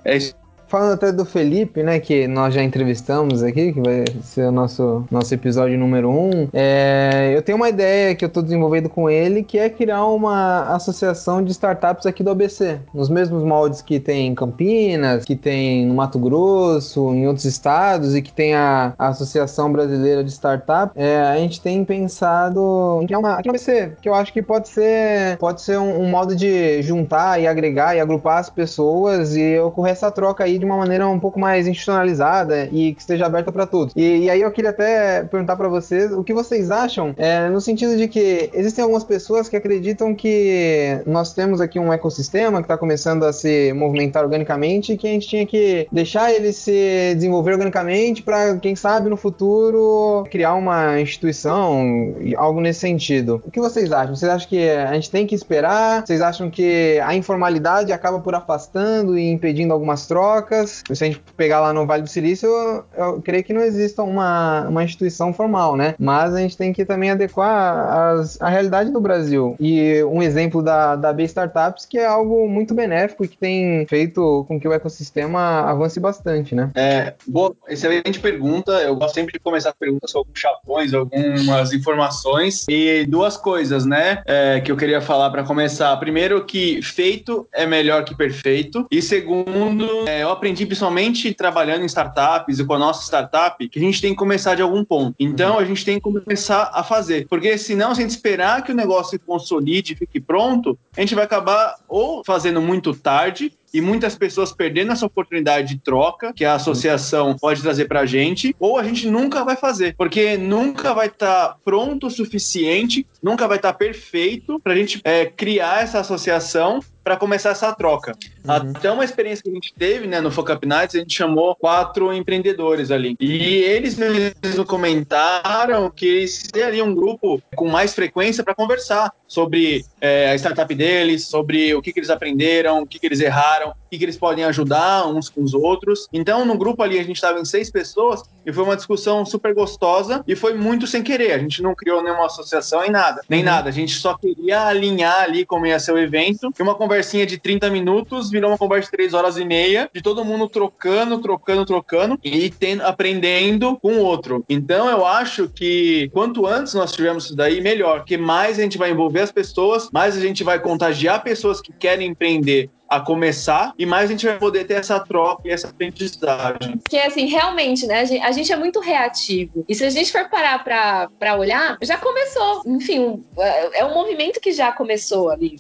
É 0.04 0.18
isso. 0.18 0.34
Falando 0.72 0.94
até 0.94 1.12
do 1.12 1.26
Felipe, 1.26 1.84
né, 1.84 2.00
que 2.00 2.30
nós 2.30 2.54
já 2.54 2.64
entrevistamos 2.64 3.44
aqui, 3.44 3.74
que 3.74 3.82
vai 3.82 4.06
ser 4.24 4.46
o 4.46 4.54
nosso, 4.54 5.04
nosso 5.12 5.34
episódio 5.34 5.78
número 5.78 6.10
um, 6.10 6.48
é, 6.54 7.34
eu 7.36 7.42
tenho 7.42 7.58
uma 7.58 7.68
ideia 7.68 8.16
que 8.16 8.24
eu 8.24 8.28
estou 8.28 8.42
desenvolvendo 8.42 8.88
com 8.88 9.10
ele, 9.10 9.44
que 9.44 9.60
é 9.60 9.70
criar 9.70 10.06
uma 10.06 10.74
associação 10.74 11.44
de 11.44 11.52
startups 11.52 12.06
aqui 12.06 12.24
do 12.24 12.30
ABC, 12.30 12.80
nos 12.94 13.10
mesmos 13.10 13.44
moldes 13.44 13.82
que 13.82 14.00
tem 14.00 14.28
em 14.28 14.34
Campinas, 14.34 15.26
que 15.26 15.36
tem 15.36 15.86
no 15.86 15.94
Mato 15.94 16.18
Grosso, 16.18 17.14
em 17.14 17.28
outros 17.28 17.44
estados, 17.44 18.16
e 18.16 18.22
que 18.22 18.32
tem 18.32 18.54
a, 18.54 18.94
a 18.98 19.10
Associação 19.10 19.74
Brasileira 19.74 20.24
de 20.24 20.32
Startup, 20.32 20.94
é, 20.96 21.20
a 21.20 21.36
gente 21.36 21.60
tem 21.60 21.84
pensado 21.84 23.00
em 23.02 23.08
criar 23.08 23.20
uma 23.20 23.34
aqui 23.34 23.50
no 23.50 23.52
ABC, 23.52 23.92
que 24.02 24.08
eu 24.08 24.14
acho 24.14 24.32
que 24.32 24.42
pode 24.42 24.70
ser, 24.70 25.38
pode 25.38 25.62
ser 25.62 25.78
um, 25.78 26.04
um 26.04 26.10
modo 26.10 26.34
de 26.34 26.82
juntar 26.82 27.42
e 27.42 27.46
agregar 27.46 27.94
e 27.94 28.00
agrupar 28.00 28.38
as 28.38 28.50
pessoas 28.50 29.36
e 29.36 29.60
ocorrer 29.60 29.92
essa 29.92 30.10
troca 30.10 30.46
aí 30.46 30.61
de 30.62 30.66
uma 30.66 30.78
maneira 30.78 31.08
um 31.08 31.20
pouco 31.20 31.40
mais 31.40 31.68
institucionalizada 31.68 32.70
e 32.72 32.94
que 32.94 33.02
esteja 33.02 33.26
aberta 33.26 33.52
para 33.52 33.66
todos. 33.66 33.94
E, 33.96 34.26
e, 34.26 34.30
aí 34.30 34.42
eu 34.42 34.52
queria 34.52 34.70
até 34.70 35.24
perguntar 35.24 35.56
para 35.56 35.68
vocês 35.68 36.12
o 36.12 36.24
que 36.24 36.34
vocês 36.34 36.72
acham, 36.72 37.14
é, 37.18 37.50
no 37.50 37.60
sentido 37.60 37.98
de 37.98 38.08
que 38.08 38.50
existem 38.54 38.84
algumas 38.84 39.04
pessoas 39.04 39.50
que 39.50 39.56
acreditam 39.56 40.14
que 40.16 41.02
nós 41.06 41.34
temos 41.34 41.60
aqui 41.60 41.80
um 41.80 41.92
ecossistema 41.92 42.60
que 42.60 42.66
está 42.66 42.78
começando 42.78 43.24
a 43.24 43.34
se 43.34 43.74
movimentar 43.74 44.24
organicamente 44.24 44.94
e 44.94 44.98
que 44.98 45.08
a 45.08 45.12
gente 45.12 45.28
tinha 45.28 45.46
que 45.46 45.88
deixar 45.92 46.32
ele 46.32 46.54
se 46.54 47.14
desenvolver 47.16 47.54
organicamente 47.54 48.22
para, 48.22 48.56
quem 48.58 48.76
sabe, 48.76 49.10
no 49.10 49.18
futuro 49.18 50.24
criar 50.30 50.54
uma 50.54 51.02
instituição, 51.02 52.16
algo 52.38 52.62
nesse 52.62 52.82
sentido. 52.82 53.42
O 53.46 53.52
que 53.52 53.60
vocês 53.60 53.92
acham? 53.92 54.16
Vocês 54.16 54.32
acham 54.32 54.48
que 54.48 54.70
a 54.70 54.94
gente 54.94 55.10
tem 55.10 55.26
que 55.26 55.34
esperar? 55.34 56.06
Vocês 56.06 56.22
acham 56.22 56.50
que 56.50 57.00
a 57.04 57.16
informalidade 57.16 57.92
acaba 57.92 58.20
por 58.20 58.36
afastando 58.36 59.18
e 59.18 59.32
impedindo 59.32 59.74
algumas 59.74 60.06
trocas? 60.06 60.51
Trocas. 60.52 60.84
Se 60.92 61.04
a 61.04 61.08
gente 61.08 61.22
pegar 61.38 61.62
lá 61.62 61.74
no 61.74 61.86
Vale 61.86 62.04
do 62.04 62.10
Silício, 62.10 62.48
eu, 62.48 62.86
eu 62.98 63.22
creio 63.22 63.44
que 63.44 63.54
não 63.54 63.62
exista 63.62 64.04
uma, 64.04 64.68
uma 64.68 64.84
instituição 64.84 65.34
formal, 65.34 65.76
né? 65.76 65.96
Mas 65.98 66.34
a 66.34 66.40
gente 66.40 66.58
tem 66.58 66.74
que 66.74 66.84
também 66.84 67.10
adequar 67.10 68.12
as, 68.20 68.40
a 68.42 68.50
realidade 68.50 68.92
do 68.92 69.00
Brasil. 69.00 69.56
E 69.60 70.04
um 70.04 70.22
exemplo 70.22 70.62
da, 70.62 70.96
da 70.96 71.14
B 71.14 71.24
Startups, 71.24 71.86
que 71.86 71.98
é 71.98 72.06
algo 72.06 72.48
muito 72.48 72.74
benéfico 72.74 73.24
e 73.24 73.28
que 73.28 73.38
tem 73.38 73.86
feito 73.88 74.46
com 74.48 74.60
que 74.60 74.68
o 74.68 74.74
ecossistema 74.74 75.62
avance 75.62 76.00
bastante, 76.00 76.54
né? 76.54 76.72
É, 76.76 77.14
boa, 77.26 77.56
excelente 77.68 78.20
pergunta. 78.20 78.74
Eu 78.74 78.96
gosto 78.96 79.16
sempre 79.16 79.34
de 79.34 79.40
começar 79.40 79.74
perguntas 79.74 80.12
sobre 80.12 80.32
chapões, 80.36 80.94
algumas 80.94 81.72
informações. 81.74 82.66
E 82.68 83.06
duas 83.06 83.38
coisas, 83.38 83.86
né, 83.86 84.22
é, 84.26 84.60
que 84.60 84.72
eu 84.72 84.78
queria 84.78 85.02
falar 85.02 85.30
para 85.30 85.44
começar. 85.44 85.96
Primeiro, 85.98 86.44
que 86.44 86.82
feito 86.82 87.48
é 87.54 87.66
melhor 87.66 88.04
que 88.04 88.16
perfeito. 88.16 88.86
E 88.92 89.02
segundo, 89.02 90.08
é, 90.08 90.24
eu 90.24 90.30
aprendi 90.42 90.66
principalmente 90.66 91.32
trabalhando 91.36 91.84
em 91.84 91.86
startups 91.86 92.58
e 92.58 92.66
com 92.66 92.74
a 92.74 92.80
nossa 92.80 93.04
startup 93.04 93.70
que 93.70 93.78
a 93.78 93.82
gente 93.82 94.02
tem 94.02 94.12
que 94.12 94.18
começar 94.18 94.56
de 94.56 94.64
algum 94.64 94.84
ponto. 94.84 95.16
Então, 95.20 95.60
a 95.60 95.64
gente 95.64 95.86
tem 95.86 95.96
que 95.96 96.02
começar 96.02 96.72
a 96.74 96.84
fazer. 96.84 97.28
Porque 97.30 97.56
senão, 97.60 97.94
se 97.94 98.02
a 98.02 98.04
gente 98.04 98.12
esperar 98.12 98.64
que 98.64 98.72
o 98.72 98.76
negócio 98.76 99.12
se 99.12 99.20
consolide 99.20 99.94
e 99.94 99.96
fique 99.96 100.20
pronto, 100.20 100.78
a 100.98 101.02
gente 101.02 101.14
vai 101.14 101.26
acabar 101.26 101.76
ou 101.88 102.24
fazendo 102.26 102.60
muito 102.60 102.92
tarde 102.96 103.54
e 103.74 103.80
muitas 103.80 104.16
pessoas 104.16 104.52
perdendo 104.52 104.92
essa 104.92 105.06
oportunidade 105.06 105.76
de 105.76 105.80
troca 105.80 106.34
que 106.34 106.44
a 106.44 106.56
associação 106.56 107.38
pode 107.38 107.62
trazer 107.62 107.86
para 107.86 108.02
a 108.02 108.06
gente, 108.06 108.56
ou 108.60 108.78
a 108.78 108.84
gente 108.84 109.08
nunca 109.08 109.46
vai 109.46 109.56
fazer, 109.56 109.96
porque 109.96 110.38
nunca 110.38 110.94
vai 110.94 111.08
estar 111.08 111.50
tá 111.50 111.58
pronto 111.64 112.08
o 112.08 112.12
suficiente, 112.12 113.06
nunca 113.22 113.48
vai 113.48 113.58
estar 113.58 113.72
tá 113.72 113.78
perfeito 113.78 114.60
para 114.60 114.74
a 114.74 114.76
gente 114.76 115.00
é, 115.04 115.26
criar 115.26 115.84
essa 115.84 116.00
associação 116.00 116.82
para 117.04 117.18
começar 117.18 117.50
essa 117.50 117.74
troca. 117.74 118.14
Uhum. 118.44 118.52
Até 118.52 118.92
uma 118.92 119.04
experiência 119.04 119.44
que 119.44 119.50
a 119.50 119.54
gente 119.54 119.74
teve 119.78 120.08
né, 120.08 120.22
no 120.22 120.32
Focus 120.32 120.60
Nights, 120.64 120.96
a 120.96 121.00
gente 121.00 121.16
chamou 121.16 121.56
quatro 121.56 122.14
empreendedores 122.14 122.92
ali. 122.92 123.16
E 123.20 123.58
eles 123.64 123.96
mesmos 123.98 124.66
comentaram 124.68 125.90
que 125.90 126.06
eles 126.06 126.44
teriam 126.52 126.88
um 126.88 126.96
grupo 126.96 127.42
com 127.56 127.68
mais 127.68 127.94
frequência 127.94 128.44
para 128.44 128.56
conversar 128.56 129.14
sobre 129.28 129.86
é, 130.02 130.32
a 130.32 130.36
startup 130.36 130.74
deles, 130.76 131.26
sobre 131.26 131.74
o 131.74 131.82
que, 131.82 131.94
que 131.94 132.00
eles 132.00 132.10
aprenderam, 132.10 132.82
o 132.82 132.88
que, 132.88 133.00
que 133.00 133.06
eles 133.06 133.22
erraram, 133.22 133.70
o 133.70 133.74
que, 133.90 133.98
que 133.98 134.04
eles 134.04 134.18
podem 134.18 134.44
ajudar 134.44 135.08
uns 135.08 135.30
com 135.30 135.42
os 135.42 135.54
outros. 135.54 136.08
Então, 136.12 136.44
no 136.44 136.58
grupo 136.58 136.84
ali, 136.84 137.00
a 137.00 137.04
gente 137.04 137.16
estava 137.16 137.40
em 137.40 137.46
seis 137.46 137.72
pessoas 137.72 138.22
e 138.46 138.52
foi 138.52 138.64
uma 138.64 138.76
discussão 138.76 139.26
super 139.26 139.54
gostosa 139.54 140.24
e 140.28 140.36
foi 140.36 140.54
muito 140.54 140.86
sem 140.86 141.02
querer. 141.02 141.32
A 141.32 141.38
gente 141.38 141.62
não 141.62 141.74
criou 141.74 142.04
nenhuma 142.04 142.26
associação 142.26 142.84
em 142.84 142.92
nada, 142.92 143.22
nem 143.30 143.40
uhum. 143.40 143.46
nada. 143.46 143.70
A 143.70 143.72
gente 143.72 143.94
só 143.94 144.18
queria 144.18 144.68
alinhar 144.68 145.22
ali 145.22 145.46
como 145.46 145.66
ia 145.66 145.80
ser 145.80 145.94
o 145.94 145.98
evento 145.98 146.54
e 146.58 146.62
uma 146.62 146.76
conversinha 146.92 147.26
de 147.26 147.38
30 147.38 147.70
minutos 147.70 148.30
virou 148.30 148.52
uma 148.52 148.58
conversa 148.58 148.92
de 148.92 148.98
3 148.98 149.14
horas 149.14 149.38
e 149.38 149.46
meia, 149.46 149.90
de 149.94 150.02
todo 150.02 150.26
mundo 150.26 150.50
trocando, 150.50 151.20
trocando, 151.20 151.66
trocando 151.66 152.20
e 152.22 152.50
tendo, 152.50 152.82
aprendendo 152.82 153.78
com 153.78 153.94
o 153.94 154.00
outro. 154.00 154.44
Então 154.50 154.90
eu 154.90 155.06
acho 155.06 155.48
que 155.48 156.10
quanto 156.12 156.46
antes 156.46 156.74
nós 156.74 156.92
tivermos 156.92 157.26
isso 157.26 157.36
daí, 157.36 157.62
melhor, 157.62 158.00
porque 158.00 158.18
mais 158.18 158.60
a 158.60 158.64
gente 158.64 158.78
vai 158.78 158.92
envolver 158.92 159.22
as 159.22 159.32
pessoas, 159.32 159.90
mais 159.94 160.18
a 160.18 160.20
gente 160.20 160.44
vai 160.44 160.60
contagiar 160.60 161.24
pessoas 161.24 161.62
que 161.62 161.72
querem 161.72 162.10
empreender 162.10 162.70
a 162.92 163.00
começar 163.00 163.74
e 163.80 163.86
mais 163.86 164.10
a 164.10 164.12
gente 164.12 164.26
vai 164.26 164.38
poder 164.38 164.66
ter 164.66 164.74
essa 164.74 165.00
troca 165.00 165.48
e 165.48 165.50
essa 165.50 165.70
aprendizagem. 165.70 166.78
Porque, 166.78 166.98
assim, 166.98 167.26
realmente, 167.26 167.88
né, 167.88 168.02
a 168.02 168.06
gente, 168.06 168.22
a 168.22 168.32
gente 168.34 168.52
é 168.52 168.58
muito 168.58 168.82
reativo. 168.82 169.64
E 169.70 169.74
se 169.74 169.86
a 169.86 169.90
gente 169.90 170.12
for 170.12 170.28
parar 170.28 170.62
pra, 170.62 171.10
pra 171.18 171.38
olhar, 171.38 171.78
já 171.82 171.98
começou. 171.98 172.64
Enfim, 172.66 173.24
é, 173.40 173.80
é 173.80 173.86
um 173.86 173.94
movimento 173.94 174.42
que 174.42 174.52
já 174.52 174.74
começou 174.74 175.30
ali. 175.30 175.56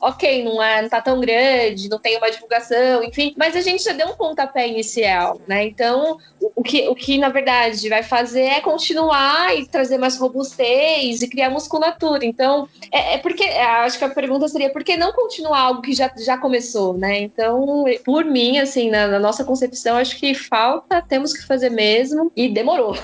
Ok, 0.00 0.44
não, 0.44 0.62
é, 0.62 0.82
não 0.82 0.88
tá 0.88 1.02
tão 1.02 1.20
grande, 1.20 1.88
não 1.88 1.98
tem 1.98 2.16
uma 2.16 2.30
divulgação, 2.30 3.02
enfim, 3.02 3.34
mas 3.36 3.56
a 3.56 3.60
gente 3.60 3.82
já 3.82 3.92
deu 3.92 4.06
um 4.06 4.14
pontapé 4.14 4.68
inicial, 4.68 5.40
né? 5.48 5.64
Então, 5.64 6.18
o 6.54 6.62
que, 6.62 6.88
o 6.88 6.94
que 6.94 7.18
na 7.18 7.30
verdade 7.30 7.88
vai 7.88 8.04
fazer 8.04 8.42
é 8.42 8.60
continuar 8.60 9.58
e 9.58 9.66
trazer 9.66 9.98
mais 9.98 10.16
robustez 10.16 11.20
e 11.20 11.28
criar 11.28 11.50
musculatura. 11.50 12.24
Então, 12.24 12.68
é, 12.92 13.14
é 13.14 13.18
porque, 13.18 13.42
acho 13.42 13.98
que 13.98 14.04
a 14.04 14.08
pergunta 14.08 14.46
seria 14.46 14.70
por 14.70 14.84
que 14.84 14.96
não 14.96 15.12
continuar 15.12 15.62
algo 15.62 15.82
que 15.82 15.92
já, 15.92 16.08
já 16.16 16.38
começou 16.38 16.59
começou, 16.60 16.96
né? 16.96 17.22
Então, 17.22 17.84
por 18.04 18.24
mim, 18.24 18.58
assim, 18.58 18.90
na, 18.90 19.08
na, 19.08 19.18
nossa 19.18 19.42
concepção, 19.44 19.96
acho 19.96 20.16
que 20.18 20.34
falta, 20.34 21.00
temos 21.00 21.32
que 21.32 21.46
fazer 21.46 21.70
mesmo 21.70 22.30
e 22.36 22.48
demorou. 22.48 22.94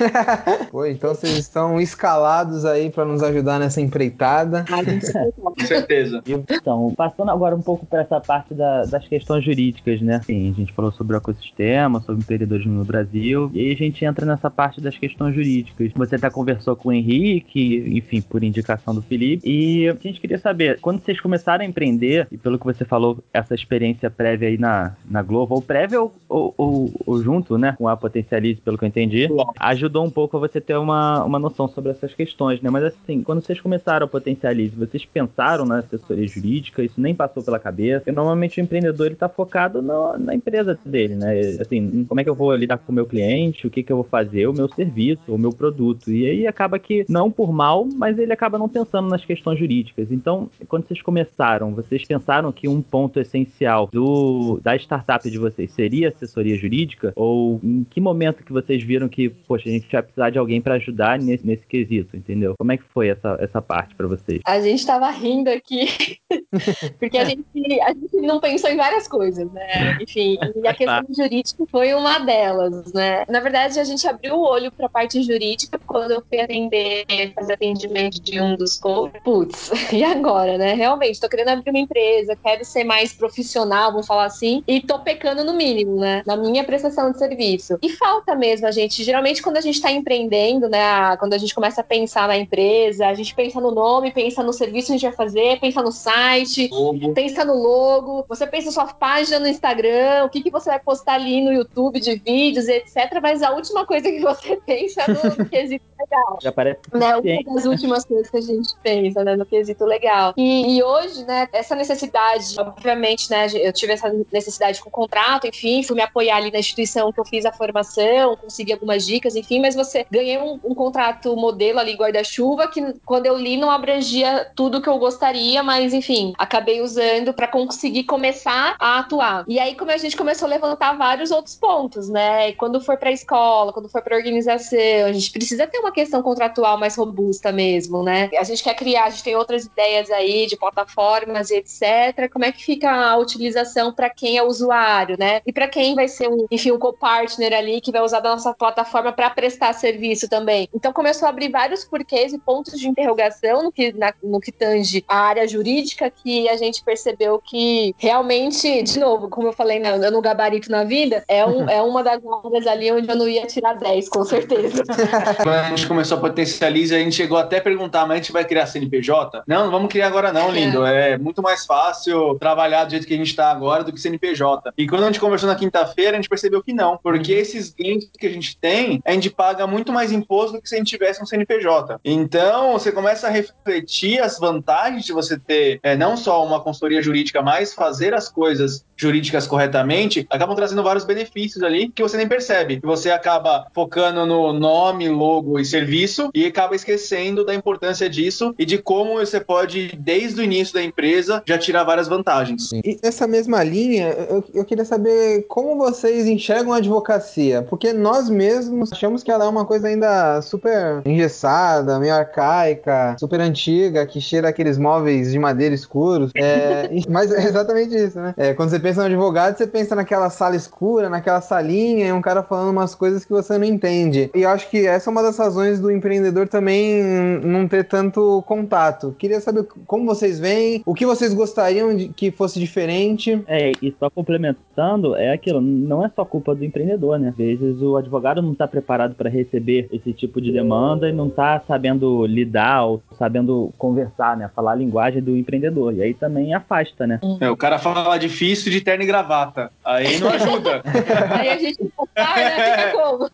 Pô, 0.70 0.84
então 0.84 1.14
vocês 1.14 1.38
estão 1.38 1.80
escalados 1.80 2.64
aí 2.64 2.90
para 2.90 3.06
nos 3.06 3.22
ajudar 3.22 3.58
nessa 3.58 3.80
empreitada. 3.80 4.64
Com 5.40 5.66
certeza. 5.66 6.22
Então, 6.26 6.92
passando 6.94 7.30
agora 7.30 7.56
um 7.56 7.62
pouco 7.62 7.86
para 7.86 8.02
essa 8.02 8.20
parte 8.20 8.52
da, 8.52 8.84
das 8.84 9.08
questões 9.08 9.44
jurídicas, 9.44 10.00
né? 10.02 10.20
Sim, 10.24 10.50
a 10.50 10.54
gente 10.54 10.72
falou 10.72 10.92
sobre 10.92 11.16
o 11.16 11.18
ecossistema, 11.18 12.00
sobre 12.00 12.20
empreendedorismo 12.20 12.74
no 12.74 12.84
Brasil, 12.84 13.50
e 13.54 13.60
aí 13.60 13.72
a 13.72 13.76
gente 13.76 14.04
entra 14.04 14.26
nessa 14.26 14.50
parte 14.50 14.80
das 14.80 14.96
questões 14.96 15.34
jurídicas. 15.34 15.90
Você 15.94 16.16
até 16.16 16.28
conversou 16.28 16.76
com 16.76 16.90
o 16.90 16.92
Henrique, 16.92 17.84
enfim, 17.96 18.20
por 18.20 18.44
indicação 18.44 18.94
do 18.94 19.00
Felipe, 19.00 19.48
e 19.48 19.88
a 19.88 19.94
gente 19.94 20.20
queria 20.20 20.38
saber, 20.38 20.78
quando 20.80 21.00
vocês 21.00 21.20
começaram 21.20 21.64
a 21.64 21.66
empreender, 21.66 22.28
e 22.30 22.36
pelo 22.36 22.58
que 22.58 22.64
você 22.64 22.84
falou 22.90 23.22
essa 23.32 23.54
experiência 23.54 24.10
prévia 24.10 24.48
aí 24.48 24.58
na, 24.58 24.96
na 25.08 25.22
Globo, 25.22 25.54
ou 25.54 25.62
prévia 25.62 26.02
ou, 26.02 26.12
ou, 26.28 26.54
ou, 26.58 26.92
ou 27.06 27.22
junto, 27.22 27.56
né, 27.56 27.76
com 27.78 27.86
a 27.86 27.96
Potencialize, 27.96 28.60
pelo 28.60 28.76
que 28.76 28.84
eu 28.84 28.88
entendi, 28.88 29.28
ajudou 29.60 30.04
um 30.04 30.10
pouco 30.10 30.36
a 30.36 30.40
você 30.40 30.60
ter 30.60 30.76
uma, 30.76 31.22
uma 31.24 31.38
noção 31.38 31.68
sobre 31.68 31.92
essas 31.92 32.12
questões, 32.12 32.60
né? 32.60 32.68
Mas 32.68 32.84
assim, 32.84 33.22
quando 33.22 33.40
vocês 33.40 33.60
começaram 33.60 34.06
a 34.06 34.08
Potencialize, 34.08 34.74
vocês 34.74 35.04
pensaram 35.04 35.64
na 35.64 35.78
assessoria 35.78 36.26
jurídica? 36.26 36.82
Isso 36.82 37.00
nem 37.00 37.14
passou 37.14 37.42
pela 37.42 37.58
cabeça? 37.58 38.00
Porque 38.00 38.12
normalmente 38.12 38.60
o 38.60 38.62
empreendedor 38.62 39.06
ele 39.06 39.14
tá 39.14 39.28
focado 39.28 39.80
no, 39.80 40.18
na 40.18 40.34
empresa 40.34 40.76
dele, 40.84 41.14
né? 41.14 41.38
Assim, 41.60 42.04
como 42.08 42.20
é 42.20 42.24
que 42.24 42.30
eu 42.30 42.34
vou 42.34 42.54
lidar 42.54 42.78
com 42.78 42.90
o 42.90 42.94
meu 42.94 43.06
cliente? 43.06 43.66
O 43.66 43.70
que 43.70 43.82
que 43.82 43.92
eu 43.92 43.96
vou 43.96 44.04
fazer? 44.04 44.48
O 44.48 44.52
meu 44.52 44.68
serviço, 44.68 45.22
o 45.28 45.38
meu 45.38 45.52
produto. 45.52 46.10
E 46.10 46.26
aí 46.26 46.46
acaba 46.46 46.78
que, 46.78 47.04
não 47.08 47.30
por 47.30 47.52
mal, 47.52 47.86
mas 47.94 48.18
ele 48.18 48.32
acaba 48.32 48.58
não 48.58 48.68
pensando 48.68 49.08
nas 49.08 49.24
questões 49.24 49.58
jurídicas. 49.58 50.10
Então, 50.10 50.48
quando 50.68 50.86
vocês 50.86 51.02
começaram, 51.02 51.74
vocês 51.74 52.04
pensaram 52.04 52.50
que 52.50 52.68
um 52.70 52.82
ponto 52.82 53.20
essencial 53.20 53.88
do, 53.92 54.60
da 54.62 54.76
startup 54.76 55.28
de 55.28 55.38
vocês 55.38 55.72
seria 55.72 56.08
assessoria 56.08 56.56
jurídica? 56.56 57.12
Ou 57.16 57.60
em 57.62 57.84
que 57.84 58.00
momento 58.00 58.44
que 58.44 58.52
vocês 58.52 58.82
viram 58.82 59.08
que, 59.08 59.28
poxa, 59.28 59.68
a 59.68 59.72
gente 59.72 59.90
vai 59.90 60.02
precisar 60.02 60.30
de 60.30 60.38
alguém 60.38 60.60
para 60.60 60.74
ajudar 60.74 61.18
nesse, 61.18 61.46
nesse 61.46 61.66
quesito, 61.66 62.16
entendeu? 62.16 62.54
Como 62.58 62.72
é 62.72 62.76
que 62.76 62.84
foi 62.84 63.08
essa, 63.08 63.36
essa 63.40 63.60
parte 63.60 63.94
para 63.94 64.06
vocês? 64.06 64.40
A 64.46 64.60
gente 64.60 64.84
tava 64.86 65.10
rindo 65.10 65.50
aqui, 65.50 65.86
porque 66.98 67.18
a 67.18 67.24
gente, 67.24 67.44
a 67.82 67.92
gente 67.92 68.16
não 68.20 68.40
pensou 68.40 68.70
em 68.70 68.76
várias 68.76 69.06
coisas, 69.08 69.50
né? 69.52 69.98
Enfim, 70.00 70.38
e 70.56 70.66
a 70.66 70.74
questão 70.74 71.04
jurídica 71.16 71.64
foi 71.70 71.94
uma 71.94 72.18
delas, 72.18 72.92
né? 72.92 73.24
Na 73.28 73.40
verdade, 73.40 73.78
a 73.78 73.84
gente 73.84 74.06
abriu 74.06 74.36
o 74.36 74.42
olho 74.42 74.70
para 74.72 74.86
a 74.86 74.90
parte 74.90 75.22
jurídica 75.22 75.78
quando 75.86 76.12
eu 76.12 76.22
fui 76.28 76.40
atender, 76.40 77.04
fazer 77.34 77.54
atendimento 77.54 78.20
de 78.22 78.40
um 78.40 78.56
dos 78.56 78.78
coaches. 78.78 79.20
Putz, 79.22 79.70
e 79.92 80.02
agora, 80.04 80.56
né? 80.58 80.74
Realmente, 80.74 81.20
tô 81.20 81.28
querendo 81.28 81.48
abrir 81.48 81.70
uma 81.70 81.78
empresa, 81.78 82.36
quero 82.36 82.59
ser 82.64 82.80
ser 82.80 82.84
mais 82.84 83.12
profissional, 83.12 83.92
vamos 83.92 84.06
falar 84.06 84.24
assim, 84.24 84.62
e 84.66 84.80
tô 84.80 84.98
pecando 84.98 85.44
no 85.44 85.52
mínimo, 85.54 85.96
né? 85.96 86.22
Na 86.26 86.36
minha 86.36 86.64
prestação 86.64 87.12
de 87.12 87.18
serviço. 87.18 87.78
E 87.82 87.90
falta 87.90 88.34
mesmo 88.34 88.66
a 88.66 88.70
gente, 88.70 89.04
geralmente 89.04 89.42
quando 89.42 89.58
a 89.58 89.60
gente 89.60 89.80
tá 89.80 89.90
empreendendo, 89.90 90.68
né, 90.68 91.16
quando 91.18 91.34
a 91.34 91.38
gente 91.38 91.54
começa 91.54 91.80
a 91.80 91.84
pensar 91.84 92.26
na 92.28 92.36
empresa, 92.36 93.06
a 93.06 93.14
gente 93.14 93.34
pensa 93.34 93.60
no 93.60 93.70
nome, 93.70 94.12
pensa 94.12 94.42
no 94.42 94.52
serviço 94.52 94.88
que 94.88 94.92
a 94.92 94.96
gente 94.96 95.08
vai 95.08 95.16
fazer, 95.16 95.60
pensa 95.60 95.82
no 95.82 95.92
site, 95.92 96.68
logo. 96.72 97.12
pensa 97.12 97.44
no 97.44 97.54
logo, 97.54 98.24
você 98.28 98.46
pensa 98.46 98.66
na 98.66 98.72
sua 98.72 98.86
página 98.86 99.38
no 99.38 99.48
Instagram, 99.48 100.24
o 100.24 100.30
que, 100.30 100.42
que 100.42 100.50
você 100.50 100.70
vai 100.70 100.80
postar 100.80 101.14
ali 101.14 101.42
no 101.42 101.52
YouTube 101.52 102.00
de 102.00 102.16
vídeos, 102.16 102.68
etc. 102.68 103.20
Mas 103.22 103.42
a 103.42 103.50
última 103.52 103.84
coisa 103.84 104.10
que 104.10 104.20
você 104.20 104.56
pensa 104.64 105.02
no, 105.08 105.36
no 105.36 105.48
quesito 105.48 105.84
legal. 105.98 106.38
Já 106.40 106.52
parece 106.52 106.80
né? 106.92 107.16
Uma 107.16 107.54
das 107.54 107.66
últimas 107.66 108.04
coisas 108.04 108.30
que 108.30 108.36
a 108.36 108.40
gente 108.40 108.74
pensa, 108.82 109.24
né, 109.24 109.36
no 109.36 109.44
quesito 109.44 109.84
legal. 109.84 110.32
E, 110.36 110.76
e 110.76 110.82
hoje, 110.82 111.24
né, 111.24 111.48
essa 111.52 111.74
necessidade 111.74 112.49
obviamente, 112.58 113.30
né, 113.30 113.46
eu 113.54 113.72
tive 113.72 113.92
essa 113.92 114.12
necessidade 114.32 114.80
com 114.80 114.88
o 114.88 114.92
contrato, 114.92 115.46
enfim, 115.46 115.82
fui 115.82 115.96
me 115.96 116.02
apoiar 116.02 116.36
ali 116.36 116.50
na 116.50 116.58
instituição 116.58 117.12
que 117.12 117.20
eu 117.20 117.24
fiz 117.24 117.44
a 117.44 117.52
formação, 117.52 118.36
consegui 118.36 118.72
algumas 118.72 119.06
dicas, 119.06 119.36
enfim, 119.36 119.60
mas 119.60 119.74
você 119.74 120.06
ganhei 120.10 120.38
um, 120.38 120.58
um 120.64 120.74
contrato 120.74 121.34
modelo 121.36 121.78
ali, 121.78 121.94
guarda-chuva, 121.94 122.68
que 122.68 122.94
quando 123.04 123.26
eu 123.26 123.36
li 123.36 123.56
não 123.56 123.70
abrangia 123.70 124.50
tudo 124.54 124.80
que 124.80 124.88
eu 124.88 124.98
gostaria, 124.98 125.62
mas 125.62 125.92
enfim, 125.92 126.32
acabei 126.38 126.80
usando 126.80 127.32
para 127.32 127.46
conseguir 127.48 128.04
começar 128.04 128.76
a 128.78 128.98
atuar. 128.98 129.44
E 129.48 129.58
aí, 129.58 129.74
como 129.74 129.90
a 129.90 129.96
gente 129.96 130.16
começou 130.16 130.46
a 130.46 130.50
levantar 130.50 130.96
vários 130.96 131.30
outros 131.30 131.54
pontos, 131.56 132.08
né? 132.08 132.50
E 132.50 132.52
quando 132.54 132.80
for 132.80 132.96
para 132.96 133.12
escola, 133.12 133.72
quando 133.72 133.88
for 133.88 134.02
para 134.02 134.16
organização, 134.16 134.78
a 135.06 135.12
gente 135.12 135.30
precisa 135.30 135.66
ter 135.66 135.78
uma 135.78 135.92
questão 135.92 136.22
contratual 136.22 136.78
mais 136.78 136.96
robusta 136.96 137.52
mesmo, 137.52 138.02
né? 138.02 138.30
A 138.38 138.44
gente 138.44 138.62
quer 138.62 138.74
criar, 138.74 139.04
a 139.04 139.10
gente 139.10 139.24
tem 139.24 139.36
outras 139.36 139.64
ideias 139.64 140.10
aí 140.10 140.46
de 140.46 140.56
plataformas 140.56 141.50
e 141.50 141.56
etc. 141.56 142.28
como 142.40 142.48
é 142.48 142.52
que 142.52 142.64
fica 142.64 142.90
a 142.90 143.18
utilização 143.18 143.92
para 143.92 144.08
quem 144.08 144.38
é 144.38 144.42
usuário, 144.42 145.14
né? 145.18 145.42
E 145.46 145.52
para 145.52 145.68
quem 145.68 145.94
vai 145.94 146.08
ser 146.08 146.26
um, 146.26 146.46
enfim, 146.50 146.70
um 146.70 146.78
co-partner 146.78 147.52
ali 147.52 147.82
que 147.82 147.92
vai 147.92 148.00
usar 148.00 148.20
da 148.20 148.30
nossa 148.30 148.54
plataforma 148.54 149.12
para 149.12 149.28
prestar 149.28 149.74
serviço 149.74 150.26
também. 150.26 150.66
Então 150.74 150.90
começou 150.90 151.26
a 151.26 151.28
abrir 151.28 151.50
vários 151.50 151.84
porquês 151.84 152.32
e 152.32 152.38
pontos 152.38 152.80
de 152.80 152.88
interrogação 152.88 153.64
no 153.64 153.70
que, 153.70 153.92
na, 153.92 154.14
no 154.22 154.40
que 154.40 154.50
tange 154.50 155.04
a 155.06 155.18
área 155.18 155.46
jurídica 155.46 156.10
que 156.10 156.48
a 156.48 156.56
gente 156.56 156.82
percebeu 156.82 157.38
que 157.44 157.94
realmente, 157.98 158.84
de 158.84 158.98
novo, 158.98 159.28
como 159.28 159.48
eu 159.48 159.52
falei 159.52 159.78
no, 159.78 160.10
no 160.10 160.22
gabarito 160.22 160.70
na 160.70 160.82
vida, 160.82 161.22
é, 161.28 161.44
um, 161.44 161.68
é 161.68 161.82
uma 161.82 162.02
das 162.02 162.22
áreas 162.24 162.66
ali 162.66 162.90
onde 162.90 163.06
eu 163.06 163.16
não 163.16 163.28
ia 163.28 163.46
tirar 163.46 163.74
10, 163.74 164.08
com 164.08 164.24
certeza. 164.24 164.82
Quando 165.36 165.56
a 165.56 165.64
gente 165.64 165.86
começou 165.86 166.16
a 166.16 166.20
potencializar, 166.22 166.96
a 166.96 167.00
gente 167.00 167.16
chegou 167.16 167.36
até 167.36 167.58
a 167.58 167.62
perguntar, 167.62 168.06
mas 168.06 168.12
a 168.12 168.16
gente 168.16 168.32
vai 168.32 168.46
criar 168.46 168.64
CNPJ? 168.64 169.42
Não, 169.46 169.64
não 169.64 169.70
vamos 169.70 169.90
criar 169.90 170.06
agora 170.06 170.32
não, 170.32 170.50
lindo. 170.50 170.86
É, 170.86 171.10
é 171.10 171.18
muito 171.18 171.42
mais 171.42 171.66
fácil 171.66 172.29
trabalhar 172.38 172.84
do 172.84 172.90
jeito 172.90 173.06
que 173.06 173.14
a 173.14 173.16
gente 173.16 173.28
está 173.28 173.50
agora 173.50 173.84
do 173.84 173.92
que 173.92 174.00
CNPJ. 174.00 174.72
E 174.76 174.86
quando 174.86 175.04
a 175.04 175.06
gente 175.06 175.20
conversou 175.20 175.48
na 175.48 175.54
quinta-feira, 175.54 176.12
a 176.12 176.16
gente 176.16 176.28
percebeu 176.28 176.62
que 176.62 176.72
não, 176.72 176.98
porque 177.02 177.34
uhum. 177.34 177.40
esses 177.40 177.72
ganhos 177.72 178.10
que 178.18 178.26
a 178.26 178.30
gente 178.30 178.56
tem, 178.56 179.02
a 179.04 179.12
gente 179.12 179.30
paga 179.30 179.66
muito 179.66 179.92
mais 179.92 180.12
imposto 180.12 180.56
do 180.56 180.62
que 180.62 180.68
se 180.68 180.74
a 180.74 180.78
gente 180.78 180.88
tivesse 180.88 181.22
um 181.22 181.26
CNPJ. 181.26 182.00
Então, 182.04 182.72
você 182.72 182.92
começa 182.92 183.26
a 183.26 183.30
refletir 183.30 184.20
as 184.20 184.38
vantagens 184.38 185.04
de 185.04 185.12
você 185.12 185.38
ter 185.38 185.80
é, 185.82 185.96
não 185.96 186.16
só 186.16 186.44
uma 186.44 186.60
consultoria 186.60 187.02
jurídica, 187.02 187.42
mas 187.42 187.74
fazer 187.74 188.14
as 188.14 188.28
coisas 188.28 188.84
jurídicas 189.00 189.46
corretamente, 189.46 190.26
acabam 190.28 190.54
trazendo 190.54 190.82
vários 190.82 191.04
benefícios 191.04 191.62
ali 191.62 191.88
que 191.88 192.02
você 192.02 192.18
nem 192.18 192.28
percebe. 192.28 192.80
Você 192.82 193.10
acaba 193.10 193.66
focando 193.74 194.26
no 194.26 194.52
nome, 194.52 195.08
logo 195.08 195.58
e 195.58 195.64
serviço 195.64 196.30
e 196.34 196.44
acaba 196.44 196.76
esquecendo 196.76 197.44
da 197.44 197.54
importância 197.54 198.10
disso 198.10 198.54
e 198.58 198.66
de 198.66 198.76
como 198.76 199.14
você 199.14 199.40
pode, 199.40 199.96
desde 199.98 200.40
o 200.40 200.44
início 200.44 200.74
da 200.74 200.82
empresa, 200.82 201.42
já 201.46 201.56
tirar 201.56 201.84
várias 201.84 202.08
vantagens. 202.08 202.19
Sim. 202.58 202.80
E 202.84 202.98
nessa 203.02 203.26
mesma 203.26 203.62
linha, 203.62 204.08
eu, 204.28 204.44
eu 204.54 204.64
queria 204.64 204.84
saber 204.84 205.44
como 205.48 205.76
vocês 205.76 206.26
enxergam 206.26 206.72
a 206.72 206.76
advocacia, 206.76 207.62
porque 207.68 207.92
nós 207.92 208.28
mesmos 208.28 208.92
achamos 208.92 209.22
que 209.22 209.30
ela 209.30 209.44
é 209.44 209.48
uma 209.48 209.64
coisa 209.64 209.88
ainda 209.88 210.40
super 210.42 211.02
engessada, 211.04 211.98
meio 211.98 212.14
arcaica, 212.14 213.16
super 213.18 213.40
antiga, 213.40 214.06
que 214.06 214.20
cheira 214.20 214.48
aqueles 214.48 214.78
móveis 214.78 215.32
de 215.32 215.38
madeira 215.38 215.74
escuros. 215.74 216.30
É, 216.34 216.90
mas 217.08 217.32
é 217.32 217.44
exatamente 217.44 217.94
isso, 217.94 218.18
né? 218.20 218.34
É, 218.36 218.54
quando 218.54 218.70
você 218.70 218.78
pensa 218.78 219.00
no 219.00 219.06
advogado, 219.06 219.56
você 219.56 219.66
pensa 219.66 219.94
naquela 219.94 220.30
sala 220.30 220.56
escura, 220.56 221.08
naquela 221.08 221.40
salinha, 221.40 222.08
e 222.08 222.12
um 222.12 222.22
cara 222.22 222.42
falando 222.42 222.70
umas 222.70 222.94
coisas 222.94 223.24
que 223.24 223.32
você 223.32 223.56
não 223.58 223.64
entende. 223.64 224.30
E 224.34 224.42
eu 224.42 224.50
acho 224.50 224.68
que 224.68 224.86
essa 224.86 225.10
é 225.10 225.12
uma 225.12 225.22
das 225.22 225.38
razões 225.38 225.80
do 225.80 225.90
empreendedor 225.90 226.48
também 226.48 227.02
não 227.42 227.66
ter 227.68 227.84
tanto 227.84 228.42
contato. 228.46 229.14
Queria 229.18 229.40
saber 229.40 229.66
como 229.86 230.06
vocês 230.06 230.38
veem, 230.38 230.82
o 230.84 230.94
que 230.94 231.06
vocês 231.06 231.34
gostariam 231.34 231.94
de 231.94 232.09
que 232.16 232.30
fosse 232.30 232.58
diferente. 232.58 233.42
É, 233.46 233.72
e 233.82 233.94
só 233.98 234.10
complementando, 234.10 235.14
é 235.16 235.32
aquilo, 235.32 235.60
não 235.60 236.04
é 236.04 236.10
só 236.14 236.24
culpa 236.24 236.54
do 236.54 236.64
empreendedor, 236.64 237.18
né? 237.18 237.28
Às 237.28 237.36
vezes 237.36 237.80
o 237.80 237.96
advogado 237.96 238.42
não 238.42 238.52
está 238.52 238.66
preparado 238.66 239.14
para 239.14 239.30
receber 239.30 239.88
esse 239.92 240.12
tipo 240.12 240.40
de 240.40 240.52
demanda 240.52 241.08
e 241.08 241.12
não 241.12 241.28
está 241.28 241.60
sabendo 241.66 242.26
lidar 242.26 242.84
ou 242.84 243.02
sabendo 243.18 243.72
conversar, 243.78 244.36
né? 244.36 244.50
Falar 244.54 244.72
a 244.72 244.76
linguagem 244.76 245.22
do 245.22 245.36
empreendedor. 245.36 245.94
E 245.94 246.02
aí 246.02 246.14
também 246.14 246.54
afasta, 246.54 247.06
né? 247.06 247.20
É, 247.40 247.50
o 247.50 247.56
cara 247.56 247.78
fala 247.78 248.16
difícil 248.18 248.70
de 248.70 248.80
terno 248.80 249.02
e 249.02 249.06
gravata. 249.06 249.70
Aí 249.84 250.18
não 250.18 250.28
ajuda. 250.30 250.82
aí 251.30 251.48
a 251.48 251.58
gente 251.58 251.82
não 251.82 252.08
né? 252.16 252.92
como. 252.92 253.30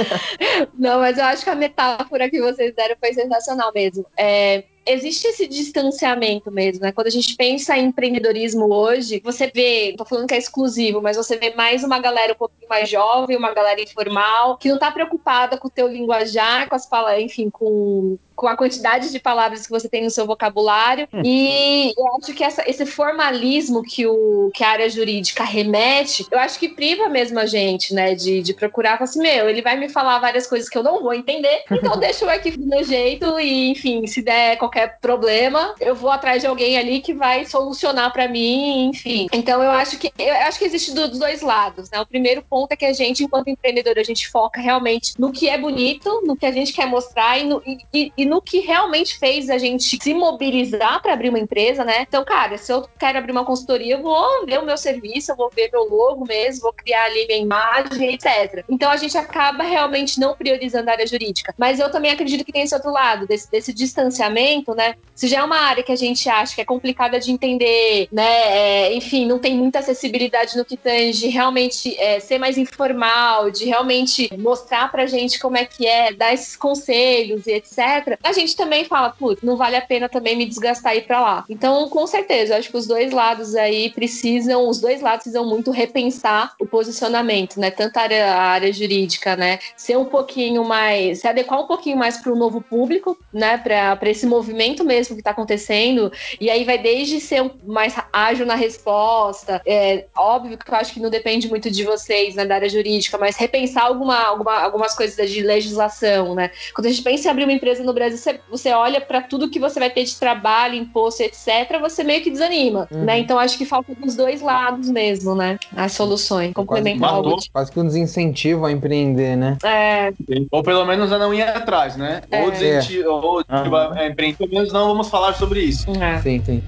não, 0.78 0.98
mas 1.00 1.18
eu 1.18 1.24
acho 1.24 1.44
que 1.44 1.50
a 1.50 1.54
metáfora 1.54 2.30
que 2.30 2.40
vocês 2.40 2.74
deram 2.74 2.96
foi 2.98 3.12
sensacional 3.12 3.72
mesmo. 3.74 4.04
É, 4.16 4.64
existe 4.86 5.26
esse 5.26 5.46
distanciamento 5.46 6.50
mesmo, 6.50 6.82
né? 6.82 6.92
Quando 6.92 7.06
a 7.06 7.10
gente 7.10 7.36
pensa 7.36 7.76
em 7.76 7.86
empreendedorismo 7.86 8.72
hoje, 8.72 9.20
você 9.22 9.50
vê, 9.52 9.94
tô 9.96 10.04
falando 10.04 10.26
que 10.26 10.34
é 10.34 10.38
exclusivo, 10.38 11.00
mas 11.00 11.16
você 11.16 11.36
vê 11.36 11.54
mais 11.54 11.82
uma 11.82 11.98
galera 11.98 12.32
um 12.32 12.36
pouquinho 12.36 12.68
mais 12.68 12.88
jovem, 12.88 13.36
uma 13.36 13.52
galera 13.52 13.80
informal, 13.80 14.56
que 14.58 14.68
não 14.68 14.78
tá 14.78 14.90
preocupada 14.90 15.56
com 15.56 15.68
o 15.68 15.70
teu 15.70 15.88
linguajar, 15.88 16.68
com 16.68 16.74
as 16.74 16.86
palavras, 16.86 17.22
enfim, 17.22 17.50
com 17.50 18.18
com 18.34 18.46
a 18.46 18.56
quantidade 18.56 19.10
de 19.10 19.18
palavras 19.18 19.64
que 19.66 19.70
você 19.70 19.88
tem 19.88 20.04
no 20.04 20.10
seu 20.10 20.26
vocabulário. 20.26 21.08
Hum. 21.12 21.22
E 21.24 21.92
eu 21.96 22.16
acho 22.16 22.34
que 22.34 22.44
essa, 22.44 22.68
esse 22.68 22.84
formalismo 22.86 23.82
que, 23.82 24.06
o, 24.06 24.50
que 24.54 24.64
a 24.64 24.68
área 24.68 24.88
jurídica 24.88 25.44
remete, 25.44 26.26
eu 26.30 26.38
acho 26.38 26.58
que 26.58 26.68
priva 26.68 27.08
mesmo 27.08 27.38
a 27.38 27.46
gente, 27.46 27.94
né? 27.94 28.14
De, 28.14 28.42
de 28.42 28.54
procurar, 28.54 29.00
assim, 29.02 29.20
meu, 29.20 29.48
ele 29.48 29.62
vai 29.62 29.76
me 29.76 29.88
falar 29.88 30.18
várias 30.18 30.46
coisas 30.46 30.68
que 30.68 30.76
eu 30.76 30.82
não 30.82 31.02
vou 31.02 31.14
entender, 31.14 31.64
então 31.70 31.98
deixa 31.98 32.24
eu 32.24 32.30
aqui 32.30 32.50
do 32.50 32.66
meu 32.66 32.82
jeito 32.82 33.38
e, 33.38 33.70
enfim, 33.70 34.06
se 34.06 34.22
der 34.22 34.56
qualquer 34.56 34.98
problema, 35.00 35.74
eu 35.80 35.94
vou 35.94 36.10
atrás 36.10 36.42
de 36.42 36.46
alguém 36.46 36.78
ali 36.78 37.00
que 37.00 37.14
vai 37.14 37.44
solucionar 37.44 38.12
para 38.12 38.28
mim, 38.28 38.88
enfim. 38.88 39.26
Então 39.32 39.62
eu 39.62 39.70
acho 39.70 39.98
que 39.98 40.12
eu 40.18 40.34
acho 40.34 40.58
que 40.58 40.64
existe 40.64 40.92
dos 40.92 41.18
dois 41.18 41.42
lados, 41.42 41.90
né? 41.90 42.00
O 42.00 42.06
primeiro 42.06 42.42
ponto 42.42 42.72
é 42.72 42.76
que 42.76 42.84
a 42.84 42.92
gente, 42.92 43.24
enquanto 43.24 43.48
empreendedor, 43.48 43.98
a 43.98 44.02
gente 44.02 44.28
foca 44.28 44.60
realmente 44.60 45.14
no 45.18 45.32
que 45.32 45.48
é 45.48 45.58
bonito, 45.58 46.22
no 46.24 46.36
que 46.36 46.46
a 46.46 46.52
gente 46.52 46.72
quer 46.72 46.86
mostrar 46.86 47.38
e, 47.38 47.44
no, 47.44 47.62
e, 47.92 48.12
e 48.16 48.24
no 48.24 48.33
que 48.40 48.60
realmente 48.60 49.18
fez 49.18 49.50
a 49.50 49.58
gente 49.58 49.98
se 50.02 50.14
mobilizar 50.14 51.00
para 51.02 51.12
abrir 51.12 51.28
uma 51.28 51.38
empresa, 51.38 51.84
né? 51.84 52.02
Então, 52.08 52.24
cara, 52.24 52.58
se 52.58 52.72
eu 52.72 52.86
quero 52.98 53.18
abrir 53.18 53.32
uma 53.32 53.44
consultoria, 53.44 53.94
eu 53.94 54.02
vou 54.02 54.46
ver 54.46 54.58
o 54.58 54.64
meu 54.64 54.76
serviço, 54.76 55.32
eu 55.32 55.36
vou 55.36 55.50
ver 55.54 55.70
meu 55.72 55.84
logo 55.84 56.26
mesmo, 56.26 56.62
vou 56.62 56.72
criar 56.72 57.04
ali 57.04 57.26
minha 57.26 57.40
imagem, 57.40 58.14
etc. 58.14 58.64
Então 58.68 58.90
a 58.90 58.96
gente 58.96 59.16
acaba 59.16 59.62
realmente 59.62 60.18
não 60.18 60.34
priorizando 60.34 60.88
a 60.88 60.92
área 60.92 61.06
jurídica. 61.06 61.54
Mas 61.58 61.78
eu 61.78 61.90
também 61.90 62.10
acredito 62.10 62.44
que 62.44 62.52
tem 62.52 62.62
esse 62.62 62.74
outro 62.74 62.90
lado, 62.90 63.26
desse, 63.26 63.50
desse 63.50 63.72
distanciamento, 63.72 64.74
né? 64.74 64.94
Se 65.14 65.28
já 65.28 65.40
é 65.40 65.42
uma 65.42 65.58
área 65.58 65.82
que 65.82 65.92
a 65.92 65.96
gente 65.96 66.28
acha 66.28 66.54
que 66.54 66.60
é 66.60 66.64
complicada 66.64 67.18
de 67.20 67.30
entender, 67.30 68.08
né? 68.12 68.24
É, 68.24 68.94
enfim, 68.94 69.26
não 69.26 69.38
tem 69.38 69.56
muita 69.56 69.78
acessibilidade 69.78 70.56
no 70.56 70.64
que 70.64 70.76
tange 70.76 71.28
realmente 71.28 71.96
é, 71.98 72.20
ser 72.20 72.38
mais 72.38 72.58
informal, 72.58 73.50
de 73.50 73.64
realmente 73.64 74.30
mostrar 74.38 74.90
pra 74.90 75.06
gente 75.06 75.38
como 75.38 75.56
é 75.56 75.64
que 75.64 75.86
é, 75.86 76.12
dar 76.12 76.32
esses 76.32 76.56
conselhos 76.56 77.46
e 77.46 77.52
etc 77.52 78.13
a 78.22 78.32
gente 78.32 78.56
também 78.56 78.84
fala, 78.84 79.10
putz, 79.10 79.42
não 79.42 79.56
vale 79.56 79.76
a 79.76 79.82
pena 79.82 80.08
também 80.08 80.36
me 80.36 80.46
desgastar 80.46 80.96
ir 80.96 81.02
para 81.02 81.20
lá. 81.20 81.44
Então, 81.48 81.88
com 81.88 82.06
certeza, 82.06 82.56
acho 82.56 82.70
que 82.70 82.76
os 82.76 82.86
dois 82.86 83.12
lados 83.12 83.54
aí 83.54 83.90
precisam, 83.90 84.68
os 84.68 84.80
dois 84.80 85.00
lados 85.00 85.24
precisam 85.24 85.46
muito 85.46 85.70
repensar 85.70 86.54
o 86.60 86.66
posicionamento, 86.66 87.58
né? 87.58 87.70
Tanto 87.70 87.96
a 87.96 88.02
área, 88.02 88.34
a 88.34 88.42
área 88.42 88.72
jurídica, 88.72 89.36
né? 89.36 89.58
Ser 89.76 89.96
um 89.96 90.04
pouquinho 90.04 90.64
mais, 90.64 91.20
se 91.20 91.28
adequar 91.28 91.60
um 91.60 91.66
pouquinho 91.66 91.96
mais 91.96 92.16
para 92.16 92.32
o 92.32 92.36
novo 92.36 92.60
público, 92.60 93.18
né? 93.32 93.58
Para 93.58 94.10
esse 94.10 94.26
movimento 94.26 94.84
mesmo 94.84 95.14
que 95.14 95.20
está 95.20 95.30
acontecendo. 95.30 96.12
E 96.40 96.50
aí 96.50 96.64
vai 96.64 96.78
desde 96.78 97.20
ser 97.20 97.50
mais 97.64 97.94
ágil 98.12 98.46
na 98.46 98.54
resposta. 98.54 99.60
É 99.66 100.06
óbvio 100.16 100.58
que 100.58 100.70
eu 100.70 100.76
acho 100.76 100.92
que 100.92 101.00
não 101.00 101.10
depende 101.10 101.48
muito 101.48 101.70
de 101.70 101.84
vocês, 101.84 102.34
né? 102.34 102.44
Da 102.44 102.56
área 102.56 102.68
jurídica, 102.68 103.18
mas 103.18 103.36
repensar 103.36 103.84
alguma, 103.84 104.18
alguma, 104.22 104.60
algumas 104.60 104.94
coisas 104.94 105.30
de 105.30 105.42
legislação, 105.42 106.34
né? 106.34 106.50
Quando 106.74 106.86
a 106.86 106.90
gente 106.90 107.02
pensa 107.02 107.28
em 107.28 107.30
abrir 107.30 107.44
uma 107.44 107.52
empresa 107.52 107.82
no 107.82 107.92
Brasil, 107.92 108.03
você, 108.10 108.40
você 108.50 108.72
olha 108.72 109.00
para 109.00 109.22
tudo 109.22 109.50
que 109.50 109.58
você 109.58 109.78
vai 109.78 109.90
ter 109.90 110.04
de 110.04 110.16
trabalho, 110.18 110.74
imposto, 110.74 111.22
etc., 111.22 111.78
você 111.80 112.02
meio 112.04 112.22
que 112.22 112.30
desanima, 112.30 112.88
uhum. 112.90 113.04
né? 113.04 113.18
Então 113.18 113.38
acho 113.38 113.56
que 113.58 113.64
falta 113.64 113.94
dos 113.94 114.14
dois 114.16 114.40
lados 114.40 114.88
mesmo, 114.88 115.34
né? 115.34 115.58
As 115.76 115.92
soluções, 115.92 116.52
complementar 116.52 117.22
quase, 117.22 117.50
quase 117.50 117.72
que 117.72 117.80
um 117.80 117.86
desincentivo 117.86 118.66
a 118.66 118.72
empreender, 118.72 119.36
né? 119.36 119.56
É. 119.64 120.12
Ou 120.50 120.62
pelo 120.62 120.84
menos 120.84 121.12
a 121.12 121.18
não 121.18 121.32
ir 121.32 121.42
atrás, 121.42 121.96
né? 121.96 122.22
É. 122.30 122.42
Ou, 122.42 122.50
desenti- 122.50 123.02
é. 123.02 123.08
ou 123.08 123.36
uhum. 123.36 124.06
empreender, 124.06 124.36
pelo 124.36 124.50
menos 124.50 124.72
não 124.72 124.88
vamos 124.88 125.08
falar 125.08 125.34
sobre 125.34 125.60
isso. 125.60 125.90
É. 126.00 126.20
Sim, 126.20 126.42
sim. 126.44 126.62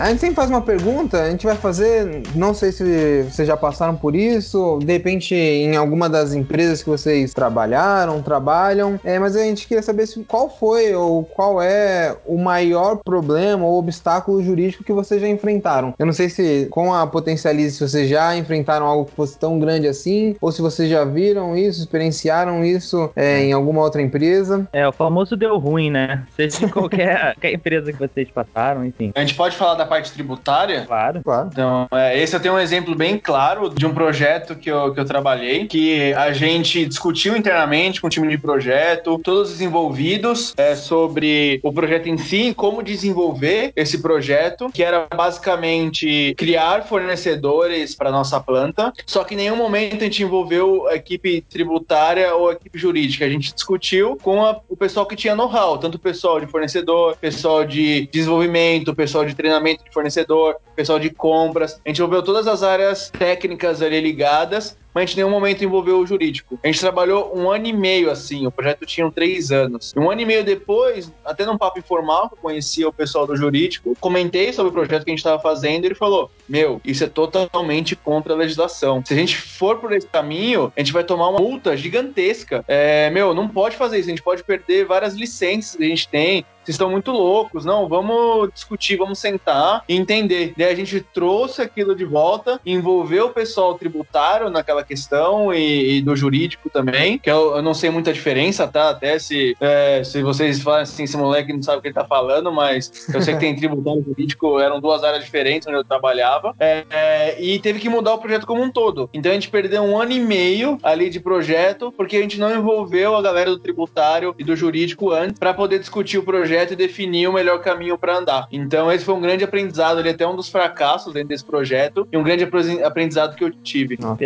A 0.00 0.08
gente 0.08 0.20
sempre 0.20 0.36
faz 0.36 0.48
uma 0.48 0.60
pergunta, 0.60 1.22
a 1.22 1.30
gente 1.30 1.44
vai 1.44 1.56
fazer, 1.56 2.22
não 2.34 2.54
sei 2.54 2.72
se 2.72 3.22
vocês 3.24 3.48
já 3.48 3.56
passaram 3.56 3.96
por 3.96 4.14
isso, 4.14 4.78
de 4.82 4.92
repente 4.92 5.34
em 5.34 5.76
alguma 5.76 6.08
das 6.08 6.32
empresas 6.32 6.82
que 6.82 6.88
vocês 6.88 7.34
trabalharam, 7.34 8.22
trabalham, 8.22 8.98
é, 9.04 9.18
mas 9.18 9.34
a 9.34 9.42
gente 9.42 9.66
queria 9.66 9.82
saber 9.82 10.06
se, 10.06 10.22
qual 10.24 10.48
foi 10.48 10.94
ou 10.94 11.24
qual 11.24 11.60
é 11.60 12.16
o 12.26 12.38
maior 12.38 12.96
problema 13.04 13.64
ou 13.64 13.78
obstáculo 13.78 14.42
jurídico 14.42 14.84
que 14.84 14.92
vocês 14.92 15.20
já 15.20 15.28
enfrentaram. 15.28 15.94
Eu 15.98 16.06
não 16.06 16.12
sei 16.12 16.28
se 16.28 16.68
com 16.70 16.94
a 16.94 17.06
Potencialize 17.06 17.76
se 17.76 17.88
vocês 17.88 18.08
já 18.08 18.36
enfrentaram 18.36 18.86
algo 18.86 19.06
que 19.06 19.14
fosse 19.14 19.38
tão 19.38 19.58
grande 19.58 19.88
assim, 19.88 20.36
ou 20.40 20.52
se 20.52 20.62
vocês 20.62 20.88
já 20.88 21.04
viram 21.04 21.56
isso, 21.56 21.80
experienciaram 21.80 22.64
isso 22.64 23.10
é, 23.16 23.42
em 23.42 23.52
alguma 23.52 23.82
outra 23.82 24.00
empresa. 24.00 24.68
É, 24.72 24.86
o 24.86 24.92
famoso 24.92 25.36
deu 25.36 25.58
ruim, 25.58 25.90
né? 25.90 26.24
Seja 26.36 26.64
em 26.64 26.68
qualquer, 26.68 27.34
qualquer 27.34 27.52
empresa 27.52 27.92
que 27.92 27.98
vocês 27.98 28.28
passaram, 28.30 28.84
enfim. 28.84 29.12
A 29.14 29.20
gente 29.20 29.34
pode 29.34 29.56
falar 29.56 29.74
da 29.74 29.87
parte 29.88 30.12
tributária? 30.12 30.84
Claro. 30.86 31.22
Claro. 31.24 31.48
Então, 31.50 31.88
é, 31.92 32.20
esse 32.20 32.34
eu 32.36 32.40
tenho 32.40 32.54
um 32.54 32.58
exemplo 32.58 32.94
bem 32.94 33.18
claro 33.18 33.70
de 33.70 33.86
um 33.86 33.94
projeto 33.94 34.54
que 34.54 34.70
eu, 34.70 34.92
que 34.92 35.00
eu 35.00 35.04
trabalhei, 35.04 35.66
que 35.66 36.12
a 36.14 36.32
gente 36.32 36.86
discutiu 36.86 37.36
internamente 37.36 38.00
com 38.00 38.06
o 38.06 38.10
time 38.10 38.28
de 38.28 38.38
projeto, 38.38 39.18
todos 39.22 39.52
os 39.52 39.60
envolvidos, 39.60 40.54
é, 40.56 40.74
sobre 40.74 41.60
o 41.62 41.72
projeto 41.72 42.08
em 42.08 42.18
si, 42.18 42.54
como 42.54 42.82
desenvolver 42.82 43.72
esse 43.74 43.98
projeto, 44.00 44.70
que 44.72 44.82
era 44.82 45.06
basicamente 45.14 46.34
criar 46.36 46.82
fornecedores 46.84 47.94
para 47.94 48.10
nossa 48.10 48.40
planta, 48.40 48.92
só 49.06 49.24
que 49.24 49.34
em 49.34 49.38
nenhum 49.38 49.56
momento 49.56 50.02
a 50.02 50.04
gente 50.04 50.22
envolveu 50.22 50.86
a 50.88 50.94
equipe 50.94 51.40
tributária 51.42 52.34
ou 52.34 52.50
a 52.50 52.52
equipe 52.52 52.78
jurídica. 52.78 53.24
A 53.24 53.28
gente 53.28 53.54
discutiu 53.54 54.16
com 54.22 54.44
a, 54.44 54.60
o 54.68 54.76
pessoal 54.76 55.06
que 55.06 55.16
tinha 55.16 55.34
know-how, 55.34 55.78
tanto 55.78 55.96
o 55.96 55.98
pessoal 55.98 56.40
de 56.40 56.46
fornecedor, 56.46 57.16
pessoal 57.16 57.64
de 57.64 58.08
desenvolvimento, 58.12 58.94
pessoal 58.94 59.24
de 59.24 59.34
treinamento 59.34 59.77
de 59.84 59.92
fornecedor, 59.92 60.56
pessoal 60.74 60.98
de 60.98 61.10
compras. 61.10 61.80
A 61.84 61.88
gente 61.88 61.98
envolveu 61.98 62.22
todas 62.22 62.46
as 62.46 62.62
áreas 62.62 63.10
técnicas 63.10 63.82
ali 63.82 64.00
ligadas 64.00 64.76
mas 64.94 65.02
a 65.02 65.06
gente 65.06 65.14
em 65.14 65.16
nenhum 65.18 65.30
momento 65.30 65.64
envolveu 65.64 65.98
o 65.98 66.06
jurídico. 66.06 66.58
A 66.62 66.66
gente 66.66 66.80
trabalhou 66.80 67.36
um 67.36 67.50
ano 67.50 67.66
e 67.66 67.72
meio 67.72 68.10
assim, 68.10 68.46
o 68.46 68.50
projeto 68.50 68.86
tinha 68.86 69.10
três 69.10 69.50
anos. 69.50 69.92
E 69.94 69.98
um 69.98 70.10
ano 70.10 70.20
e 70.20 70.26
meio 70.26 70.44
depois, 70.44 71.12
até 71.24 71.44
num 71.44 71.58
papo 71.58 71.78
informal, 71.78 72.28
que 72.28 72.34
eu 72.34 72.38
conhecia 72.38 72.88
o 72.88 72.92
pessoal 72.92 73.26
do 73.26 73.36
jurídico, 73.36 73.96
comentei 74.00 74.52
sobre 74.52 74.70
o 74.70 74.72
projeto 74.72 75.04
que 75.04 75.10
a 75.10 75.12
gente 75.12 75.18
estava 75.18 75.40
fazendo 75.40 75.84
e 75.84 75.88
ele 75.88 75.94
falou: 75.94 76.30
Meu, 76.48 76.80
isso 76.84 77.04
é 77.04 77.06
totalmente 77.06 77.96
contra 77.96 78.32
a 78.32 78.36
legislação. 78.36 79.02
Se 79.04 79.14
a 79.14 79.16
gente 79.16 79.36
for 79.36 79.78
por 79.78 79.92
esse 79.92 80.06
caminho, 80.06 80.72
a 80.76 80.80
gente 80.80 80.92
vai 80.92 81.04
tomar 81.04 81.28
uma 81.28 81.38
multa 81.38 81.76
gigantesca. 81.76 82.64
É, 82.66 83.10
meu, 83.10 83.34
não 83.34 83.48
pode 83.48 83.76
fazer 83.76 83.98
isso, 83.98 84.08
a 84.08 84.10
gente 84.10 84.22
pode 84.22 84.42
perder 84.42 84.84
várias 84.84 85.14
licenças 85.14 85.76
que 85.76 85.84
a 85.84 85.88
gente 85.88 86.08
tem, 86.08 86.44
vocês 86.68 86.74
estão 86.74 86.90
muito 86.90 87.10
loucos, 87.12 87.64
não, 87.64 87.88
vamos 87.88 88.52
discutir, 88.52 88.96
vamos 88.96 89.18
sentar 89.18 89.82
e 89.88 89.96
entender. 89.96 90.52
Daí 90.54 90.70
a 90.70 90.74
gente 90.74 91.00
trouxe 91.00 91.62
aquilo 91.62 91.96
de 91.96 92.04
volta, 92.04 92.60
envolveu 92.66 93.28
o 93.28 93.30
pessoal 93.30 93.78
tributário 93.78 94.50
naquela 94.50 94.77
questão 94.82 95.52
e, 95.52 95.98
e 95.98 96.02
do 96.02 96.16
jurídico 96.16 96.70
também, 96.70 97.18
que 97.18 97.30
eu, 97.30 97.56
eu, 97.56 97.62
não 97.62 97.74
sei 97.74 97.90
muita 97.90 98.12
diferença, 98.12 98.66
tá? 98.66 98.90
Até 98.90 99.18
se, 99.18 99.56
é, 99.60 100.02
se 100.04 100.22
vocês 100.22 100.60
falam 100.60 100.80
assim, 100.80 101.04
esse 101.04 101.16
moleque 101.16 101.52
não 101.52 101.62
sabe 101.62 101.78
o 101.78 101.82
que 101.82 101.88
ele 101.88 101.94
tá 101.94 102.04
falando, 102.04 102.52
mas 102.52 103.08
eu 103.12 103.20
sei 103.22 103.34
que 103.34 103.40
tem 103.40 103.56
tributário 103.56 104.00
e 104.00 104.04
jurídico, 104.04 104.58
eram 104.58 104.80
duas 104.80 105.04
áreas 105.04 105.24
diferentes 105.24 105.66
onde 105.66 105.76
eu 105.76 105.84
trabalhava, 105.84 106.54
é, 106.58 106.84
é, 106.90 107.42
e 107.42 107.58
teve 107.58 107.78
que 107.78 107.88
mudar 107.88 108.14
o 108.14 108.18
projeto 108.18 108.46
como 108.46 108.62
um 108.62 108.70
todo. 108.70 109.08
Então 109.12 109.30
a 109.30 109.34
gente 109.34 109.50
perdeu 109.50 109.82
um 109.82 110.00
ano 110.00 110.12
e 110.12 110.20
meio 110.20 110.78
ali 110.82 111.10
de 111.10 111.20
projeto, 111.20 111.92
porque 111.92 112.16
a 112.16 112.20
gente 112.20 112.38
não 112.38 112.54
envolveu 112.54 113.16
a 113.16 113.22
galera 113.22 113.50
do 113.50 113.58
tributário 113.58 114.34
e 114.38 114.44
do 114.44 114.56
jurídico 114.56 115.12
antes 115.12 115.38
para 115.38 115.54
poder 115.54 115.78
discutir 115.78 116.18
o 116.18 116.22
projeto 116.22 116.72
e 116.72 116.76
definir 116.76 117.28
o 117.28 117.32
melhor 117.32 117.60
caminho 117.60 117.98
para 117.98 118.16
andar. 118.16 118.48
Então, 118.50 118.90
esse 118.90 119.04
foi 119.04 119.14
um 119.14 119.20
grande 119.20 119.44
aprendizado, 119.44 120.00
ele 120.00 120.08
é 120.08 120.12
até 120.12 120.26
um 120.26 120.36
dos 120.36 120.48
fracassos 120.48 121.12
dentro 121.12 121.28
desse 121.28 121.44
projeto 121.44 122.06
e 122.10 122.16
um 122.16 122.22
grande 122.22 122.48
aprendizado 122.84 123.36
que 123.36 123.44
eu 123.44 123.50
tive. 123.50 123.96
Nossa. 124.00 124.16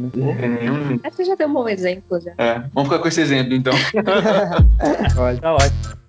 né? 0.00 0.70
Uhum. 0.70 1.00
Você 1.10 1.24
já 1.24 1.34
deu 1.34 1.48
um 1.48 1.52
bom 1.52 1.68
exemplo, 1.68 2.20
já. 2.20 2.32
É, 2.38 2.62
vamos 2.72 2.90
ficar 2.90 2.98
com 3.00 3.08
esse 3.08 3.20
exemplo, 3.20 3.54
então. 3.54 3.72
Olha, 5.18 5.38
tá 5.38 5.54
ótimo. 5.54 6.05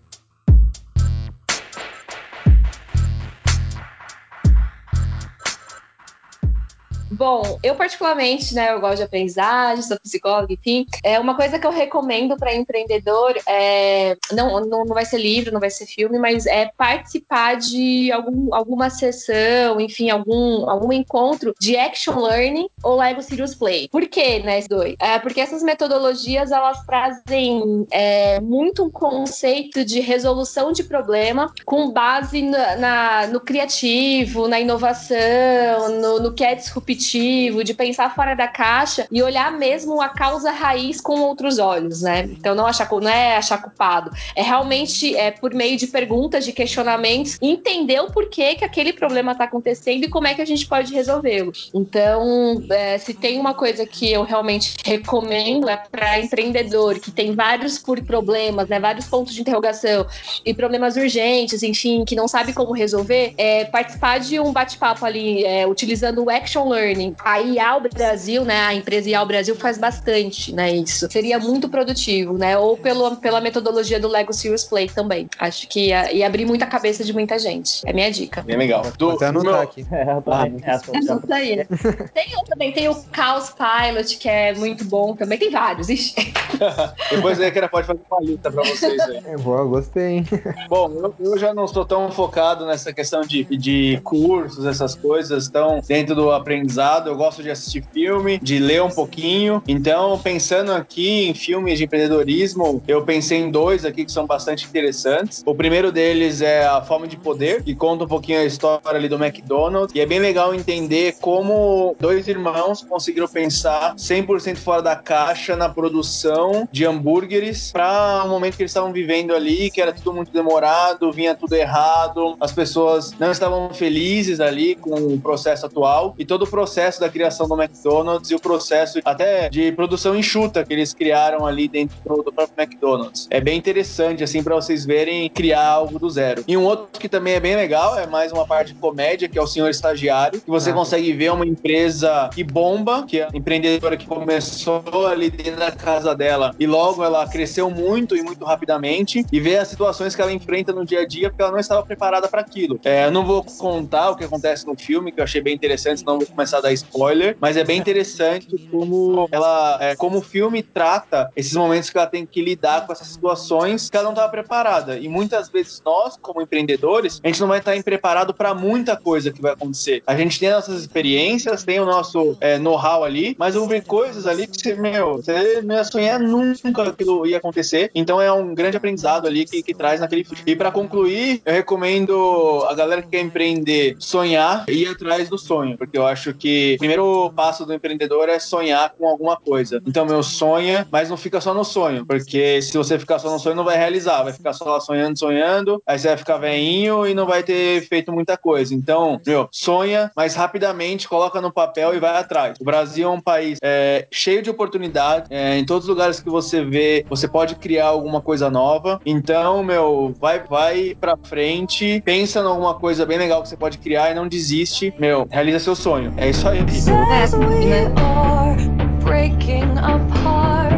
Bom, 7.17 7.57
eu 7.63 7.73
particularmente, 7.73 8.53
né, 8.53 8.71
eu 8.71 8.79
gosto 8.79 8.97
de 8.97 9.03
aprendizagem, 9.03 9.81
sou 9.81 9.99
psicóloga, 9.99 10.53
enfim. 10.53 10.85
É 11.03 11.19
uma 11.19 11.35
coisa 11.35 11.57
que 11.57 11.65
eu 11.65 11.71
recomendo 11.71 12.37
para 12.37 12.55
empreendedor 12.55 13.35
é 13.47 14.15
não, 14.31 14.59
não, 14.61 14.85
não 14.85 14.93
vai 14.93 15.03
ser 15.03 15.17
livro, 15.17 15.51
não 15.51 15.59
vai 15.59 15.69
ser 15.71 15.87
filme, 15.87 16.19
mas 16.19 16.45
é 16.45 16.71
participar 16.77 17.55
de 17.55 18.11
algum, 18.11 18.53
alguma 18.53 18.89
sessão, 18.91 19.81
enfim, 19.81 20.11
algum, 20.11 20.69
algum 20.69 20.93
encontro 20.93 21.55
de 21.59 21.75
action 21.75 22.19
learning 22.19 22.69
ou 22.83 22.97
Lego 22.97 23.23
Serious 23.23 23.55
Play. 23.55 23.87
Por 23.89 24.07
quê, 24.07 24.39
né, 24.39 24.61
dois? 24.69 24.95
É 24.99 25.17
porque 25.17 25.41
essas 25.41 25.63
metodologias 25.63 26.51
elas 26.51 26.85
trazem 26.85 27.87
é, 27.89 28.39
muito 28.39 28.83
um 28.83 28.91
conceito 28.91 29.83
de 29.83 29.99
resolução 30.01 30.71
de 30.71 30.83
problema 30.83 31.51
com 31.65 31.91
base 31.91 32.43
na, 32.43 32.75
na 32.75 33.27
no 33.27 33.39
criativo, 33.39 34.47
na 34.47 34.59
inovação, 34.59 35.99
no, 35.99 36.19
no 36.19 36.33
que 36.33 36.43
é 36.43 36.53
disruptivo 36.53 37.06
de 37.11 37.73
pensar 37.73 38.13
fora 38.13 38.35
da 38.35 38.47
caixa 38.47 39.07
e 39.11 39.21
olhar 39.21 39.51
mesmo 39.51 40.01
a 40.01 40.09
causa 40.09 40.51
raiz 40.51 40.99
com 40.99 41.19
outros 41.21 41.59
olhos, 41.59 42.01
né? 42.01 42.23
Então 42.23 42.55
não, 42.55 42.65
achar, 42.65 42.89
não 42.91 43.09
é 43.09 43.37
achar 43.37 43.61
culpado, 43.61 44.11
é 44.35 44.41
realmente 44.41 45.15
é, 45.15 45.31
por 45.31 45.53
meio 45.53 45.77
de 45.77 45.87
perguntas, 45.87 46.45
de 46.45 46.51
questionamentos, 46.51 47.37
entender 47.41 47.99
o 47.99 48.11
porquê 48.11 48.55
que 48.55 48.65
aquele 48.65 48.93
problema 48.93 49.31
está 49.31 49.45
acontecendo 49.45 50.03
e 50.03 50.09
como 50.09 50.27
é 50.27 50.33
que 50.33 50.41
a 50.41 50.45
gente 50.45 50.65
pode 50.65 50.93
resolvê-lo. 50.93 51.51
Então, 51.73 52.63
é, 52.69 52.97
se 52.97 53.13
tem 53.13 53.39
uma 53.39 53.53
coisa 53.53 53.85
que 53.85 54.11
eu 54.11 54.23
realmente 54.23 54.75
recomendo 54.83 55.69
é 55.69 55.77
para 55.77 56.19
empreendedor 56.19 56.99
que 56.99 57.11
tem 57.11 57.33
vários 57.33 57.77
por 57.77 58.01
problemas, 58.01 58.67
né, 58.67 58.79
vários 58.79 59.05
pontos 59.07 59.33
de 59.33 59.41
interrogação 59.41 60.05
e 60.45 60.53
problemas 60.53 60.95
urgentes, 60.95 61.63
enfim, 61.63 62.03
que 62.05 62.15
não 62.15 62.27
sabe 62.27 62.53
como 62.53 62.71
resolver, 62.73 63.33
é 63.37 63.65
participar 63.65 64.19
de 64.19 64.39
um 64.39 64.51
bate-papo 64.51 65.05
ali, 65.05 65.43
é, 65.45 65.67
utilizando 65.67 66.23
o 66.23 66.29
Action 66.29 66.67
Learning 66.67 66.96
learning. 66.97 67.15
A 67.23 67.37
IAL 67.37 67.81
Brasil, 67.93 68.43
né, 68.43 68.59
a 68.61 68.73
empresa 68.73 69.09
IAL 69.09 69.25
Brasil 69.25 69.55
faz 69.55 69.77
bastante, 69.77 70.53
né, 70.53 70.71
isso. 70.71 71.09
Seria 71.09 71.39
muito 71.39 71.69
produtivo, 71.69 72.37
né, 72.37 72.57
ou 72.57 72.75
pelo, 72.75 73.15
pela 73.17 73.39
metodologia 73.39 73.99
do 73.99 74.07
Lego 74.07 74.33
Serious 74.33 74.63
Play 74.63 74.87
também. 74.89 75.29
Acho 75.39 75.67
que 75.67 75.87
ia, 75.87 76.11
ia 76.11 76.25
abrir 76.25 76.45
muita 76.45 76.65
cabeça 76.65 77.03
de 77.03 77.13
muita 77.13 77.37
gente. 77.37 77.81
É 77.85 77.93
minha 77.93 78.11
dica. 78.11 78.41
Bem 78.41 78.57
legal. 78.57 78.83
Do, 78.97 79.11
Até 79.11 79.27
anotar 79.27 79.53
meu... 79.53 79.61
aqui. 79.61 79.85
É, 79.97 80.03
eu 80.13 80.21
também. 80.21 80.61
Ah, 80.63 80.71
essa 80.71 80.91
aí. 81.31 81.65
tem 82.13 82.27
também, 82.47 82.71
tem 82.71 82.87
o 82.87 82.95
Chaos 83.13 83.51
Pilot, 83.51 84.17
que 84.17 84.29
é 84.29 84.53
muito 84.53 84.85
bom 84.85 85.15
também. 85.15 85.37
Tem 85.37 85.49
vários, 85.49 85.89
ixi. 85.89 86.33
Depois 87.09 87.39
a 87.39 87.47
Ekera 87.47 87.67
pode 87.67 87.87
fazer 87.87 87.99
uma 88.09 88.21
lista 88.21 88.51
pra 88.51 88.63
vocês 88.63 88.99
aí. 88.99 89.21
É 89.25 89.37
boa, 89.37 89.65
gostei, 89.65 90.17
hein? 90.17 90.25
Bom, 90.69 90.91
eu, 90.91 91.15
eu, 91.19 91.37
já 91.37 91.53
não 91.53 91.65
estou 91.65 91.85
tão 91.85 92.11
focado 92.11 92.65
nessa 92.65 92.93
questão 92.93 93.21
de, 93.21 93.43
de 93.43 93.99
cursos, 94.03 94.65
essas 94.65 94.95
coisas, 94.95 95.47
tão 95.49 95.79
dentro 95.79 96.15
do 96.15 96.31
aprendizado 96.31 96.86
eu 97.05 97.15
gosto 97.15 97.43
de 97.43 97.49
assistir 97.49 97.83
filme, 97.91 98.39
de 98.41 98.59
ler 98.59 98.81
um 98.81 98.89
pouquinho. 98.89 99.61
Então, 99.67 100.17
pensando 100.19 100.71
aqui 100.71 101.27
em 101.27 101.33
filmes 101.33 101.77
de 101.77 101.83
empreendedorismo, 101.83 102.81
eu 102.87 103.03
pensei 103.03 103.39
em 103.39 103.51
dois 103.51 103.83
aqui 103.83 104.05
que 104.05 104.11
são 104.11 104.25
bastante 104.25 104.65
interessantes. 104.65 105.43
O 105.45 105.53
primeiro 105.53 105.91
deles 105.91 106.41
é 106.41 106.65
A 106.65 106.81
Fome 106.81 107.07
de 107.07 107.17
Poder, 107.17 107.61
que 107.61 107.75
conta 107.75 108.05
um 108.05 108.07
pouquinho 108.07 108.39
a 108.39 108.45
história 108.45 108.81
ali 108.85 109.09
do 109.09 109.21
McDonald's. 109.21 109.93
E 109.93 109.99
é 109.99 110.05
bem 110.05 110.19
legal 110.19 110.55
entender 110.55 111.17
como 111.19 111.95
dois 111.99 112.27
irmãos 112.27 112.83
conseguiram 112.83 113.27
pensar 113.27 113.95
100% 113.95 114.55
fora 114.55 114.81
da 114.81 114.95
caixa 114.95 115.55
na 115.55 115.67
produção 115.67 116.67
de 116.71 116.85
hambúrgueres 116.85 117.71
para 117.71 118.23
o 118.23 118.27
um 118.27 118.29
momento 118.29 118.55
que 118.55 118.63
eles 118.63 118.71
estavam 118.71 118.93
vivendo 118.93 119.35
ali, 119.35 119.69
que 119.69 119.81
era 119.81 119.91
tudo 119.91 120.13
muito 120.13 120.31
demorado, 120.31 121.11
vinha 121.11 121.35
tudo 121.35 121.53
errado, 121.53 122.37
as 122.39 122.53
pessoas 122.53 123.11
não 123.19 123.31
estavam 123.31 123.73
felizes 123.73 124.39
ali 124.39 124.75
com 124.75 124.95
o 124.95 125.19
processo 125.19 125.65
atual 125.65 126.15
e 126.17 126.23
todo 126.23 126.43
o 126.43 126.47
processo 126.47 126.76
processo 126.77 126.99
da 126.99 127.09
criação 127.09 127.47
do 127.47 127.59
McDonald's 127.59 128.29
e 128.29 128.35
o 128.35 128.39
processo 128.39 128.99
até 129.03 129.49
de 129.49 129.71
produção 129.71 130.15
enxuta 130.15 130.63
que 130.63 130.71
eles 130.71 130.93
criaram 130.93 131.43
ali 131.43 131.67
dentro 131.67 131.97
do 132.23 132.31
próprio 132.31 132.53
McDonald's. 132.55 133.27
É 133.31 133.41
bem 133.41 133.57
interessante, 133.57 134.23
assim, 134.23 134.43
para 134.43 134.53
vocês 134.53 134.85
verem 134.85 135.27
criar 135.27 135.65
algo 135.65 135.97
do 135.97 136.07
zero. 136.07 136.43
E 136.47 136.55
um 136.55 136.63
outro 136.63 136.99
que 136.99 137.09
também 137.09 137.33
é 137.33 137.39
bem 137.39 137.55
legal, 137.55 137.97
é 137.97 138.05
mais 138.05 138.31
uma 138.31 138.45
parte 138.45 138.73
de 138.73 138.79
comédia, 138.79 139.27
que 139.27 139.39
é 139.39 139.41
o 139.41 139.47
Senhor 139.47 139.67
Estagiário, 139.69 140.39
que 140.39 140.49
você 140.51 140.69
ah. 140.69 140.73
consegue 140.73 141.11
ver 141.13 141.31
uma 141.31 141.47
empresa 141.47 142.29
que 142.31 142.43
bomba, 142.43 143.03
que 143.07 143.21
é 143.21 143.23
a 143.23 143.29
empreendedora 143.33 143.97
que 143.97 144.05
começou 144.05 145.07
ali 145.07 145.31
dentro 145.31 145.59
da 145.59 145.71
casa 145.71 146.13
dela 146.13 146.53
e 146.59 146.67
logo 146.67 147.03
ela 147.03 147.27
cresceu 147.27 147.71
muito 147.71 148.15
e 148.15 148.21
muito 148.21 148.45
rapidamente 148.45 149.25
e 149.31 149.39
ver 149.39 149.57
as 149.57 149.67
situações 149.67 150.15
que 150.15 150.21
ela 150.21 150.31
enfrenta 150.31 150.71
no 150.71 150.85
dia 150.85 150.99
a 150.99 151.07
dia 151.07 151.31
porque 151.31 151.41
ela 151.41 151.51
não 151.51 151.59
estava 151.59 151.83
preparada 151.83 152.27
para 152.27 152.41
aquilo. 152.41 152.79
É, 152.85 153.07
eu 153.07 153.11
não 153.11 153.25
vou 153.25 153.43
contar 153.43 154.11
o 154.11 154.15
que 154.15 154.23
acontece 154.23 154.67
no 154.67 154.77
filme, 154.77 155.11
que 155.11 155.19
eu 155.19 155.23
achei 155.23 155.41
bem 155.41 155.55
interessante, 155.55 156.01
senão 156.01 156.19
vou 156.19 156.27
começar 156.27 156.56
começar 156.57 156.59
a 156.59 156.61
dar 156.61 156.73
spoiler, 156.73 157.37
mas 157.39 157.57
é 157.57 157.63
bem 157.63 157.79
interessante 157.79 158.47
como 158.71 159.27
ela, 159.31 159.77
é, 159.81 159.95
como 159.95 160.17
o 160.19 160.21
filme 160.21 160.63
trata 160.63 161.29
esses 161.35 161.53
momentos 161.53 161.89
que 161.89 161.97
ela 161.97 162.07
tem 162.07 162.25
que 162.25 162.41
lidar 162.41 162.85
com 162.85 162.93
essas 162.93 163.07
situações 163.07 163.89
que 163.89 163.95
ela 163.95 164.05
não 164.05 164.13
estava 164.13 164.29
preparada. 164.29 164.97
E 164.97 165.07
muitas 165.07 165.49
vezes 165.49 165.81
nós, 165.85 166.17
como 166.21 166.41
empreendedores, 166.41 167.19
a 167.23 167.27
gente 167.27 167.39
não 167.39 167.47
vai 167.47 167.59
estar 167.59 167.77
preparado 167.83 168.33
para 168.33 168.53
muita 168.53 168.95
coisa 168.95 169.31
que 169.31 169.41
vai 169.41 169.53
acontecer. 169.53 170.01
A 170.07 170.15
gente 170.15 170.39
tem 170.39 170.49
nossas 170.49 170.81
experiências, 170.81 171.63
tem 171.63 171.79
o 171.79 171.85
nosso 171.85 172.35
é, 172.41 172.57
know-how 172.57 173.03
ali, 173.03 173.35
mas 173.37 173.55
vão 173.55 173.67
ver 173.67 173.83
coisas 173.83 174.25
ali 174.25 174.47
que 174.47 174.59
você, 174.59 174.75
meu, 174.75 175.17
você 175.17 175.61
não 175.61 175.75
ia 175.75 175.83
sonhar 175.83 176.19
nunca 176.19 176.91
que 176.93 177.05
ia 177.27 177.37
acontecer. 177.37 177.91
Então 177.93 178.21
é 178.21 178.31
um 178.31 178.55
grande 178.55 178.77
aprendizado 178.77 179.27
ali 179.27 179.45
que, 179.45 179.61
que 179.61 179.73
traz 179.73 179.99
naquele 179.99 180.23
filme. 180.23 180.41
E 180.45 180.55
para 180.55 180.71
concluir, 180.71 181.41
eu 181.45 181.53
recomendo 181.53 182.65
a 182.67 182.73
galera 182.73 183.01
que 183.01 183.09
quer 183.09 183.21
empreender 183.21 183.95
sonhar 183.99 184.65
e 184.67 184.83
ir 184.83 184.87
atrás 184.87 185.29
do 185.29 185.37
sonho, 185.37 185.77
porque 185.77 185.97
eu 185.97 186.05
acho 186.07 186.33
que 186.33 186.46
o 186.75 186.79
primeiro 186.79 187.31
passo 187.35 187.65
do 187.65 187.73
empreendedor 187.73 188.29
é 188.29 188.39
sonhar 188.39 188.93
com 188.97 189.07
alguma 189.07 189.37
coisa. 189.37 189.81
Então, 189.85 190.05
meu 190.05 190.23
sonha, 190.23 190.87
mas 190.91 191.09
não 191.09 191.17
fica 191.17 191.41
só 191.41 191.53
no 191.53 191.63
sonho, 191.63 192.05
porque 192.05 192.61
se 192.61 192.77
você 192.77 192.97
ficar 192.99 193.19
só 193.19 193.31
no 193.31 193.39
sonho, 193.39 193.55
não 193.55 193.63
vai 193.63 193.77
realizar, 193.77 194.23
vai 194.23 194.33
ficar 194.33 194.53
só 194.53 194.79
sonhando, 194.79 195.17
sonhando, 195.17 195.81
aí 195.85 195.97
você 195.97 196.09
vai 196.09 196.17
ficar 196.17 196.37
veinho 196.37 197.07
e 197.07 197.13
não 197.13 197.25
vai 197.25 197.43
ter 197.43 197.81
feito 197.87 198.11
muita 198.11 198.37
coisa. 198.37 198.73
Então, 198.73 199.19
meu, 199.25 199.47
sonha, 199.51 200.11
mas 200.15 200.35
rapidamente 200.35 201.07
coloca 201.07 201.41
no 201.41 201.51
papel 201.51 201.95
e 201.95 201.99
vai 201.99 202.17
atrás. 202.17 202.57
O 202.59 202.63
Brasil 202.63 203.07
é 203.07 203.11
um 203.11 203.21
país 203.21 203.57
é, 203.61 204.07
cheio 204.11 204.41
de 204.41 204.49
oportunidades, 204.49 205.27
é, 205.29 205.57
em 205.57 205.65
todos 205.65 205.83
os 205.83 205.89
lugares 205.89 206.19
que 206.19 206.29
você 206.29 206.63
vê, 206.63 207.05
você 207.09 207.27
pode 207.27 207.55
criar 207.55 207.87
alguma 207.87 208.21
coisa 208.21 208.49
nova. 208.49 208.99
Então, 209.05 209.63
meu, 209.63 210.13
vai, 210.19 210.43
vai 210.43 210.95
pra 210.99 211.15
frente, 211.23 212.01
pensa 212.03 212.39
em 212.39 212.45
alguma 212.45 212.75
coisa 212.75 213.05
bem 213.05 213.17
legal 213.17 213.41
que 213.41 213.49
você 213.49 213.57
pode 213.57 213.77
criar 213.77 214.11
e 214.11 214.15
não 214.15 214.27
desiste. 214.27 214.93
Meu, 214.99 215.27
realiza 215.29 215.59
seu 215.59 215.75
sonho. 215.75 216.13
É 216.17 216.29
isso 216.29 216.36
anxiety. 216.45 216.79
Says 216.79 217.35
we 217.35 217.73
are 217.73 218.55
breaking 218.99 219.77
apart. 219.77 220.73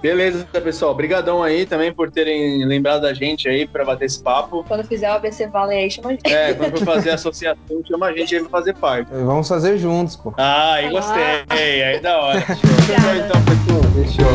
Beleza, 0.00 0.46
pessoal. 0.52 0.92
Obrigadão 0.92 1.42
aí 1.42 1.66
também 1.66 1.92
por 1.92 2.10
terem 2.10 2.64
lembrado 2.64 3.02
da 3.02 3.12
gente 3.12 3.48
aí 3.48 3.66
para 3.66 3.84
bater 3.84 4.06
esse 4.06 4.22
papo. 4.22 4.64
Quando 4.66 4.84
fizer 4.84 5.10
o 5.10 5.14
ABC 5.14 5.46
Valley 5.48 5.78
aí, 5.78 5.90
chama 5.90 6.10
a 6.10 6.12
gente. 6.12 6.32
É, 6.32 6.54
quando 6.54 6.78
for 6.78 6.84
fazer 6.84 7.10
a 7.10 7.14
associação, 7.14 7.82
chama 7.86 8.06
a 8.06 8.12
gente 8.12 8.34
aí 8.34 8.40
pra 8.40 8.50
fazer 8.50 8.74
parte. 8.74 9.08
vamos 9.10 9.48
fazer 9.48 9.78
juntos, 9.78 10.16
pô. 10.16 10.34
Ah, 10.36 10.74
aí 10.74 10.90
gostei. 10.90 11.82
Aí 11.82 12.00
da 12.00 12.18
hora. 12.18 12.44
Então, 12.76 13.40
pessoal. 13.44 13.82
Fechou. 13.94 14.26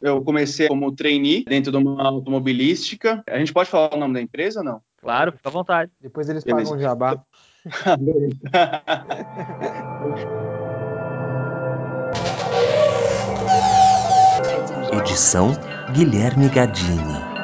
Eu 0.00 0.22
comecei 0.22 0.68
como 0.68 0.92
trainee 0.92 1.44
dentro 1.44 1.72
de 1.72 1.78
uma 1.78 2.02
automobilística. 2.02 3.22
A 3.26 3.38
gente 3.38 3.52
pode 3.52 3.68
falar 3.70 3.94
o 3.94 3.98
nome 3.98 4.14
da 4.14 4.20
empresa 4.20 4.60
ou 4.60 4.64
não? 4.64 4.80
Claro, 5.00 5.32
fica 5.32 5.48
à 5.48 5.52
vontade. 5.52 5.90
Depois 6.00 6.28
eles 6.28 6.44
Beleza. 6.44 6.70
pagam 6.70 6.78
o 6.78 6.82
jabá. 6.82 7.20
Edição 14.92 15.52
Guilherme 15.92 16.48
Gadini. 16.48 17.34